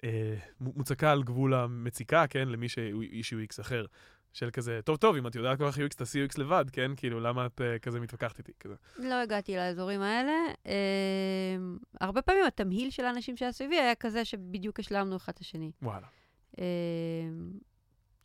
אה, 0.04 0.36
מוצקה 0.60 1.12
על 1.12 1.24
גבול 1.24 1.54
המציקה, 1.54 2.28
כן, 2.28 2.48
למי 2.48 2.70
שאיש 2.70 3.34
UX 3.34 3.62
אחר. 3.62 3.86
של 4.34 4.50
כזה, 4.52 4.80
טוב, 4.84 4.98
טוב, 4.98 5.16
אם 5.16 5.28
את 5.28 5.36
יודעת 5.36 5.58
כל 5.58 5.72
כך 5.72 5.78
UX, 5.78 5.96
תעשי 5.98 6.26
UX 6.26 6.40
לבד, 6.40 6.66
כן? 6.72 6.92
כאילו, 6.98 7.20
למה 7.20 7.46
את 7.46 7.62
אה, 7.62 7.80
כזה 7.80 8.00
מתווכחת 8.00 8.38
איתי? 8.38 8.52
כזה. 8.60 8.76
לא 8.98 9.14
הגעתי 9.14 9.56
לאזורים 9.56 10.02
האלה. 10.02 10.32
אה, 10.68 10.74
הרבה 12.02 12.22
פעמים 12.22 12.46
התמהיל 12.46 12.90
של 12.90 13.06
האנשים 13.06 13.38
שהיה 13.38 13.52
סביבי 13.52 13.76
היה 13.76 13.96
כזה 13.96 14.26
שבדיוק 14.26 14.80
השלמנו 14.80 15.16
אחד 15.16 15.34
את 15.34 15.40
השני. 15.40 15.72
וואלה. 15.82 16.08
אה, 16.60 16.64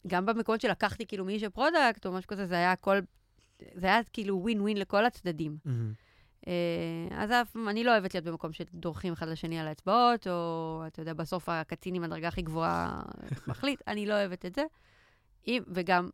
גם 0.07 0.27
במקומות 0.27 0.61
שלקחתי 0.61 1.07
כאילו 1.07 1.25
מאיש 1.25 1.43
ה-product 1.43 2.07
או 2.07 2.13
משהו 2.13 2.29
כזה, 2.29 2.47
זה 2.47 2.55
היה 2.55 2.73
הכל, 2.73 2.99
זה 3.75 3.87
היה 3.87 4.01
כאילו 4.13 4.43
ווין 4.43 4.61
ווין 4.61 4.77
לכל 4.77 5.07
הצדדים. 5.07 5.57
מהמם. 5.65 5.93
אה, 6.49 7.23
אז 7.23 7.31
אף, 7.31 7.57
אני 7.69 7.85
לא 7.85 7.91
אוהבת 7.91 8.15
להיות 8.15 8.27
במקום 8.27 8.53
שדורכים 8.53 9.13
אחד 9.13 9.29
לשני 9.29 9.59
על 9.59 9.69
האצבעות, 9.69 10.27
או 10.27 10.83
אתה 10.87 11.03
יודע, 11.03 11.15
בסוף 11.15 11.49
הקצין 11.49 11.95
עם 11.95 12.05
הדרגה 12.05 12.29
הכי 12.29 12.43
גבוהה 12.43 13.03
מחליט, 13.47 13.83
אני 13.87 14.07
לא 14.07 14.15
אוהבת 14.15 14.47
את 14.47 14.55
זה. 14.55 14.63
אם, 15.47 15.63
וגם, 15.67 16.09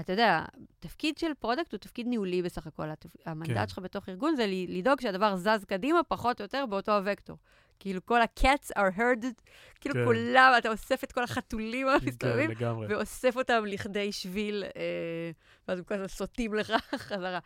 אתה 0.00 0.12
יודע, 0.12 0.44
תפקיד 0.80 1.18
של 1.18 1.34
product 1.38 1.72
הוא 1.72 1.78
תפקיד 1.78 2.06
ניהולי 2.06 2.42
בסך 2.42 2.66
הכל. 2.66 2.90
התפ... 2.90 3.10
המנדט 3.26 3.56
כן. 3.56 3.68
שלך 3.68 3.78
בתוך 3.78 4.08
ארגון 4.08 4.36
זה 4.36 4.46
לדאוג 4.68 5.00
שהדבר 5.00 5.36
זז 5.36 5.64
קדימה 5.68 6.02
פחות 6.02 6.40
או 6.40 6.44
יותר 6.44 6.64
באותו 6.66 6.92
הווקטור. 6.92 7.36
כאילו 7.80 8.06
כל 8.06 8.22
ה-cats 8.22 8.70
are 8.78 8.98
herded, 8.98 9.42
כאילו 9.80 9.94
כן. 9.94 10.04
כולם, 10.04 10.52
אתה 10.58 10.68
אוסף 10.68 11.04
את 11.04 11.12
כל 11.12 11.22
החתולים 11.24 11.86
כן, 12.00 12.06
המסתובבים, 12.06 12.50
לגמרי. 12.50 12.86
ואוסף 12.86 13.36
אותם 13.36 13.64
לכדי 13.66 14.12
שביל, 14.12 14.64
אה, 14.76 15.30
ואז 15.68 15.78
הם 15.78 15.84
כזה 15.84 16.08
סוטים 16.08 16.54
לך 16.54 16.72
חזרה. 17.08 17.38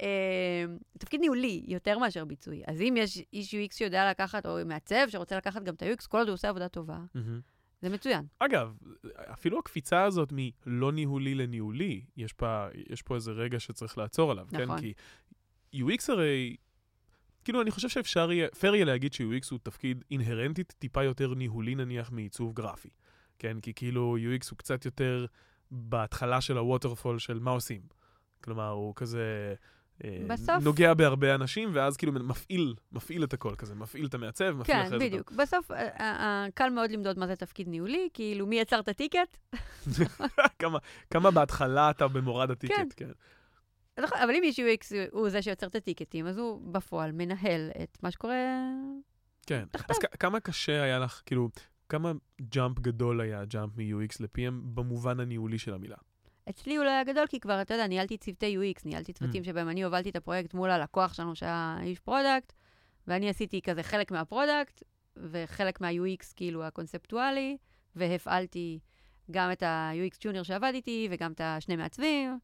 אה, 0.00 0.64
תפקיד 0.98 1.20
ניהולי 1.20 1.64
יותר 1.66 1.98
מאשר 1.98 2.24
ביצועי. 2.24 2.62
אז 2.66 2.80
אם 2.80 2.94
יש 2.98 3.22
איש 3.32 3.54
UX 3.54 3.76
שיודע 3.76 4.10
לקחת, 4.10 4.46
או 4.46 4.58
מעצב 4.66 5.08
שרוצה 5.08 5.36
לקחת 5.36 5.62
גם 5.62 5.74
את 5.74 5.82
ה-UX, 5.82 6.08
כל 6.08 6.18
עוד 6.18 6.28
הוא 6.28 6.34
עושה 6.34 6.48
עבודה 6.48 6.68
טובה, 6.68 6.98
מהמם. 7.14 7.40
זה 7.82 7.88
מצוין. 7.88 8.26
אגב, 8.38 8.78
אפילו 9.16 9.58
הקפיצה 9.58 10.04
הזאת 10.04 10.32
מלא 10.32 10.92
ניהולי 10.92 11.34
לניהולי, 11.34 12.04
יש 12.16 12.32
פה, 12.32 12.66
יש 12.90 13.02
פה 13.02 13.14
איזה 13.14 13.32
רגע 13.32 13.60
שצריך 13.60 13.98
לעצור 13.98 14.30
עליו, 14.30 14.46
נכון. 14.52 14.80
כן? 14.80 14.94
כי 15.72 15.82
UX 15.82 16.04
הרי, 16.08 16.56
כאילו, 17.44 17.62
אני 17.62 17.70
חושב 17.70 17.88
שאפשר 17.88 18.32
יהיה, 18.32 18.48
פייר 18.48 18.74
יהיה 18.74 18.84
להגיד 18.84 19.12
ש-UX 19.12 19.48
הוא 19.50 19.58
תפקיד 19.62 20.04
אינהרנטית 20.10 20.74
טיפה 20.78 21.04
יותר 21.04 21.34
ניהולי 21.34 21.74
נניח 21.74 22.10
מעיצוב 22.10 22.52
גרפי, 22.52 22.90
כן? 23.38 23.60
כי 23.60 23.74
כאילו 23.74 24.16
UX 24.18 24.48
הוא 24.50 24.58
קצת 24.58 24.84
יותר 24.84 25.26
בהתחלה 25.70 26.40
של 26.40 26.58
הווטרפול 26.58 27.18
של 27.18 27.38
מה 27.38 27.50
עושים. 27.50 27.82
כלומר, 28.40 28.68
הוא 28.68 28.94
כזה... 28.96 29.54
אה, 30.04 30.18
בסוף- 30.28 30.64
נוגע 30.64 30.94
בהרבה 30.94 31.34
אנשים, 31.34 31.70
ואז 31.72 31.96
כאילו 31.96 32.12
מפעיל, 32.12 32.74
מפעיל 32.92 33.24
את 33.24 33.32
הכל 33.32 33.54
כזה, 33.58 33.74
מפעיל 33.74 34.06
את 34.06 34.14
המעצב, 34.14 34.50
מפעיל 34.50 34.64
כן, 34.76 34.80
אחרי 34.86 34.88
זה 34.90 34.96
את 34.96 35.00
ה- 35.00 35.04
בדיוק. 35.04 35.32
בסוף, 35.32 35.70
אה, 35.70 35.88
אה, 36.00 36.46
קל 36.54 36.70
מאוד 36.70 36.90
למדוד 36.90 37.18
מה 37.18 37.26
זה 37.26 37.36
תפקיד 37.36 37.68
ניהולי, 37.68 38.08
כאילו, 38.14 38.46
מי 38.46 38.60
יצר 38.60 38.80
את 38.80 38.88
ה-ticket? 38.88 39.36
כמה, 40.58 40.78
כמה 41.10 41.30
בהתחלה 41.30 41.90
אתה 41.90 42.08
במורד 42.08 42.50
ה-ticket, 42.50 42.74
כן. 42.74 42.88
כן. 42.96 43.10
נכון, 44.02 44.18
אבל 44.18 44.30
אם 44.34 44.42
איש 44.42 44.60
UX 44.60 44.62
הוא 45.12 45.28
זה 45.28 45.42
שיוצר 45.42 45.66
את 45.66 45.74
ה-tickets, 45.74 46.26
אז 46.26 46.38
הוא 46.38 46.72
בפועל 46.72 47.12
מנהל 47.12 47.70
את 47.82 47.98
מה 48.02 48.10
שקורה... 48.10 48.36
כן. 49.46 49.64
תחתיו. 49.70 49.96
אז 49.96 50.02
כמה 50.20 50.40
קשה 50.40 50.82
היה 50.82 50.98
לך, 50.98 51.22
כאילו, 51.26 51.48
כמה 51.88 52.12
jump 52.42 52.78
גדול 52.78 53.20
היה 53.20 53.44
jump 53.44 53.72
מ-UX 53.76 54.16
ל-PM 54.20 54.52
במובן 54.64 55.20
הניהולי 55.20 55.58
של 55.58 55.74
המילה? 55.74 55.96
אצלי 56.50 56.76
הוא 56.76 56.84
לא 56.84 56.90
היה 56.90 57.04
גדול, 57.04 57.26
כי 57.26 57.40
כבר, 57.40 57.62
אתה 57.62 57.74
יודע, 57.74 57.86
ניהלתי 57.86 58.16
צוותי 58.16 58.56
UX, 58.56 58.80
ניהלתי 58.84 59.12
צוותים 59.12 59.42
Mm. 59.42 59.46
שבהם 59.46 59.68
אני 59.68 59.84
הובלתי 59.84 60.10
את 60.10 60.16
הפרויקט 60.16 60.54
מול 60.54 60.70
הלקוח 60.70 61.14
שלנו, 61.14 61.36
שהיה 61.36 61.78
איש 61.82 61.98
product, 62.00 62.52
ואני 63.06 63.28
עשיתי 63.28 63.62
כזה 63.62 63.82
חלק 63.82 64.10
מה-product, 64.10 64.82
וחלק 65.16 65.80
מה-UX 65.80 66.32
כאילו 66.36 66.64
הקונספטואלי, 66.64 67.56
והפעלתי 67.96 68.78
גם 69.30 69.52
את 69.52 69.62
ה-UX 69.62 70.16
junior 70.20 70.44
שעבד 70.44 70.72
איתי, 70.74 71.08
וגם 71.10 71.32
את 71.32 71.40
השני 71.44 71.76
מעצבים, 71.76 72.38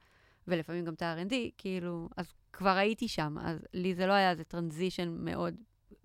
ולפעמים 0.48 0.84
גם 0.84 0.94
את 0.94 1.02
ה-R&D, 1.02 1.34
כאילו, 1.58 2.08
אז 2.16 2.32
כבר 2.52 2.76
הייתי 2.76 3.08
שם, 3.08 3.36
אז 3.42 3.58
לי 3.74 3.94
זה 3.94 4.06
לא 4.06 4.12
היה 4.12 4.30
איזה 4.30 4.44
transition 4.44 5.16
מאוד, 5.18 5.54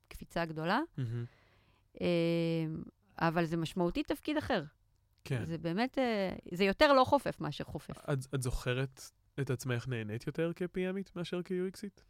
קפיצה 0.08 0.46
גדולה, 0.46 0.80
אה, 2.02 2.06
אבל 3.20 3.46
זה 3.46 3.58
משמעותית 3.58 4.08
תפקיד 4.08 4.38
אחר. 4.38 4.64
כן. 5.26 5.46
זה 5.46 5.58
באמת, 5.58 5.98
אה, 5.98 6.30
זה 6.52 6.64
יותר 6.64 6.94
לא 6.94 7.04
חופף 7.04 7.42
מאשר 7.42 7.64
חופף. 7.64 8.10
את, 8.14 8.18
את 8.36 8.42
זוכרת 8.42 9.02
את 9.40 9.50
עצמך 9.50 9.88
נהנית 9.88 10.28
יותר 10.28 10.52
כ-PMית 10.56 11.10
מאשר 11.16 11.42
כ-UXית? 11.46 12.02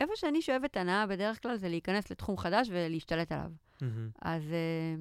איפה 0.00 0.12
שאני 0.16 0.42
שואבת 0.42 0.76
הנאה 0.76 1.06
בדרך 1.06 1.42
כלל 1.42 1.56
זה 1.56 1.68
להיכנס 1.68 2.10
לתחום 2.10 2.36
חדש 2.36 2.68
ולהשתלט 2.70 3.32
עליו. 3.32 3.50
אז 4.22 4.42
אה, 4.52 4.94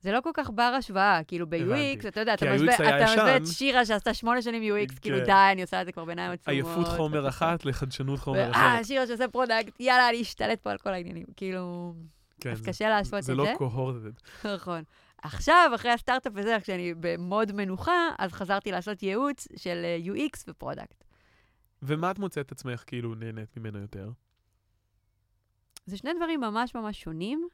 זה 0.00 0.12
לא 0.12 0.20
כל 0.20 0.30
כך 0.34 0.50
בר 0.50 0.62
השוואה, 0.62 1.20
כאילו. 1.26 1.46
ב-UX, 1.50 2.08
אתה 2.08 2.20
יודע, 2.20 2.34
אתה 2.34 2.54
משווה 2.54 3.04
משווה 3.04 3.36
את. 3.36 3.46
שירה 3.46 3.84
שעשתה 3.86 4.14
שמונה 4.14 4.42
שנים 4.42 4.62
UX, 4.76 5.00
כאילו 5.00 5.18
כן. 5.18 5.24
די, 5.24 5.32
אני 5.52 5.62
עושה 5.62 5.80
את 5.80 5.86
זה 5.86 5.92
כבר 5.92 6.04
בעיניים 6.04 6.32
עצומות. 6.32 6.48
עייפות 6.66 6.88
חומר. 6.88 7.28
אחת 7.28 7.64
לחדשנות 7.64 8.18
חומר 8.18 8.38
אה, 8.40 8.50
אחרת. 8.50 8.84
שירה 8.86 9.06
שעושה 9.06 9.28
product, 9.28 9.80
יאללה, 9.80 10.08
אני 10.08 10.22
אשתלט 10.22 10.60
פה 10.60 10.70
על 10.70 10.78
כל 10.78 10.90
העניינים. 10.90 11.26
כאילו, 11.36 11.94
כן, 12.40 12.50
אז 12.50 12.58
זה- 12.58 12.64
קשה 12.70 12.88
להשוות 12.88 13.18
את 13.18 13.24
זה 13.24 13.32
זה. 13.32 13.36
לא 13.42 13.48
cohorted. 13.58 14.10
נכון. 14.44 14.82
עכשיו, 15.22 15.70
אחרי 15.74 15.90
הסטארט-אפ 15.90 16.32
הזה, 16.36 16.56
כשאני 16.62 16.94
במוד 17.00 17.52
מנוחה, 17.52 18.08
אז 18.18 18.32
חזרתי 18.32 18.70
לעשות 18.70 19.02
ייעוץ 19.02 19.48
של 19.56 19.82
אה, 19.84 20.14
UX 20.14 20.44
ו-product. 20.48 21.04
ומה 21.82 22.10
את 22.10 22.18
מוצאת 22.18 22.52
עצמך 22.52 22.82
כאילו 22.86 23.14
נהנית 23.14 23.56
ממנו 23.56 23.78
יותר? 23.78 24.10
זה 25.86 25.96
שני 25.96 26.10
דברים 26.16 26.40
ממש 26.40 26.74
ממש 26.74 27.00
שונים. 27.00 27.48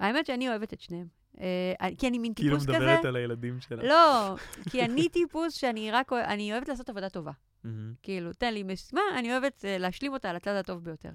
האמת 0.00 0.26
שאני 0.26 0.48
אוהבת 0.48 0.72
את 0.72 0.80
שניהם. 0.80 1.06
אה, 1.40 1.88
כי 1.98 2.08
אני 2.08 2.18
מין 2.18 2.34
כאילו 2.34 2.50
טיפוס 2.50 2.68
כזה... 2.68 2.78
מדברת 2.78 3.04
על 3.04 3.16
הילדים 3.16 3.60
שלה. 3.60 3.82
לא, 3.82 4.34
כי 4.70 4.84
אני 4.84 5.08
טיפוס 5.14 5.54
שאני 5.54 5.90
רק 5.90 6.12
אני 6.12 6.52
אוהבת 6.52 6.68
לעשות 6.68 6.88
עבודה 6.88 7.08
טובה. 7.08 7.32
מהמם. 7.64 7.94
כאילו, 8.02 8.32
תן 8.32 8.54
לי 8.54 8.62
משימה, 8.62 9.02
אני 9.18 9.32
אוהבת 9.32 9.58
אה, 9.58 9.80
להשלים 9.80 10.12
אותה 10.12 10.30
על 10.30 10.36
הצד 10.36 10.54
הטוב 10.54 10.84
ביותר. 10.84 11.10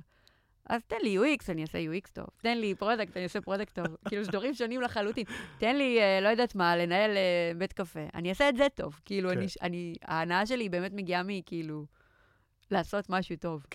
אז 0.70 0.82
תן 0.88 0.96
לי 1.04 1.18
UX, 1.18 1.46
אני 1.50 1.62
אעשה 1.62 1.78
UX 1.78 2.10
טוב. 2.14 2.28
תן 2.38 2.58
לי 2.58 2.76
product, 2.76 3.18
אני 3.18 3.24
אעשה 3.24 3.42
product 3.42 3.76
טוב. 3.76 3.88
כאילו, 4.08 4.24
זה 4.24 4.32
דברים 4.32 4.54
שונים 4.54 4.82
לחלוטין. 4.82 5.24
תן 5.58 5.76
לי, 5.76 6.00
אה, 6.00 6.24
לא 6.24 6.30
יודעת 6.30 6.56
מה, 6.56 6.78
לנהל 6.78 7.12
אה, 7.12 7.58
בית 7.58 7.74
קפה. 7.74 8.00
אני 8.14 8.30
אעשה 8.30 8.50
את 8.50 8.58
זה 8.58 8.68
טוב. 8.76 9.00
כאילו, 9.06 9.30
כן. 9.30 9.38
אני, 9.38 9.48
אני, 9.62 9.96
ההנאה 10.02 10.46
שלי 10.46 10.70
באמת 10.70 10.94
מגיעה 10.94 11.24
מכאילו, 11.24 11.86
לעשות 12.72 13.10
משהו 13.10 13.36
טוב. 13.36 13.66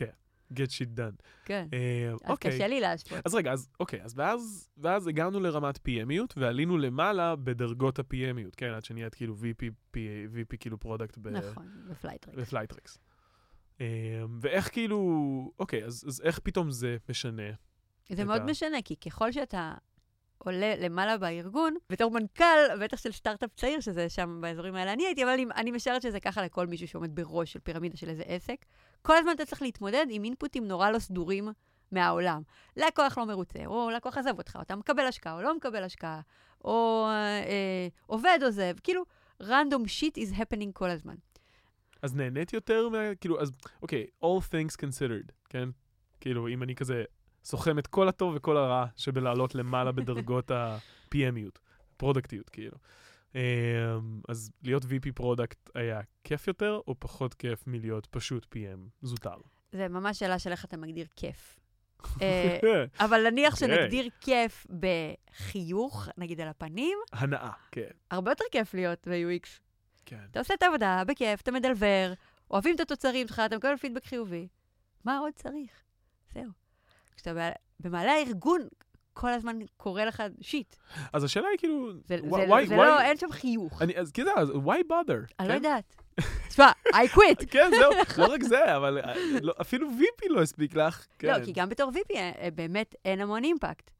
get 0.52 0.70
shit 0.70 0.98
done. 0.98 1.22
כן. 1.44 1.68
אה, 1.72 2.12
אז 2.12 2.30
אוקיי. 2.30 2.50
קשה 2.50 2.66
לי 2.66 2.80
להשפוט. 2.80 3.18
אז 3.24 3.34
רגע, 3.34 3.52
אז 3.52 3.68
אוקיי, 3.80 4.02
אז 4.02 4.14
ואז, 4.16 4.68
ואז 4.76 5.06
הגענו 5.06 5.40
לרמת 5.40 5.76
PMיות 5.76 6.34
ועלינו 6.36 6.78
למעלה 6.78 7.36
בדרגות 7.36 7.98
ה-PMיות, 7.98 8.54
כן, 8.56 8.70
עד 8.70 8.84
שנהיית 8.84 9.14
כאילו 9.14 9.34
VP, 9.34 9.64
P, 9.96 9.98
VP 10.34 10.56
כאילו 10.60 10.80
product 10.80 11.18
ב- 11.18 11.28
נכון, 11.28 11.68
בפלייטרק. 11.90 12.34
בפלייטריקס. 12.34 12.98
אה, 13.80 13.86
ואיך 14.40 14.72
כאילו, 14.72 14.98
אוקיי, 15.58 15.84
אז, 15.84 16.04
אז 16.08 16.20
איך 16.24 16.38
פתאום 16.38 16.70
זה 16.70 16.96
משנה? 17.08 17.42
זה 18.12 18.24
מאוד 18.24 18.40
ה- 18.40 18.44
משנה, 18.44 18.82
כי 18.84 18.96
ככל 18.96 19.32
שאתה 19.32 19.74
עולה 20.38 20.74
למעלה 20.76 21.18
בארגון, 21.18 21.74
בתור 21.90 22.10
מנכ"ל, 22.10 22.44
בטח 22.80 22.96
של 22.96 23.12
סטארט-אפ 23.12 23.50
צעיר, 23.56 23.80
שזה 23.80 24.08
שם 24.08 24.38
באזורים 24.40 24.74
האלה 24.74 24.92
אני 24.92 25.06
הייתי, 25.06 25.24
אבל 25.24 25.30
אני, 25.32 25.46
אני 25.56 25.70
משערת 25.70 26.02
שזה 26.02 26.20
ככה 26.20 26.42
לכל 26.42 26.66
מישהו 26.66 26.88
שעומד 26.88 27.14
בראש 27.14 27.52
של 27.52 27.58
פירמידה 27.60 27.96
של 27.96 28.08
איזה 28.08 28.22
עסק. 28.26 28.56
כל 29.02 29.16
הזמן 29.16 29.32
אתה 29.34 29.44
צריך 29.44 29.62
להתמודד 29.62 30.06
עם 30.10 30.24
אינפוטים 30.24 30.68
נורא 30.68 30.90
לא 30.90 30.98
סדורים 30.98 31.48
מהעולם. 31.92 32.42
לקוח 32.76 33.18
לא 33.18 33.26
מרוצה, 33.26 33.66
או 33.66 33.90
לקוח 33.90 34.18
עזב 34.18 34.38
אותך, 34.38 34.56
או 34.56 34.62
אתה 34.62 34.76
מקבל 34.76 35.06
השקעה 35.06 35.34
או 35.34 35.42
לא 35.42 35.56
מקבל 35.56 35.82
השקעה, 35.84 36.20
או 36.64 37.06
אה, 37.08 37.88
עובד 38.06 38.38
עוזב, 38.42 38.76
כאילו, 38.82 39.02
random 39.42 39.84
shit 40.00 40.18
is 40.18 40.34
happening 40.38 40.72
כל 40.72 40.90
הזמן. 40.90 41.14
אז 42.04 42.14
נהנית 42.14 42.52
יותר 42.52 42.88
מה... 42.88 43.14
כאילו, 43.20 43.40
אז 43.40 43.52
אוקיי, 43.82 44.06
all 44.24 44.40
things 44.50 44.76
considered, 44.76 45.32
כן? 45.48 45.68
כאילו, 46.20 46.48
אם 46.48 46.62
אני 46.62 46.74
כזה 46.74 47.04
סוכם 47.44 47.78
את 47.78 47.86
כל 47.86 48.08
הטוב 48.08 48.34
וכל 48.36 48.56
הרע 48.56 48.86
שבלעלות 48.96 49.54
למעלה 49.54 49.92
בדרגות 49.92 50.50
ה-PMיות, 50.56 51.58
פרודקטיות, 51.96 52.50
כאילו. 52.50 52.76
אמ, 53.34 53.40
אז 54.28 54.50
להיות 54.62 54.82
VP 54.84 55.12
product 55.14 55.70
היה 55.74 56.00
כיף 56.24 56.48
יותר, 56.48 56.80
או 56.88 56.94
פחות 56.98 57.34
כיף 57.34 57.66
מלהיות 57.66 58.06
פשוט 58.06 58.44
PM 58.54 58.78
זוטר? 59.02 59.36
זה 59.72 59.88
ממש 59.88 60.18
שאלה 60.18 60.38
של 60.38 60.50
איך 60.50 60.64
אתה 60.64 60.76
מגדיר 60.76 61.06
כיף. 61.16 61.60
אה, 62.22 62.58
אבל 63.00 63.30
נניח 63.30 63.54
אוקיי. 63.54 63.68
שנגדיר 63.68 64.08
כיף 64.20 64.66
בחיוך, 64.80 66.08
נגיד 66.18 66.40
על 66.40 66.48
הפנים, 66.48 66.98
הנאה, 67.12 67.52
כן. 67.72 67.90
הרבה 68.10 68.30
יותר 68.30 68.44
כיף 68.52 68.74
להיות 68.74 69.08
ב-UX. 69.08 69.64
כן. 70.06 70.16
אתה 70.30 70.38
עושה 70.38 70.54
את 70.54 70.62
העבודה 70.62 71.02
בכיף, 71.06 71.40
אתה 71.40 71.50
מדלבר, 71.52 72.12
אוהבים 72.50 72.74
את 72.74 72.80
התוצרים 72.80 73.28
שלך, 73.28 73.42
אתה 73.46 73.56
מקבל 73.56 73.76
פידבק 73.76 74.04
חיובי. 74.04 74.48
מה 75.04 75.18
עוד 75.18 75.32
צריך? 75.34 75.70
זהו. 76.34 76.50
כשאתה 77.16 77.50
במעלה 77.80 78.12
הארגון, 78.12 78.60
כל 79.12 79.28
הזמן 79.28 79.58
קורה 79.76 80.04
לך 80.04 80.22
shit. 80.40 80.76
אז 81.12 81.24
השאלה 81.24 81.48
היא 81.48 81.58
כאילו, 81.58 81.92
זה, 82.04 82.16
why- 82.16 82.36
זה, 82.36 82.46
why- 82.46 82.66
זה 82.68 82.74
why- 82.74 82.78
לא, 82.78 83.00
אין 83.00 83.16
שם 83.16 83.32
חיוך. 83.32 83.82
אני, 83.82 83.96
אז 83.96 84.12
כזה, 84.12 84.30
אז 84.36 84.50
why 84.50 84.90
bother? 84.90 85.34
אני 85.38 85.48
כן? 85.48 85.48
לא 85.48 85.52
יודעת. 85.54 85.96
תשמע, 86.48 86.70
I 86.92 87.08
quit. 87.14 87.46
כן, 87.52 87.70
זהו, 87.80 87.92
לא 88.26 88.32
רק 88.32 88.42
זה, 88.42 88.76
אבל 88.76 88.98
אה, 88.98 89.14
לא- 89.42 89.54
אפילו 89.60 89.88
VP 89.88 90.26
לא 90.28 90.42
הספיק 90.42 90.74
לך. 90.76 91.06
כן. 91.18 91.28
לא, 91.28 91.44
כי 91.44 91.52
גם 91.52 91.68
בתור 91.68 91.90
VP 91.90 92.16
אה, 92.16 92.32
אה, 92.42 92.48
באמת 92.54 92.94
אין 93.04 93.20
המון 93.20 93.44
impact. 93.44 93.90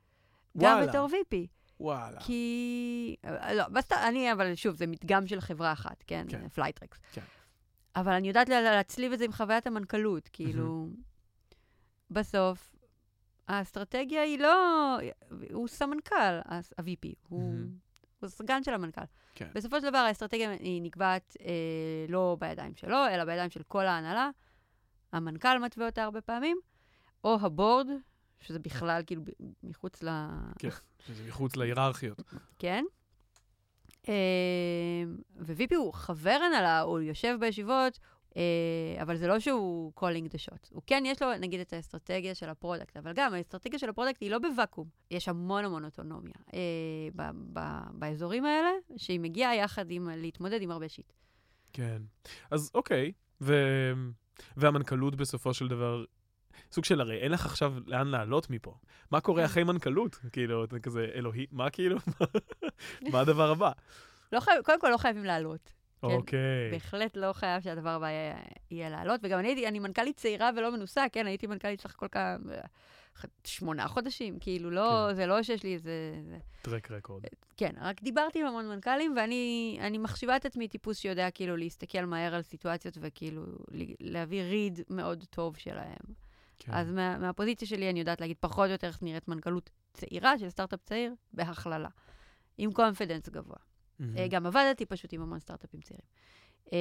גם. 0.59 0.83
בתור 0.89 1.09
VP. 1.09 1.37
וואלה. 1.81 2.21
כי... 2.21 3.17
אה, 3.25 3.55
לא, 3.55 3.69
בסדר, 3.69 4.09
אני, 4.09 4.33
אבל 4.33 4.55
שוב, 4.55 4.75
זה 4.77 4.87
מדגם 4.87 5.27
של 5.27 5.41
חברה 5.41 5.73
אחת, 5.73 6.05
כן? 6.07 6.27
כן. 6.29 6.49
Flytrex. 6.49 6.99
כן. 7.13 7.23
אבל 7.97 8.13
אני 8.13 8.29
יודעת 8.29 8.49
לה- 8.49 8.61
להצליב 8.63 9.13
את 9.13 9.19
זה 9.19 9.25
עם 9.25 9.33
חוויית 9.33 9.67
המנכ"לות, 9.67 10.29
כאילו... 10.33 10.89
בסוף, 12.11 12.77
האסטרטגיה 13.49 14.23
היא 14.23 14.39
לא... 14.39 14.97
הוא 15.53 15.69
סמנכ"ל, 15.69 16.39
ה-VP, 16.45 17.09
הוא. 17.29 17.55
הוא 18.21 18.29
סגן 18.29 18.63
של 18.65 18.75
המנכ"ל. 18.75 19.01
כן. 19.35 19.49
בסופו 19.55 19.81
של 19.81 19.89
דבר, 19.89 19.99
האסטרטגיה 19.99 20.51
היא 20.51 20.83
נקבעת 20.83 21.37
אה, 21.41 21.47
לא 22.09 22.37
בידיים 22.41 22.75
שלו, 22.77 23.07
אלא 23.11 23.25
בידיים 23.25 23.51
של 23.51 23.63
כל 23.63 23.87
ההנהלה. 23.87 24.31
המנכ"ל 25.13 25.59
מתווה 25.59 25.87
אותה 25.87 26.03
הרבה 26.05 26.21
פעמים, 26.21 26.57
או 27.25 27.37
ה 27.41 27.47
board, 27.47 27.87
שזה 28.45 28.59
בכלל 28.59 29.03
כאילו 29.07 29.23
מחוץ 29.63 30.03
ל... 30.03 30.09
כן, 30.59 30.69
שזה 31.07 31.25
מחוץ 31.29 31.57
להיררכיות. 31.57 32.23
כן. 32.59 32.85
אה, 34.09 35.05
ו-VP 35.37 35.77
הוא 35.77 35.93
חבר 35.95 36.39
הנהלה, 36.47 36.81
הוא 36.81 37.01
יושב 37.01 37.37
בישיבות, 37.41 37.99
אה, 38.37 39.03
אבל 39.03 39.17
זה 39.17 39.27
לא 39.27 39.41
שהוא 39.41 39.93
calling 39.97 40.29
the 40.35 40.39
shots. 40.39 40.69
הוא 40.71 40.83
כן, 40.87 41.03
יש 41.07 41.23
לו 41.23 41.29
נגיד 41.41 41.61
את 41.61 41.73
האסטרטגיה 41.73 42.35
של 42.35 42.49
ה 42.49 42.54
product, 42.54 42.97
אבל 42.97 43.13
גם 43.15 43.35
האסטרטגיה 43.35 43.79
של 43.79 43.89
ה 43.89 43.93
product 43.93 44.21
היא 44.21 44.31
לא 44.31 44.39
בוואקום. 44.39 44.89
יש 45.11 45.29
המון 45.29 45.65
המון 45.65 45.85
אוטונומיה 45.85 46.35
אה, 46.55 46.61
ב- 47.17 47.31
ב- 47.53 47.91
באזורים 47.93 48.45
האלה, 48.45 48.71
שהיא 48.97 49.21
מגיעה 49.21 49.57
יחד 49.57 49.91
עם 49.91 50.09
להתמודד 50.09 50.63
עם 50.63 50.71
הרבה 50.71 50.89
שיט. 50.89 51.13
כן. 51.73 52.03
אז 52.51 52.71
אוקיי, 52.75 53.13
ו... 53.41 53.55
והמנכ"לות 54.57 55.15
בסופו 55.17 55.55
של 55.55 55.69
דבר, 55.69 56.05
סוג 56.73 56.85
של 56.85 57.01
הרי 57.01 57.17
אין 57.17 57.33
לך 57.33 57.47
עכשיו 57.47 57.75
לאן 57.87 58.07
לעלות 58.07 58.51
מפה. 58.51 58.75
מה 59.11 59.21
כן. 59.21 59.25
קורה 59.25 59.45
אחרי 59.45 59.65
מנכ"לות? 59.65 60.21
כאילו, 60.33 60.65
אתה 60.65 60.79
כזה, 60.79 61.07
אלוהי, 61.15 61.47
מה 61.53 61.71
כאילו? 61.71 61.99
מה 63.13 63.21
הדבר 63.21 63.51
הבא? 63.51 63.71
לא 64.33 64.41
חייב, 64.41 64.63
קודם 64.63 64.81
כל 64.81 64.89
לא 64.89 64.97
חייבים 64.97 65.25
לעלות. 65.25 65.73
כן. 66.01 66.07
אוקיי. 66.07 66.71
בהחלט 66.71 67.17
לא 67.17 67.33
חייב 67.33 67.63
שהדבר 67.63 67.91
הבא 67.91 68.07
יהיה, 68.07 68.37
יהיה 68.71 68.91
לעלות. 68.91 69.21
וגם 69.23 69.39
אני 69.39 69.49
הייתי, 69.49 69.69
אני 69.69 69.79
מנכ"לית 69.79 70.17
צעירה 70.17 70.51
ולא 70.57 70.73
מנוסה, 70.73 71.05
כן, 71.13 71.27
הייתי 71.27 71.47
מנכ"לית 71.47 71.81
סך 71.81 71.95
הכל 71.95 72.07
כמה... 72.13 72.37
שמונה 73.45 73.89
חודשים, 73.89 74.39
כאילו, 74.41 74.71
לא, 74.71 75.07
כן. 75.09 75.15
זה 75.15 75.27
לא 75.27 75.43
שיש 75.43 75.63
לי 75.63 75.75
איזה... 75.75 75.91
זה- 76.29 76.39
track 76.63 76.91
record. 76.91 77.23
כן, 77.57 77.73
רק 77.81 78.03
דיברתי 78.03 78.41
עם 78.41 78.47
המון 78.47 78.69
מנכ"לים, 78.69 79.15
ואני 79.17 79.79
אני 79.81 79.99
מחשיבה 79.99 80.37
את 80.37 80.47
עצמי 80.47 80.69
טיפוס 80.69 80.99
שיודע 80.99 81.31
כאילו 81.31 81.57
להסתכל 81.57 82.05
מהר 82.05 82.35
על 82.35 82.43
סיטואציות 82.43 82.99
וכאילו 83.01 83.43
להביא 84.01 84.43
read 84.43 84.81
מאוד 84.91 85.25
טוב 85.31 85.57
שלהם. 85.57 86.24
כן. 86.59 86.73
אז 86.73 86.91
מה, 86.91 87.19
מהפוזיציה 87.19 87.69
שלי 87.69 87.91
אני 87.91 87.99
יודעת 88.01 88.21
להגיד 88.21 88.37
פחות 88.41 88.67
או 88.67 88.73
יותר 88.73 88.87
איך 88.87 89.03
נראית 89.03 89.29
מנכ"לות 89.29 89.71
צעירה 89.93 90.39
של 90.39 90.51
סטארט-אפ 90.51 90.81
צעיר, 90.85 91.15
בהכללה. 91.33 91.89
עם 92.59 92.73
confidence 92.73 93.29
גבוה. 93.29 93.57
אה, 94.17 94.29
גם 94.29 94.47
עבדתי 94.47 94.87
פשוט 94.87 95.13
עם 95.13 95.23
המון 95.23 95.39
סטארט-אפים 95.39 95.81
צעירים. 95.81 96.07
אה, 96.73 96.79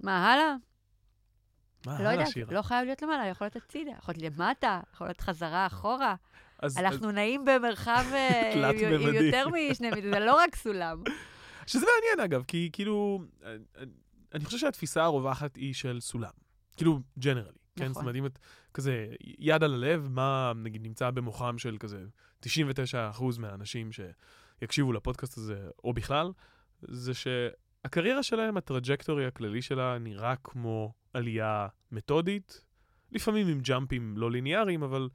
מה 0.00 0.32
הלאה? 0.32 0.54
מה 1.86 2.02
לא 2.02 2.08
הלאה, 2.08 2.26
שירה? 2.26 2.52
לא 2.54 2.62
חייב 2.62 2.84
להיות 2.84 3.02
למעלה, 3.02 3.26
יכול 3.26 3.44
להיות 3.44 3.56
הצידה, 3.56 3.90
יכול 3.98 4.14
להיות 4.18 4.34
למטה, 4.38 4.80
יכול 4.92 5.06
להיות 5.06 5.20
חזרה 5.20 5.66
אחורה. 5.66 6.14
אז- 6.58 6.78
אנחנו 6.78 7.10
נעים 7.10 7.44
במרחב 7.44 8.04
אה, 8.12 8.52
עם 8.54 8.64
עם. 9.08 9.14
יותר 9.14 9.48
משני 9.48 9.90
מילים, 9.90 10.12
זה 10.12 10.20
לא 10.20 10.36
רק 10.36 10.56
סולם. 10.56 11.02
שזה 11.66 11.86
מעניין 11.94 12.30
אגב, 12.30 12.44
כי 12.48 12.70
כאילו, 12.72 13.22
אה, 13.44 13.54
אני 14.34 14.44
חושב 14.44 14.58
שהתפיסה 14.58 15.02
הרווחת 15.04 15.56
היא 15.56 15.74
של 15.74 16.00
סולם. 16.00 16.30
כאילו, 16.76 17.00
ג'נרלי. 17.18 17.58
כן, 17.78 17.84
נכון. 17.84 17.94
זאת 17.94 18.00
אומרת, 18.00 18.16
אם 18.16 18.26
את 18.26 18.38
כזה, 18.74 19.06
יד 19.38 19.62
על 19.62 19.74
הלב, 19.74 20.08
מה 20.10 20.52
נגיד 20.56 20.82
נמצא 20.82 21.10
במוחם 21.10 21.58
של 21.58 21.76
כזה 21.80 22.04
99% 22.46 22.48
מהאנשים 23.38 23.90
שיקשיבו 23.92 24.92
לפודקאסט 24.92 25.38
הזה, 25.38 25.68
או 25.84 25.92
בכלל, 25.92 26.32
זה 26.82 27.12
שהקריירה 27.14 28.22
שלהם, 28.22 28.56
הטראג'קטורי 28.56 29.26
הכללי 29.26 29.62
שלה, 29.62 29.98
נראה 29.98 30.36
כמו 30.36 30.92
עלייה 31.14 31.66
מתודית, 31.92 32.64
לפעמים 33.12 33.48
עם 33.48 33.60
ג'אמפים 33.60 34.14
לא 34.16 34.30
ליניאריים, 34.30 34.82
אבל 34.82 35.08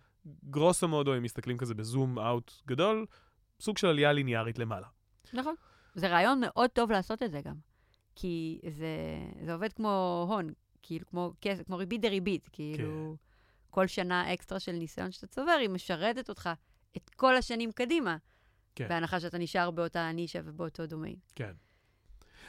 גרוסו 0.50 0.88
מודו, 0.88 1.18
אם 1.18 1.24
מסתכלים 1.24 1.58
כזה 1.58 1.74
בזום 1.74 2.20
אאוט 2.20 2.54
גדול, 2.68 3.06
סוג 3.60 3.78
של 3.78 3.88
עלייה 3.88 4.14
ליניארית 4.14 4.60
למעלה. 4.60 4.88
נכון. 5.34 5.56
זה 5.96 6.08
רעיון 6.08 6.40
מאוד 6.42 6.70
טוב 6.70 6.92
לעשות 6.92 7.24
את 7.24 7.32
זה 7.32 7.42
גם. 7.42 7.56
כי 8.16 8.60
זה, 8.70 8.88
זה 9.46 9.54
עובד 9.54 9.74
כמו 9.74 10.26
הון, 10.30 10.54
כאילו, 10.84 11.06
כמו, 11.08 11.34
כמו 11.66 11.78
ריבית 11.78 12.02
דריבית. 12.02 12.50
כאילו, 12.52 13.16
כל 13.70 13.88
שנה 13.88 14.34
אקסטרה 14.34 14.60
של 14.60 14.72
ניסיון 14.72 15.12
שאתה 15.12 15.28
צובר, 15.28 15.52
היא 15.52 15.70
משרתת 15.70 16.30
אותך 16.30 16.50
את 16.98 17.10
כל 17.10 17.36
השנים 17.36 17.72
קדימה. 17.72 18.18
כן. 18.76 18.88
בהנחה 18.90 19.20
שאתה 19.20 19.38
נשאר 19.38 19.72
באותה 19.72 20.12
נישה 20.12 20.40
ובאותו 20.46 20.86
דומיין. 20.86 21.16
כן. 21.36 21.52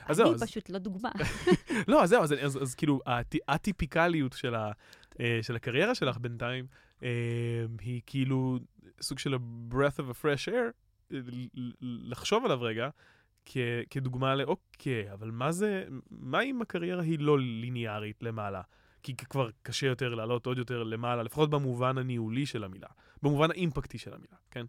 אז 0.06 0.20
אני 0.20 0.26
זהו, 0.28 0.34
אז- 0.34 0.42
פשוט 0.42 0.70
לא 0.70 0.78
דוגמה. 0.78 1.10
לא, 1.88 2.02
אז 2.02 2.08
זהו, 2.08 2.22
אז, 2.22 2.32
אז, 2.42 2.62
אז 2.62 2.74
כאילו, 2.74 3.00
הטי- 3.06 3.38
הטיפיקליות 3.48 4.32
של, 4.32 4.54
ה, 4.54 4.72
אה, 5.20 5.38
של 5.42 5.56
הקריירה 5.56 5.94
שלך 5.94 6.18
בינתיים, 6.18 6.66
אה, 7.02 7.08
היא 7.80 8.00
כאילו 8.06 8.58
סוג 9.00 9.18
של 9.18 9.34
ה-breath 9.34 9.98
of 9.98 10.10
a 10.10 10.22
fresh 10.22 10.48
air, 10.52 10.72
אה, 11.12 11.18
לחשוב 11.80 12.44
עליו 12.44 12.60
רגע, 12.62 12.88
כ, 13.46 13.56
כדוגמה 13.90 14.34
לאוקיי, 14.34 15.12
אבל 15.12 15.30
מה 15.30 15.52
זה, 15.52 15.84
מה 16.10 16.40
אם 16.40 16.62
הקריירה 16.62 17.02
היא 17.02 17.18
לא 17.18 17.38
ליניארית 17.38 18.22
למעלה? 18.22 18.62
כי 19.02 19.16
כבר 19.16 19.50
קשה 19.62 19.86
יותר 19.86 20.14
לעלות 20.14 20.46
עוד 20.46 20.58
יותר 20.58 20.82
למעלה, 20.82 21.22
לפחות 21.22 21.50
במובן 21.50 21.98
הניהולי 21.98 22.46
של 22.46 22.64
המילה, 22.64 22.88
במובן 23.22 23.50
האימפקטי 23.50 23.98
של 23.98 24.14
המילה, 24.14 24.36
כן? 24.50 24.64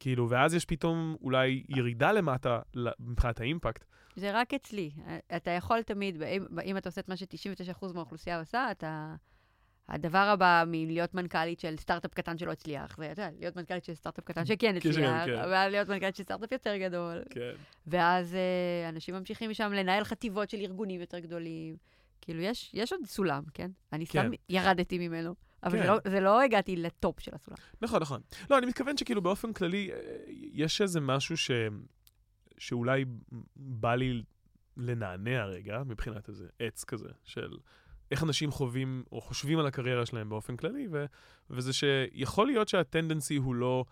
כאילו, 0.00 0.30
ואז 0.30 0.54
יש 0.54 0.64
פתאום 0.64 1.16
אולי 1.22 1.62
ירידה 1.68 2.12
למטה 2.12 2.60
מבחינת 3.00 3.40
האימפקט, 3.40 3.84
זה 4.16 4.40
רק 4.40 4.54
אצלי. 4.54 4.90
אתה 5.36 5.50
יכול 5.50 5.82
תמיד, 5.82 6.22
אם, 6.22 6.46
אם 6.64 6.76
אתה 6.76 6.88
עושה 6.88 7.00
את 7.00 7.08
מה 7.08 7.16
ש-99% 7.16 7.92
מהאוכלוסייה 7.94 8.38
עושה, 8.38 8.70
אתה... 8.70 9.14
הדבר 9.88 10.18
הבא 10.18 10.64
מלהיות 10.66 11.14
מנכ"לית 11.14 11.60
של 11.60 11.76
סטארט-אפ 11.76 12.14
קטן 12.14 12.38
שלא 12.38 12.52
הצליח, 12.52 12.96
ואתה 12.98 13.22
יודע, 13.22 13.30
להיות 13.38 13.56
מנכ"לית 13.56 13.84
של 13.84 13.94
סטארט-אפ 13.94 14.24
קטן 14.24 14.44
שכן 14.44 14.56
כן, 14.56 14.76
הצליח, 14.76 15.24
כן. 15.24 15.32
ואז 15.50 15.72
להיות 15.72 15.88
מנכ"לית 15.88 16.16
של 16.16 16.22
סטארט-אפ 16.22 16.52
יותר 16.52 16.76
גדול, 16.76 17.22
כן. 17.30 17.52
ואז 17.86 18.34
אה, 18.34 18.88
אנשים 18.88 19.14
ממשיכים 19.14 19.50
משם 19.50 19.72
לנהל 19.72 20.04
חטיבות 20.04 20.50
של 20.50 20.56
ארגונים 20.56 21.00
יותר 21.00 21.18
גדולים. 21.18 21.76
כאילו, 22.20 22.40
יש, 22.40 22.70
יש 22.74 22.92
עוד 22.92 23.00
סולם, 23.06 23.42
כן? 23.54 23.70
אני 23.92 24.06
כן. 24.06 24.20
סתם 24.20 24.30
ירדתי 24.48 25.08
ממנו, 25.08 25.34
אבל 25.62 25.78
כן. 25.78 25.82
זה, 25.82 25.88
לא, 25.88 25.98
זה 26.08 26.20
לא 26.20 26.42
הגעתי 26.42 26.76
לטופ 26.76 27.20
של 27.20 27.34
הסולם. 27.34 27.56
נכון, 27.82 28.02
נכון. 28.02 28.20
לא, 28.50 28.58
אני 28.58 28.66
מתכוון 28.66 28.96
שכאילו 28.96 29.22
באופן 29.22 29.52
כללי, 29.52 29.90
אה, 29.92 29.98
יש 30.52 30.80
איזה 30.80 31.00
משהו 31.00 31.36
ש... 31.36 31.50
שאולי 32.58 33.04
בא 33.56 33.94
לי 33.94 34.22
לנענע 34.76 35.44
רגע, 35.44 35.82
מבחינת 35.86 36.28
איזה 36.28 36.48
עץ 36.58 36.84
כזה, 36.84 37.08
של 37.24 37.56
איך 38.10 38.22
אנשים 38.22 38.50
חווים 38.50 39.04
או 39.12 39.20
חושבים 39.20 39.58
על 39.58 39.66
הקריירה 39.66 40.06
שלהם 40.06 40.28
באופן 40.28 40.56
כללי, 40.56 40.88
ו... 40.92 41.04
וזה 41.50 41.72
שיכול 41.72 42.46
להיות 42.46 42.68
שהטנדנסי 42.68 43.36
הוא 43.36 43.54
לא, 43.54 43.84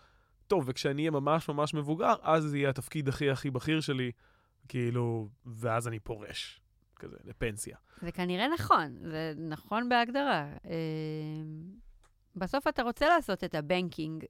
טוב, 0.47 0.65
וכשאני 0.67 1.03
אהיה 1.03 1.11
ממש 1.11 1.49
ממש 1.49 1.75
מבוגר, 1.75 2.15
אז 2.23 2.45
זה 2.45 2.59
יהיה 2.59 2.71
התפקיד 2.71 3.09
הכי 3.09 3.31
הכי 3.31 3.51
בכיר 3.51 3.81
שלי, 3.81 4.12
כאילו, 4.69 5.29
ואז 5.47 5.89
אני 5.89 5.99
פורש, 5.99 6.61
כזה, 6.97 7.17
לפנסיה. 7.25 7.77
זה 8.01 8.12
כנראה 8.12 8.49
נכון, 8.55 8.97
זה 9.03 9.33
נכון 9.37 9.89
בהגדרה. 9.89 10.47
אה, 10.67 10.71
בסוף 12.37 12.67
אתה 12.67 12.83
רוצה 12.83 13.09
לעשות 13.09 13.45
את 13.45 13.55
הבנקינג 13.55 14.25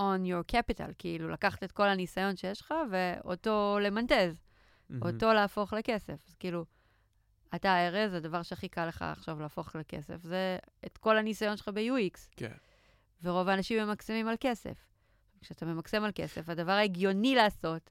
on 0.00 0.24
your 0.24 0.52
capital, 0.52 0.92
כאילו 0.98 1.28
לקחת 1.28 1.64
את 1.64 1.72
כל 1.72 1.88
הניסיון 1.88 2.36
שיש 2.36 2.60
לך 2.60 2.74
ואותו 2.90 3.78
למנטז, 3.82 4.42
אותו 5.02 5.32
להפוך 5.32 5.72
לכסף. 5.72 6.28
אז 6.28 6.34
כאילו, 6.34 6.64
אתה 7.54 7.86
ארז, 7.86 8.14
הדבר 8.14 8.42
שהכי 8.42 8.68
קל 8.68 8.86
לך 8.86 9.02
עכשיו 9.02 9.40
להפוך 9.40 9.76
לכסף, 9.76 10.22
זה 10.22 10.58
את 10.86 10.98
כל 10.98 11.18
הניסיון 11.18 11.56
שלך 11.56 11.68
ב-UX. 11.68 12.18
כן. 12.36 12.52
ורוב 13.22 13.48
האנשים 13.48 13.86
ממקסמים 13.86 14.28
על 14.28 14.34
כסף. 14.40 14.76
כשאתה 15.40 15.66
ממקסם 15.66 16.04
על 16.04 16.10
כסף, 16.14 16.48
הדבר 16.48 16.72
ההגיוני 16.72 17.34
לעשות 17.34 17.90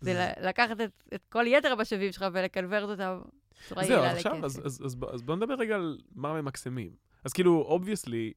זה 0.00 0.14
ל- 0.14 0.48
לקחת 0.48 0.80
את, 0.80 1.02
את 1.14 1.26
כל 1.28 1.44
יתר 1.46 1.72
המשאבים 1.72 2.12
שלך 2.12 2.26
ולקנברט 2.32 2.88
אותם 2.90 3.20
בצורה 3.64 3.84
זהו, 3.84 3.92
יעילה 3.92 4.10
אז 4.10 4.16
עכשיו, 4.16 4.44
אז, 4.44 4.56
לכסף. 4.58 4.66
אז, 4.66 4.82
אז, 4.84 4.96
אז 5.12 5.22
בוא 5.22 5.36
נדבר 5.36 5.54
רגע 5.54 5.74
על 5.74 5.98
מה 6.14 6.40
ממקסמים. 6.40 6.90
אז 7.24 7.32
כאילו, 7.32 7.62
obviously, 7.62 8.32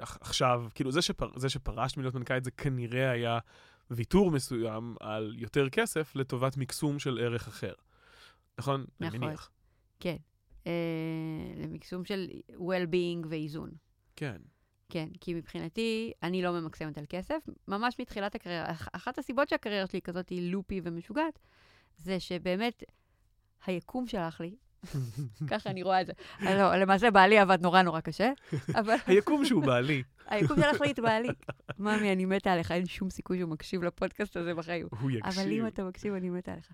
עכשיו, 0.00 0.64
כאילו, 0.74 0.90
זה, 0.90 1.02
שפר, 1.02 1.30
זה 1.36 1.48
שפרשת 1.48 1.96
מלהיות 1.96 2.14
מנכ"לית 2.14 2.44
זה 2.44 2.50
כנראה 2.50 3.10
היה 3.10 3.38
ויתור 3.90 4.30
מסוים 4.30 4.96
על 5.00 5.34
יותר 5.38 5.68
כסף 5.68 6.16
לטובת 6.16 6.56
מקסום 6.56 6.98
של 6.98 7.18
ערך 7.22 7.48
אחר. 7.48 7.72
נכון? 8.58 8.84
אני 9.00 9.08
נכון. 9.08 9.20
מניח. 9.20 9.50
כן. 10.00 10.16
אה, 10.66 10.72
למקסום 11.56 12.04
של 12.04 12.28
well-being 12.50 13.26
ואיזון. 13.28 13.70
כן. 14.16 14.36
כן, 14.88 15.08
כי 15.20 15.34
מבחינתי, 15.34 16.12
אני 16.22 16.42
לא 16.42 16.52
ממקסמת 16.60 16.98
על 16.98 17.04
כסף. 17.08 17.38
ממש 17.68 18.00
מתחילת 18.00 18.34
הקריירה, 18.34 18.70
אח- 18.70 18.88
אחת 18.92 19.18
הסיבות 19.18 19.48
שהקריירה 19.48 19.86
שלי 19.86 20.02
כזאת 20.02 20.28
היא 20.28 20.52
לופי 20.52 20.80
ומשוגעת, 20.84 21.38
זה 21.96 22.20
שבאמת 22.20 22.82
היקום 23.66 24.06
שלח 24.06 24.40
לי, 24.40 24.56
ככה 25.50 25.70
אני 25.70 25.82
רואה 25.82 26.00
את 26.00 26.06
זה. 26.06 26.12
אה, 26.42 26.54
לא, 26.54 26.76
למעשה 26.76 27.10
בעלי 27.10 27.38
עבד 27.38 27.62
נורא 27.62 27.82
נורא 27.82 28.00
קשה, 28.00 28.32
אבל 28.74 28.96
היקום 29.06 29.44
שהוא 29.44 29.62
בעלי, 29.62 30.02
היקום 30.26 30.56
שלח 30.56 30.80
לי 30.80 30.90
את 30.90 30.98
בעלי. 30.98 31.28
ממי, 31.78 32.12
אני 32.12 32.24
מתה 32.24 32.52
עליך, 32.52 32.72
אין 32.72 32.86
שום 32.86 33.10
סיכוי 33.10 33.38
שהוא 33.38 33.50
מקשיב 33.50 33.82
לפודקאסט 33.82 34.36
הזה 34.36 34.54
בחיים. 34.54 34.86
הוא 35.00 35.10
יקשיב. 35.10 35.42
אבל 35.42 35.52
אם 35.52 35.66
אתה 35.66 35.84
מקשיב, 35.84 36.14
אני 36.14 36.30
מתה 36.30 36.52
עליך. 36.52 36.72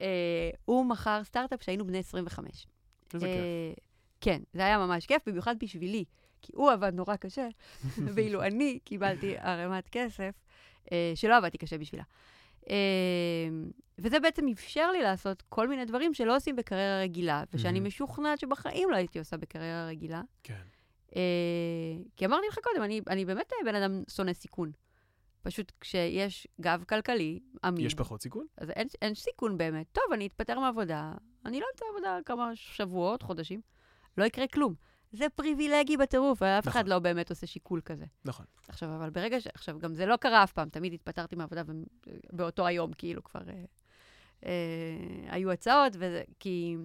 אה, 0.00 0.50
הוא 0.64 0.86
מכר 0.86 1.24
סטארט-אפ 1.24 1.62
שהיינו 1.62 1.86
בני 1.86 1.98
25. 1.98 2.66
איזה 3.14 3.26
כיף. 3.26 3.36
אה, 3.36 3.72
כן, 4.20 4.42
זה 4.52 4.64
היה 4.64 4.78
ממש 4.78 5.06
כיף, 5.06 5.22
במיוחד 5.26 5.56
בשבילי, 5.58 6.04
כי 6.42 6.52
הוא 6.54 6.70
עבד 6.70 6.94
נורא 6.94 7.16
קשה, 7.16 7.48
ואילו 8.14 8.42
אני 8.42 8.78
קיבלתי 8.84 9.38
ערימת 9.38 9.88
כסף 9.88 10.32
שלא 11.14 11.36
עבדתי 11.36 11.58
קשה 11.58 11.78
בשבילה. 11.78 12.04
אה, 12.70 13.48
וזה 13.98 14.20
בעצם 14.20 14.48
אפשר 14.48 14.90
לי 14.90 15.02
לעשות 15.02 15.42
כל 15.48 15.68
מיני 15.68 15.84
דברים 15.84 16.14
שלא 16.14 16.36
עושים 16.36 16.56
בקריירה 16.56 17.00
רגילה, 17.00 17.44
ושאני 17.52 17.72
מהמם. 17.72 17.86
משוכנעת 17.86 18.38
שבחיים 18.38 18.90
לא 18.90 18.96
הייתי 18.96 19.18
עושה 19.18 19.36
בקריירה 19.36 19.86
רגילה. 19.86 20.22
כן. 20.42 20.62
אה, 21.16 21.22
כי 22.16 22.26
אמרתי 22.26 22.46
לך 22.48 22.58
קודם, 22.62 22.82
אני, 22.82 23.00
אני 23.08 23.24
באמת 23.24 23.52
אה, 23.52 23.72
בן 23.72 23.74
אדם 23.74 24.02
שונא 24.08 24.32
סיכון. 24.32 24.72
פשוט 25.42 25.72
כשיש 25.80 26.46
גב 26.60 26.84
כלכלי 26.88 27.40
אמין, 27.68 27.86
יש 27.86 27.94
פחות 27.94 28.22
סיכון? 28.22 28.46
אז 28.56 28.70
אין, 28.70 28.88
אין 29.02 29.14
סיכון 29.14 29.58
באמת. 29.58 29.86
טוב, 29.92 30.04
אני 30.12 30.26
אתפטר 30.26 30.60
מהעבודה, 30.60 31.12
אני 31.44 31.60
לא 31.60 31.66
אמצא 31.72 31.84
עבודה 31.90 32.18
כמה 32.24 32.50
שבועות, 32.54 33.22
חודשים, 33.22 33.60
לא 34.18 34.24
יקרה 34.24 34.46
כלום. 34.46 34.74
זה 35.16 35.26
פריבילגי 35.34 35.96
בטירוף, 35.96 36.42
אף 36.42 36.68
אחד 36.68 36.80
נכון. 36.80 36.90
לא 36.90 36.98
באמת 36.98 37.30
עושה 37.30 37.46
שיקול 37.46 37.80
כזה. 37.84 38.04
נכון. 38.24 38.46
עכשיו, 38.68 38.94
אבל 38.96 39.10
ברגע 39.10 39.40
ש... 39.40 39.46
עכשיו, 39.46 39.78
גם 39.78 39.94
זה 39.94 40.06
לא 40.06 40.16
קרה 40.16 40.44
אף 40.44 40.52
פעם, 40.52 40.68
תמיד 40.68 40.92
התפטרתי 40.92 41.36
מהעבודה 41.36 41.62
ובאותו 42.32 42.66
היום, 42.66 42.92
כאילו, 42.92 43.24
כבר 43.24 43.40
אה, 43.48 43.64
אה, 44.46 44.52
היו 45.28 45.52
הצעות, 45.52 45.92
וזה, 45.96 46.22
כי... 46.40 46.76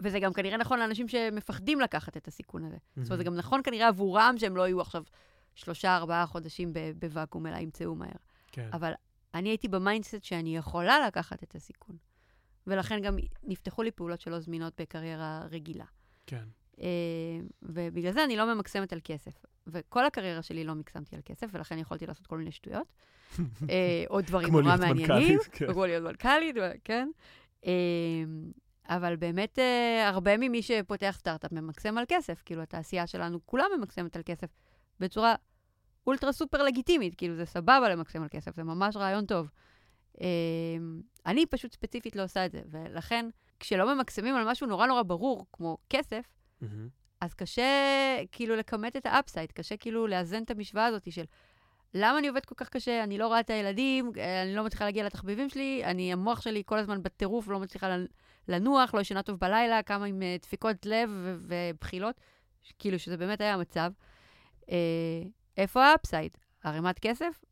וזה 0.00 0.20
גם 0.20 0.32
כנראה 0.32 0.56
נכון 0.56 0.78
לאנשים 0.78 1.08
שמפחדים 1.08 1.80
לקחת 1.80 2.16
את 2.16 2.28
הסיכון 2.28 2.64
הזה. 2.64 2.76
זאת 2.96 3.06
אומרת, 3.06 3.18
זה 3.18 3.24
גם 3.24 3.34
נכון 3.34 3.60
כנראה 3.64 3.88
עבורם 3.88 4.34
שהם 4.38 4.56
לא 4.56 4.66
יהיו 4.66 4.80
עכשיו 4.80 5.02
שלושה, 5.54 5.96
ארבעה 5.96 6.26
חודשים 6.26 6.72
בוואקום, 6.98 7.46
אלא 7.46 7.56
ימצאו 7.56 7.94
מהר. 7.94 8.16
כן. 8.52 8.68
אבל 8.72 8.92
אני 9.34 9.48
הייתי 9.48 9.68
ב 9.68 9.75
mindset 9.75 10.24
שאני 10.24 10.56
יכולה 10.56 11.06
לקחת 11.06 11.42
את 11.42 11.54
הסיכון. 11.54 11.96
ולכן 12.66 13.00
גם 13.00 13.16
נפתחו 13.42 13.82
לי 13.82 13.90
פעולות 13.90 14.20
שלא 14.20 14.40
זמינות 14.40 14.80
בקריירה 14.80 15.46
רגילה. 15.50 15.84
כן. 16.26 16.44
אה, 16.80 16.86
ובגלל 17.62 18.12
זה 18.12 18.24
אני 18.24 18.36
לא 18.36 18.54
ממקסמת 18.54 18.92
על 18.92 19.00
כסף. 19.04 19.44
וכל 19.66 20.06
הקריירה 20.06 20.42
שלי 20.42 20.64
לא 20.64 20.74
מקסמתי 20.74 21.16
על 21.16 21.22
כסף, 21.24 21.46
ולכן 21.52 21.78
יכולתי 21.78 22.06
לעשות 22.06 22.26
כל 22.26 22.38
מיני 22.38 22.52
שטויות. 22.52 22.86
אה, 23.70 24.04
או 24.10 24.20
דברים 24.20 24.52
נורא 24.52 24.76
מעניינים. 24.76 25.00
מנכ"לית, 25.00 25.40
כן. 25.52 25.72
כמו 25.72 25.86
להיות 25.86 26.04
מנכ"לית, 26.04 26.56
כן. 26.84 27.08
אה, 27.66 27.72
אבל 28.88 29.16
באמת, 29.16 29.58
הרבה 30.06 30.36
ממי 30.36 30.62
שפותח 30.62 31.16
סטארט-אפ 31.18 31.52
ממקסם 31.52 31.98
על 31.98 32.04
כסף. 32.08 32.42
כאילו, 32.44 32.62
התעשייה 32.62 33.06
שלנו 33.06 33.46
כולה 33.46 33.64
ממקסמת 33.76 34.16
על 34.16 34.22
כסף 34.24 34.48
בצורה 35.00 35.34
אולטרה 36.06 36.32
סופר 36.32 36.62
לגיטימית. 36.62 37.14
כאילו, 37.14 37.36
זה 37.36 37.44
סבבה 37.44 37.88
למקסם 37.88 38.22
על 38.22 38.28
כסף, 38.28 38.56
זה 38.56 38.62
ממש 38.62 38.96
רעיון 38.96 39.26
טוב. 39.26 39.50
אני 41.26 41.46
פשוט 41.46 41.72
ספציפית 41.72 42.16
לא 42.16 42.24
עושה 42.24 42.46
את 42.46 42.52
זה, 42.52 42.60
ולכן, 42.70 43.28
כשלא 43.60 43.94
ממקסמים 43.94 44.34
על 44.34 44.50
משהו 44.50 44.66
נורא 44.66 44.86
נורא 44.86 45.02
ברור, 45.02 45.46
כמו 45.52 45.78
כסף, 45.90 46.24
מהמם. 46.62 46.88
אז 47.20 47.34
קשה 47.34 47.62
כאילו 48.32 48.56
לכמת 48.56 48.96
את 48.96 49.06
ה 49.06 49.12
upside, 49.12 49.52
קשה 49.52 49.76
כאילו 49.76 50.06
לאזן 50.06 50.42
את 50.42 50.50
המשוואה 50.50 50.86
הזאת 50.86 51.12
של 51.12 51.24
למה 51.94 52.18
אני 52.18 52.28
עובד 52.28 52.44
כל 52.44 52.54
כך 52.54 52.68
קשה, 52.68 53.04
אני 53.04 53.18
לא 53.18 53.26
רואה 53.26 53.40
את 53.40 53.50
הילדים, 53.50 54.12
אה, 54.18 54.42
אני 54.42 54.54
לא 54.54 54.64
מצליחה 54.64 54.84
להגיע 54.84 55.04
לתחביבים 55.06 55.48
שלי, 55.48 55.82
אני, 55.84 56.12
המוח 56.12 56.40
שלי 56.40 56.62
כל 56.66 56.78
הזמן 56.78 57.02
בטירוף, 57.02 57.48
לא 57.48 57.60
מצליחה 57.60 57.88
לנ- 57.96 58.06
לנוח, 58.48 58.94
לא 58.94 59.00
ישנה 59.00 59.22
טוב 59.22 59.38
בלילה, 59.38 59.82
כמה 59.82 60.04
עם 60.04 60.22
אה, 60.22 60.36
דפיקות 60.42 60.86
לב 60.86 61.10
ובחילות, 61.38 62.20
ש- 62.62 62.72
כאילו 62.78 62.98
שזה 62.98 63.16
באמת 63.16 63.40
היה 63.40 63.54
המצב. 63.54 63.92
אה, 64.70 64.76
איפה 65.56 65.84
ה 65.86 65.92
upside? 65.92 66.36
ערימת 66.64 66.98
כסף? 66.98 67.44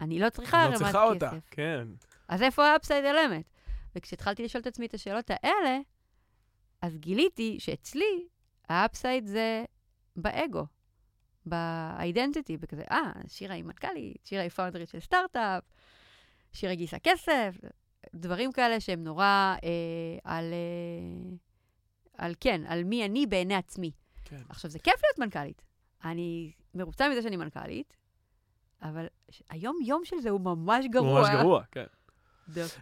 אני 0.00 0.18
לא 0.18 0.30
צריכה 0.30 0.56
אני 0.56 0.64
ערימת 0.66 0.80
לא 0.80 0.86
כסף. 0.86 0.92
צריכה 0.92 1.04
אותה, 1.04 1.30
כן. 1.50 1.88
אז 2.28 2.42
איפה 2.42 2.66
ה 2.66 2.71
upside 2.71 3.04
אלמנט? 3.04 3.46
וכשהתחלתי 3.96 4.42
לשאול 4.44 4.60
את 4.60 4.66
עצמי 4.66 4.86
את 4.86 4.94
השאלות 4.94 5.30
האלה, 5.30 5.78
אז 6.82 6.96
גיליתי 6.96 7.56
שאצלי 7.60 8.26
ה 8.68 8.76
upside 8.76 9.26
זה 9.26 9.64
באגו, 10.16 10.66
ב 11.46 11.57
identity, 11.57 12.56
בכזה, 12.56 12.82
אה, 12.90 13.12
שירה 13.28 13.54
היא 13.54 13.64
מנכ"לית, 13.64 14.26
שירה 14.26 14.42
היא 14.42 14.50
פאונדרית 14.50 14.88
של 14.88 15.00
סטארט-אפ, 15.00 15.64
שירה 16.52 16.74
גייסה 16.74 16.98
כסף, 16.98 17.54
דברים 18.14 18.52
כאלה 18.52 18.80
שהם 18.80 19.04
נורא 19.04 19.24
אה, 19.64 20.18
על, 20.24 20.44
אה, 20.52 21.36
על, 22.18 22.34
כן, 22.40 22.60
על 22.66 22.84
מי 22.84 23.04
אני 23.04 23.26
בעיני 23.26 23.54
עצמי. 23.54 23.90
כן. 24.24 24.42
עכשיו, 24.48 24.70
זה 24.70 24.78
כיף 24.78 24.94
להיות 25.04 25.18
מנכ"לית. 25.18 25.62
אני 26.04 26.52
מרוצה 26.74 27.08
מזה 27.08 27.22
שאני 27.22 27.36
מנכ"לית, 27.36 27.96
אבל 28.82 29.06
היום-יום 29.50 30.04
של 30.04 30.16
זה 30.20 30.30
הוא 30.30 30.40
ממש 30.40 30.84
הוא 30.84 30.92
גרוע. 30.92 31.20
ממש 31.20 31.28
גרוע, 31.40 31.62
כן. 31.70 31.84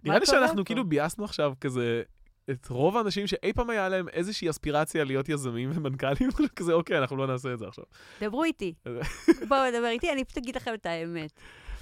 נראה 0.04 0.18
לי 0.18 0.26
שאנחנו 0.26 0.56
פה? 0.56 0.64
כאילו 0.64 0.88
ביאסנו 0.88 1.24
עכשיו 1.24 1.54
כזה 1.60 2.02
את 2.50 2.68
רוב 2.68 2.96
האנשים 2.96 3.26
שאי 3.26 3.52
פעם 3.52 3.70
היה 3.70 3.88
להם 3.88 4.08
איזושהי 4.08 4.50
אספירציה 4.50 5.04
להיות 5.04 5.28
יזמים 5.28 5.70
ומנכ"לים, 5.74 6.30
כזה 6.56 6.72
אוקיי, 6.72 6.98
אנחנו 6.98 7.16
לא 7.16 7.26
נעשה 7.26 7.52
את 7.52 7.58
זה 7.58 7.66
עכשיו. 7.68 7.84
דברו 8.20 8.44
איתי. 8.44 8.74
בואו 9.48 9.70
נדבר 9.70 9.88
איתי, 9.88 10.12
אני 10.12 10.24
פשוט 10.24 10.38
אגיד 10.38 10.56
לכם 10.56 10.74
את 10.74 10.86
האמת. 10.86 11.30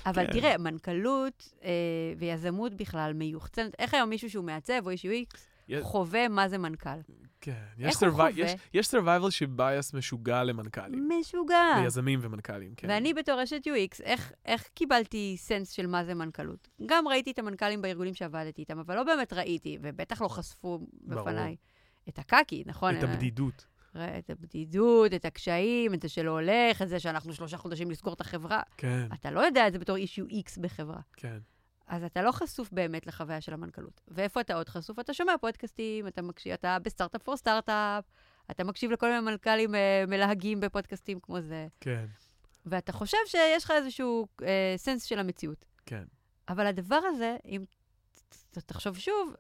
אבל 0.07 0.27
כן. 0.27 0.33
תראה, 0.33 0.59
מנכ"לות 0.59 1.53
אה, 1.65 1.71
ויזמות 2.19 2.75
בכלל 2.75 3.13
מיוחצנת, 3.13 3.75
איך 3.79 3.95
היום 3.95 4.11
מישהו 4.11 4.31
שהוא 4.31 4.45
מעצב 4.45 4.81
או 4.85 4.91
איש 4.91 5.07
UX 5.07 5.39
חווה 5.83 6.29
מה 6.29 6.49
זה 6.49 6.59
מנכ"ל? 6.59 6.91
כן, 7.41 7.65
יש 7.79 7.87
איך 7.95 8.03
הוא 8.03 8.11
חווה? 8.11 8.31
יש- 8.31 8.53
יש 8.75 8.95
survival 8.95 9.31
שבייס 9.31 9.95
משוגע 9.95 10.45
למנכ"לים. 10.45 11.09
משוגע. 11.21 11.81
ליזמים 11.83 12.19
ומנכ"לים, 12.23 12.75
כן. 12.77 12.89
ואני 12.89 13.15
בתור 13.15 13.43
אשת 13.43 13.63
UX, 13.67 14.03
איך, 14.05 14.33
איך 14.47 14.69
קיבלתי 14.75 15.35
סנס 15.39 15.71
של 15.71 15.87
מה 15.87 16.05
זה 16.05 16.15
מנכ"לות? 16.15 16.69
גם 16.87 17.09
ראיתי 17.09 17.31
את 17.31 17.39
המנכ"לים 17.39 17.83
בארגונים 17.83 18.15
שעבדתי 18.15 18.61
איתם, 18.63 18.79
אבל 18.79 18.95
לא 18.97 19.05
באמת 19.05 19.33
ראיתי, 19.33 19.79
ובטח 19.83 20.23
לא 20.23 20.29
חשפו 20.29 20.79
ברור. 20.93 21.23
בפניי 21.23 21.57
את 22.09 22.19
הקקי, 22.19 22.63
נכון? 22.67 22.97
את 22.99 23.03
הבדידות. 23.03 23.67
ראה 23.95 24.19
את 24.19 24.31
הבדידות, 24.31 25.15
את 25.15 25.25
הקשיים, 25.25 25.95
את 25.95 26.03
זה 26.03 26.09
שלא 26.09 26.31
הולך, 26.31 26.83
את 26.83 26.89
זה 26.89 27.01
שאנחנו 27.01 27.33
שלושה 27.35 27.57
חודשים 27.57 27.91
לסגור 27.91 28.15
את 28.15 28.21
החברה. 28.21 28.61
כן, 28.77 29.07
אתה 29.15 29.31
לא 29.31 29.41
יודע 29.41 29.67
את 29.69 29.73
זה 29.73 29.79
בתור 29.79 29.97
איש 29.97 30.21
UX 30.21 30.61
בחברה. 30.61 31.01
כן. 31.17 31.39
אז 31.87 32.05
אתה 32.05 32.23
לא 32.23 32.33
חשוף 32.33 32.71
באמת 32.73 33.07
לחוויה 33.07 33.41
של 33.41 33.55
המנכ"לות. 33.55 34.01
ואיפה 34.09 34.41
אתה 34.41 34.55
עוד 34.55 34.69
חשוף? 34.69 34.99
אתה 34.99 35.15
שומע 35.15 35.33
פודקאסטים, 35.41 36.07
אתה 36.07 36.23
מקשיב, 36.23 36.53
אתה 36.53 36.79
בסטארט-אפ 36.83 37.23
פור 37.23 37.37
סטארט-אפ, 37.37 38.05
אתה 38.51 38.65
מקשיב 38.65 38.91
לכל 38.91 39.09
מיני 39.09 39.21
מנכ"לים 39.21 39.75
אה, 39.75 40.05
מלהגים 40.09 40.61
בפודקאסטים 40.61 41.21
כמו 41.21 41.41
זה, 41.41 41.67
כן, 41.81 42.05
ואתה 42.67 42.93
חושב 42.93 43.19
שיש 43.27 43.65
לך 43.65 43.71
איזשהו 43.71 44.27
אה, 44.43 44.75
סנס 44.77 45.05
של 45.05 45.19
המציאות. 45.19 45.65
כן. 45.87 46.05
אבל 46.49 46.67
הדבר 46.67 47.01
הזה, 47.05 47.37
אם 47.45 47.65
תחשוב 48.51 48.99
שוב, 48.99 49.35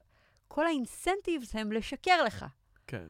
כל 0.49 0.67
האינסנטיבס 0.67 1.57
הם 1.57 1.73
לשקר 1.73 2.23
לך. 2.25 2.47
כן. 2.87 3.07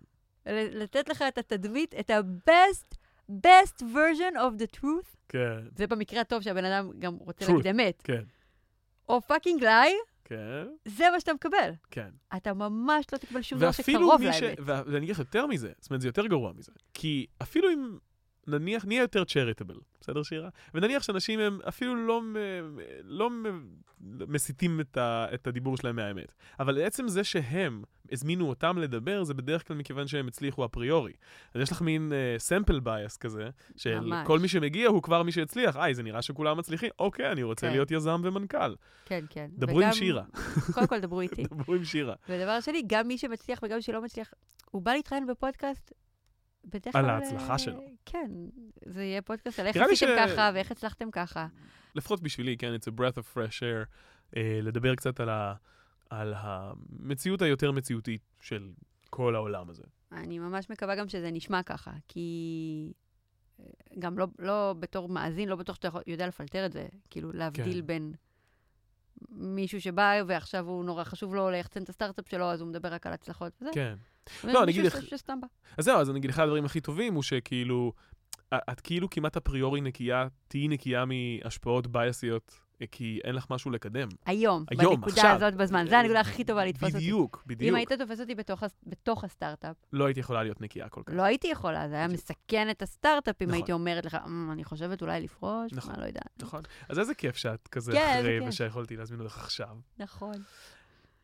לתת 0.47 1.09
לך 1.09 1.25
את 1.29 1.39
התדמית, 1.39 1.95
את 1.95 2.11
ה-best, 2.11 2.95
best 3.31 3.81
version 3.81 4.35
of 4.35 4.63
the 4.63 4.81
truth. 4.81 5.17
כן, 5.29 5.59
זה 5.77 5.87
במקרה 5.87 6.21
הטוב 6.21 6.43
שהבן 6.43 6.65
אדם 6.65 6.91
גם 6.99 7.17
רוצה. 7.17 7.47
להגיד 7.49 7.67
אמת. 7.67 8.03
כן, 8.05 8.23
או 9.09 9.21
fucking 9.21 9.65
lie, 9.65 9.95
כן, 10.25 10.67
זה 10.85 11.05
מה 11.13 11.21
שאתה 11.21 11.35
מקבל. 11.35 11.71
כן. 11.91 12.09
אתה 12.37 12.55
ממש 12.55 13.07
לא 13.13 13.19
תקבל 13.19 13.43
שום 13.43 13.59
דבר 13.59 13.73
שקרוב 13.73 14.33
ש... 14.33 14.43
לאמת. 14.43 14.59
ואני 14.65 14.99
אגיד 14.99 15.11
לך 15.11 15.19
יותר 15.19 15.47
מזה, 15.47 15.73
זאת 15.81 15.91
אומרת, 15.91 16.01
זה 16.01 16.09
יותר 16.09 16.27
גרוע 16.27 16.53
מזה. 16.53 16.73
כי 16.95 17.27
אפילו 17.43 17.71
אם 17.71 17.99
נניח, 18.47 18.85
נהיה 18.85 19.01
יותר 19.01 19.23
charitable, 19.23 19.79
בסדר 20.01 20.23
שירה? 20.23 20.49
ונניח 20.75 21.03
שאנשים 21.03 21.41
הם 21.41 21.59
אפילו 21.69 22.07
לא, 22.07 22.23
לא 23.05 23.31
מ- 23.31 23.67
מסיטים 24.29 24.81
את, 24.81 24.97
ה, 24.97 25.27
את 25.35 25.47
הדיבור 25.47 25.77
שלהם 25.77 25.97
מהאמת. 25.97 26.33
אבל 26.61 26.83
עצם 26.83 27.09
זה 27.09 27.25
שהם 27.25 27.83
הזמינו 28.13 28.49
אותם 28.49 28.79
לדבר, 28.79 29.25
זה 29.25 29.35
בדרך 29.35 29.69
כלל 29.69 29.77
מכיוון 29.77 30.07
שהם 30.07 30.29
הצליחו 30.29 30.65
אפריורי. 30.65 31.13
אז 31.55 31.61
יש 31.61 31.73
לך 31.73 31.83
מין 31.83 32.13
sample 32.39 32.77
uh, 32.77 32.81
bias 32.81 33.17
כזה, 33.17 33.49
של 33.77 34.01
ממש. 34.01 34.27
כל 34.27 34.39
מי 34.39 34.49
שמגיע 34.49 34.89
הוא 34.89 35.03
כבר 35.03 35.23
מי 35.23 35.33
שהצליח. 35.33 35.77
היי, 35.77 35.95
זה 35.95 36.03
נראה 36.03 36.23
שכולם 36.23 36.59
מצליחים, 36.59 36.91
אוקיי, 36.99 37.33
אני 37.33 37.43
רוצה 37.43 37.67
כן. 37.67 37.73
להיות 37.73 37.91
יזם 37.91 38.21
ומנכ"ל. 38.25 38.75
כן, 39.05 39.25
כן. 39.31 39.47
דברו 39.53 39.81
עם 39.81 39.87
וגם- 39.87 39.93
שירה. 39.93 40.23
קודם 40.75 40.87
כל, 40.87 41.01
דברו 41.01 41.21
איתי. 41.21 41.43
דברו 41.53 41.75
עם 41.75 41.85
שירה. 41.85 42.15
ודבר 42.29 42.61
שני, 42.61 42.83
גם 42.87 43.09
מי 43.09 43.19
שמצליח 43.19 43.59
וגם 43.63 43.77
מי 43.77 43.83
שלא 43.83 44.03
מצליח, 44.03 44.31
הוא 44.71 44.83
בא 44.83 44.93
להתראיין 44.93 45.27
בפודקאסט, 45.27 45.93
בדרך 46.65 46.97
על 46.97 47.05
כלל... 47.05 47.11
ההצלחה 47.11 47.53
אה, 47.53 47.59
שלו. 47.59 47.81
כן, 48.07 48.31
זה 48.87 49.03
יהיה 49.03 49.23
פודקאסט 49.23 49.59
על 49.59 49.67
איך 49.67 49.77
עשיתם 49.77 49.95
ש- 49.97 50.31
ככה 50.31 50.51
ואיך 50.55 50.71
הצלחתם 50.71 51.11
ככה. 51.11 51.47
לפחות 51.95 52.21
בשבילי, 52.21 52.57
כן, 52.57 52.75
it's 52.75 52.93
a 52.93 53.01
breath 53.01 53.19
of 53.19 53.37
fresh 53.37 53.61
air, 53.61 53.87
אה, 54.37 54.59
לדבר 54.63 54.95
קצת 54.95 55.21
על, 55.21 55.29
ה, 55.29 55.55
על 56.11 56.35
המציאות 56.37 57.43
היותר 57.43 57.73
מציאותית 57.73 58.23
של 58.41 58.71
כל 59.11 59.35
העולם 59.35 59.71
הזה. 59.71 59.85
אני 60.13 60.39
ממש 60.39 60.71
מקווה 60.71 60.95
גם 60.95 61.09
שזה 61.09 61.31
נשמע 61.31 61.63
ככה, 61.63 61.93
כי 62.09 62.93
אה, 63.61 63.65
גם 63.99 64.19
לא, 64.19 64.27
לא 64.39 64.75
בתור 64.79 65.09
מאזין, 65.09 65.49
לא 65.49 65.57
בטוח 65.57 65.77
שאתה 65.77 65.89
יודע 66.07 66.27
לפלטר 66.27 66.67
את 66.67 66.73
זה, 66.73 66.87
כאילו 67.11 67.33
להבדיל 67.33 67.81
כן. 67.81 67.87
בין 67.87 68.13
מישהו 69.31 69.81
שבא 69.81 70.13
ועכשיו 70.27 70.69
הוא 70.69 70.85
נורא 70.85 71.05
חשוב 71.05 71.35
לו 71.35 71.51
ליחצן 71.51 71.83
את 71.83 71.89
הסטארט-אפ 71.89 72.29
שלו, 72.29 72.45
אז 72.45 72.61
הוא 72.61 72.69
מדבר 72.69 72.93
רק 72.93 73.07
על 73.07 73.13
הצלחות 73.13 73.53
וזה. 73.61 73.71
כן. 73.75 73.95
לא, 74.45 74.63
אני 74.63 74.73
אגיד 74.73 74.85
לך- 74.85 75.03
שסתם 75.03 75.41
בא. 75.41 75.47
אז 75.79 75.85
זהו, 75.85 76.01
אז 76.01 76.11
אני 76.11 76.19
אגיד, 76.19 76.31
אחד 76.31 76.43
הדברים 76.43 76.65
הכי 76.65 76.81
טובים 76.81 77.15
הוא 77.15 77.23
שכאילו, 77.23 77.93
את 78.55 78.81
כאילו 78.81 79.11
כמעט 79.11 79.37
אפריורי 79.37 79.81
נקייה, 79.81 80.27
תהיי 80.49 80.69
נקייה 80.69 81.05
מהשפעות 81.05 81.87
בייסיות, 81.87 82.61
אה, 82.83 82.87
כי 82.93 83.21
אין 83.25 83.35
לך 83.35 83.47
משהו 83.51 83.71
לקדם. 83.71 84.09
היום, 84.27 84.65
היום, 84.71 84.95
בנקודה 84.95 85.13
עכשיו. 85.23 85.37
הזאת 85.37 85.55
בזמן. 85.55 85.87
זו 85.89 85.97
הנקודה 85.97 86.21
הכי 86.21 86.45
טובה 86.45 86.65
לתפוס 86.65 86.89
אותי. 86.89 86.97
בדיוק, 86.97 87.43
בדיוק. 87.47 87.69
אם 87.71 87.75
היית 87.75 87.93
תופס 87.93 88.21
אותי 88.21 88.35
בתוך, 88.35 88.63
בתוך 88.87 89.25
הסטארט-אפ, 89.25 89.77
לא 89.93 90.05
הייתי 90.05 90.21
יכולה 90.21 90.43
להיות 90.43 90.61
נקייה 90.61 90.89
כל 90.89 91.03
כך. 91.07 91.13
לא 91.17 91.23
הייתי 91.23 91.49
יכולה, 91.49 91.89
זה 91.89 91.95
היה 91.95 92.09
בדיוק. 92.09 92.21
מסכן 92.31 92.71
את 92.71 92.83
הסטארט-אפ 92.83 93.43
אם 93.43 93.47
נכון. 93.47 93.55
הייתי 93.55 93.73
אומרת 93.73 94.05
לך, 94.07 94.17
"אמ, 94.27 94.51
אני 94.53 94.65
חושבת 94.65 95.03
אולי 95.03 95.21
לפרוש, 95.21 95.73
נכון. 95.73 95.93
מה 95.95 96.01
לא 96.01 96.07
יודעת. 96.07 96.43
נכון. 96.43 96.63
אז 96.89 96.99
איזה 96.99 97.15
כיף 97.15 97.37
שאת 97.37 97.69
כזה 97.69 97.93
כן, 97.93 98.17
אחרי. 98.21 98.49
ושיכולתי 98.49 98.97
להזמין 98.97 99.21
אותך 99.21 99.39
עכשיו. 99.39 99.77
נכון. 99.99 100.35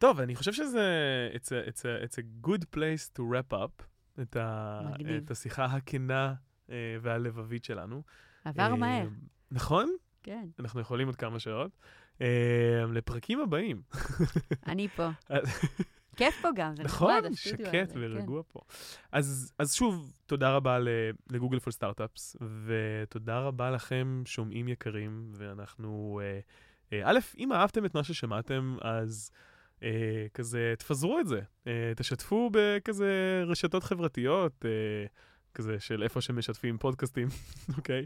טוב, 0.00 0.20
אני 0.20 0.34
חושב 0.36 0.52
שזה... 0.52 1.28
It's 1.34 1.46
a, 1.46 1.70
it's 1.70 1.80
a, 1.80 2.04
it's 2.04 2.16
a 2.18 2.46
good 2.46 2.64
place 2.76 3.18
to 3.18 3.20
wrap 3.20 3.52
up 3.52 3.82
את, 4.22 4.36
ה, 4.36 4.80
מגניב. 4.94 5.22
את 5.24 5.30
השיחה 5.30 5.64
הכנה 5.64 6.34
אה, 6.70 6.96
והלבבית 7.02 7.64
שלנו. 7.64 8.02
עבר 8.44 8.62
אה, 8.62 8.76
מהר, 8.76 9.08
נכון? 9.50 9.96
כן. 10.22 10.48
אנחנו 10.58 10.80
יכולים 10.80 11.06
עוד 11.06 11.16
כמה 11.16 11.38
שעות. 11.38 11.70
אה, 12.20 12.84
לפרקים 12.92 13.40
הבאים. 13.40 13.82
אני 14.68 14.88
פה. 14.88 15.08
כיף 16.16 16.34
פה 16.42 16.48
גם, 16.54 16.76
זה 16.76 16.82
נכון? 16.82 17.12
נחמד, 17.16 17.30
הסטודיו 17.32 17.66
שקט 17.66 17.92
כן. 17.92 18.00
ורגוע 18.00 18.42
פה. 18.48 18.60
אז, 19.12 19.52
אז 19.58 19.74
שוב, 19.74 20.12
תודה 20.26 20.50
רבה 20.50 20.78
לגוגל 21.30 21.58
פול 21.58 21.72
סטארט-אפס, 21.72 22.36
ותודה 22.64 23.38
רבה 23.38 23.70
לכם, 23.70 24.22
שומעים 24.26 24.68
יקרים, 24.68 25.32
ואנחנו... 25.32 26.20
אה, 26.22 26.40
אה, 26.92 27.10
א', 27.10 27.18
אם 27.38 27.52
אהבתם 27.52 27.84
את 27.84 27.94
מה 27.94 28.04
ששמעתם, 28.04 28.76
אז 28.80 29.30
אה, 29.82 30.26
כזה 30.34 30.74
תפזרו 30.78 31.20
את 31.20 31.26
זה. 31.28 31.40
אה, 31.66 31.92
תשתפו 31.96 32.50
בכזה 32.52 33.42
רשתות 33.46 33.84
חברתיות, 33.84 34.64
אה, 34.64 35.06
כזה 35.54 35.80
של 35.80 36.02
איפה 36.02 36.20
שמשתפים 36.20 36.78
פודקאסטים, 36.78 37.28
אוקיי? 37.76 38.04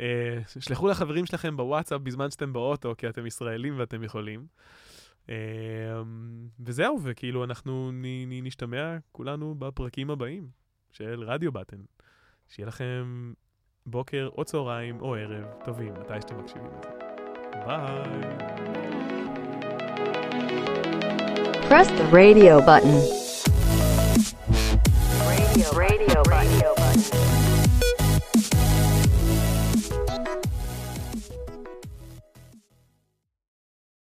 אה, 0.00 0.38
שלחו 0.60 0.88
לחברים 0.88 1.26
שלכם 1.26 1.56
בוואטסאפ 1.56 2.00
בזמן 2.00 2.30
שאתם 2.30 2.52
באוטו, 2.52 2.94
כי 2.98 3.08
אתם 3.08 3.26
ישראלים 3.26 3.78
ואתם 3.78 4.04
יכולים. 4.04 4.46
אה, 5.28 5.34
וזהו, 6.60 6.98
וכאילו 7.02 7.44
אנחנו 7.44 7.90
נ, 7.92 8.02
נ, 8.04 8.44
נשתמע 8.44 8.96
כולנו 9.12 9.54
בפרקים 9.54 10.10
הבאים 10.10 10.48
של 10.90 11.22
רדיו 11.26 11.52
בטן. 11.52 11.80
שיהיה 12.48 12.66
לכם 12.66 13.32
בוקר 13.86 14.28
או 14.38 14.44
צהריים 14.44 15.00
או 15.00 15.14
ערב 15.14 15.46
טובים, 15.64 15.94
מתי 15.94 16.20
שאתם 16.20 16.38
מקשיבים 16.38 16.70
לזה. 16.78 16.88
ביי. 17.66 18.81
press 21.72 21.88
the 21.92 22.04
radio 22.08 22.60
button. 22.60 22.92
Radio, 25.26 25.72
radio, 25.72 26.22
radio 26.28 26.74
button. 26.74 27.61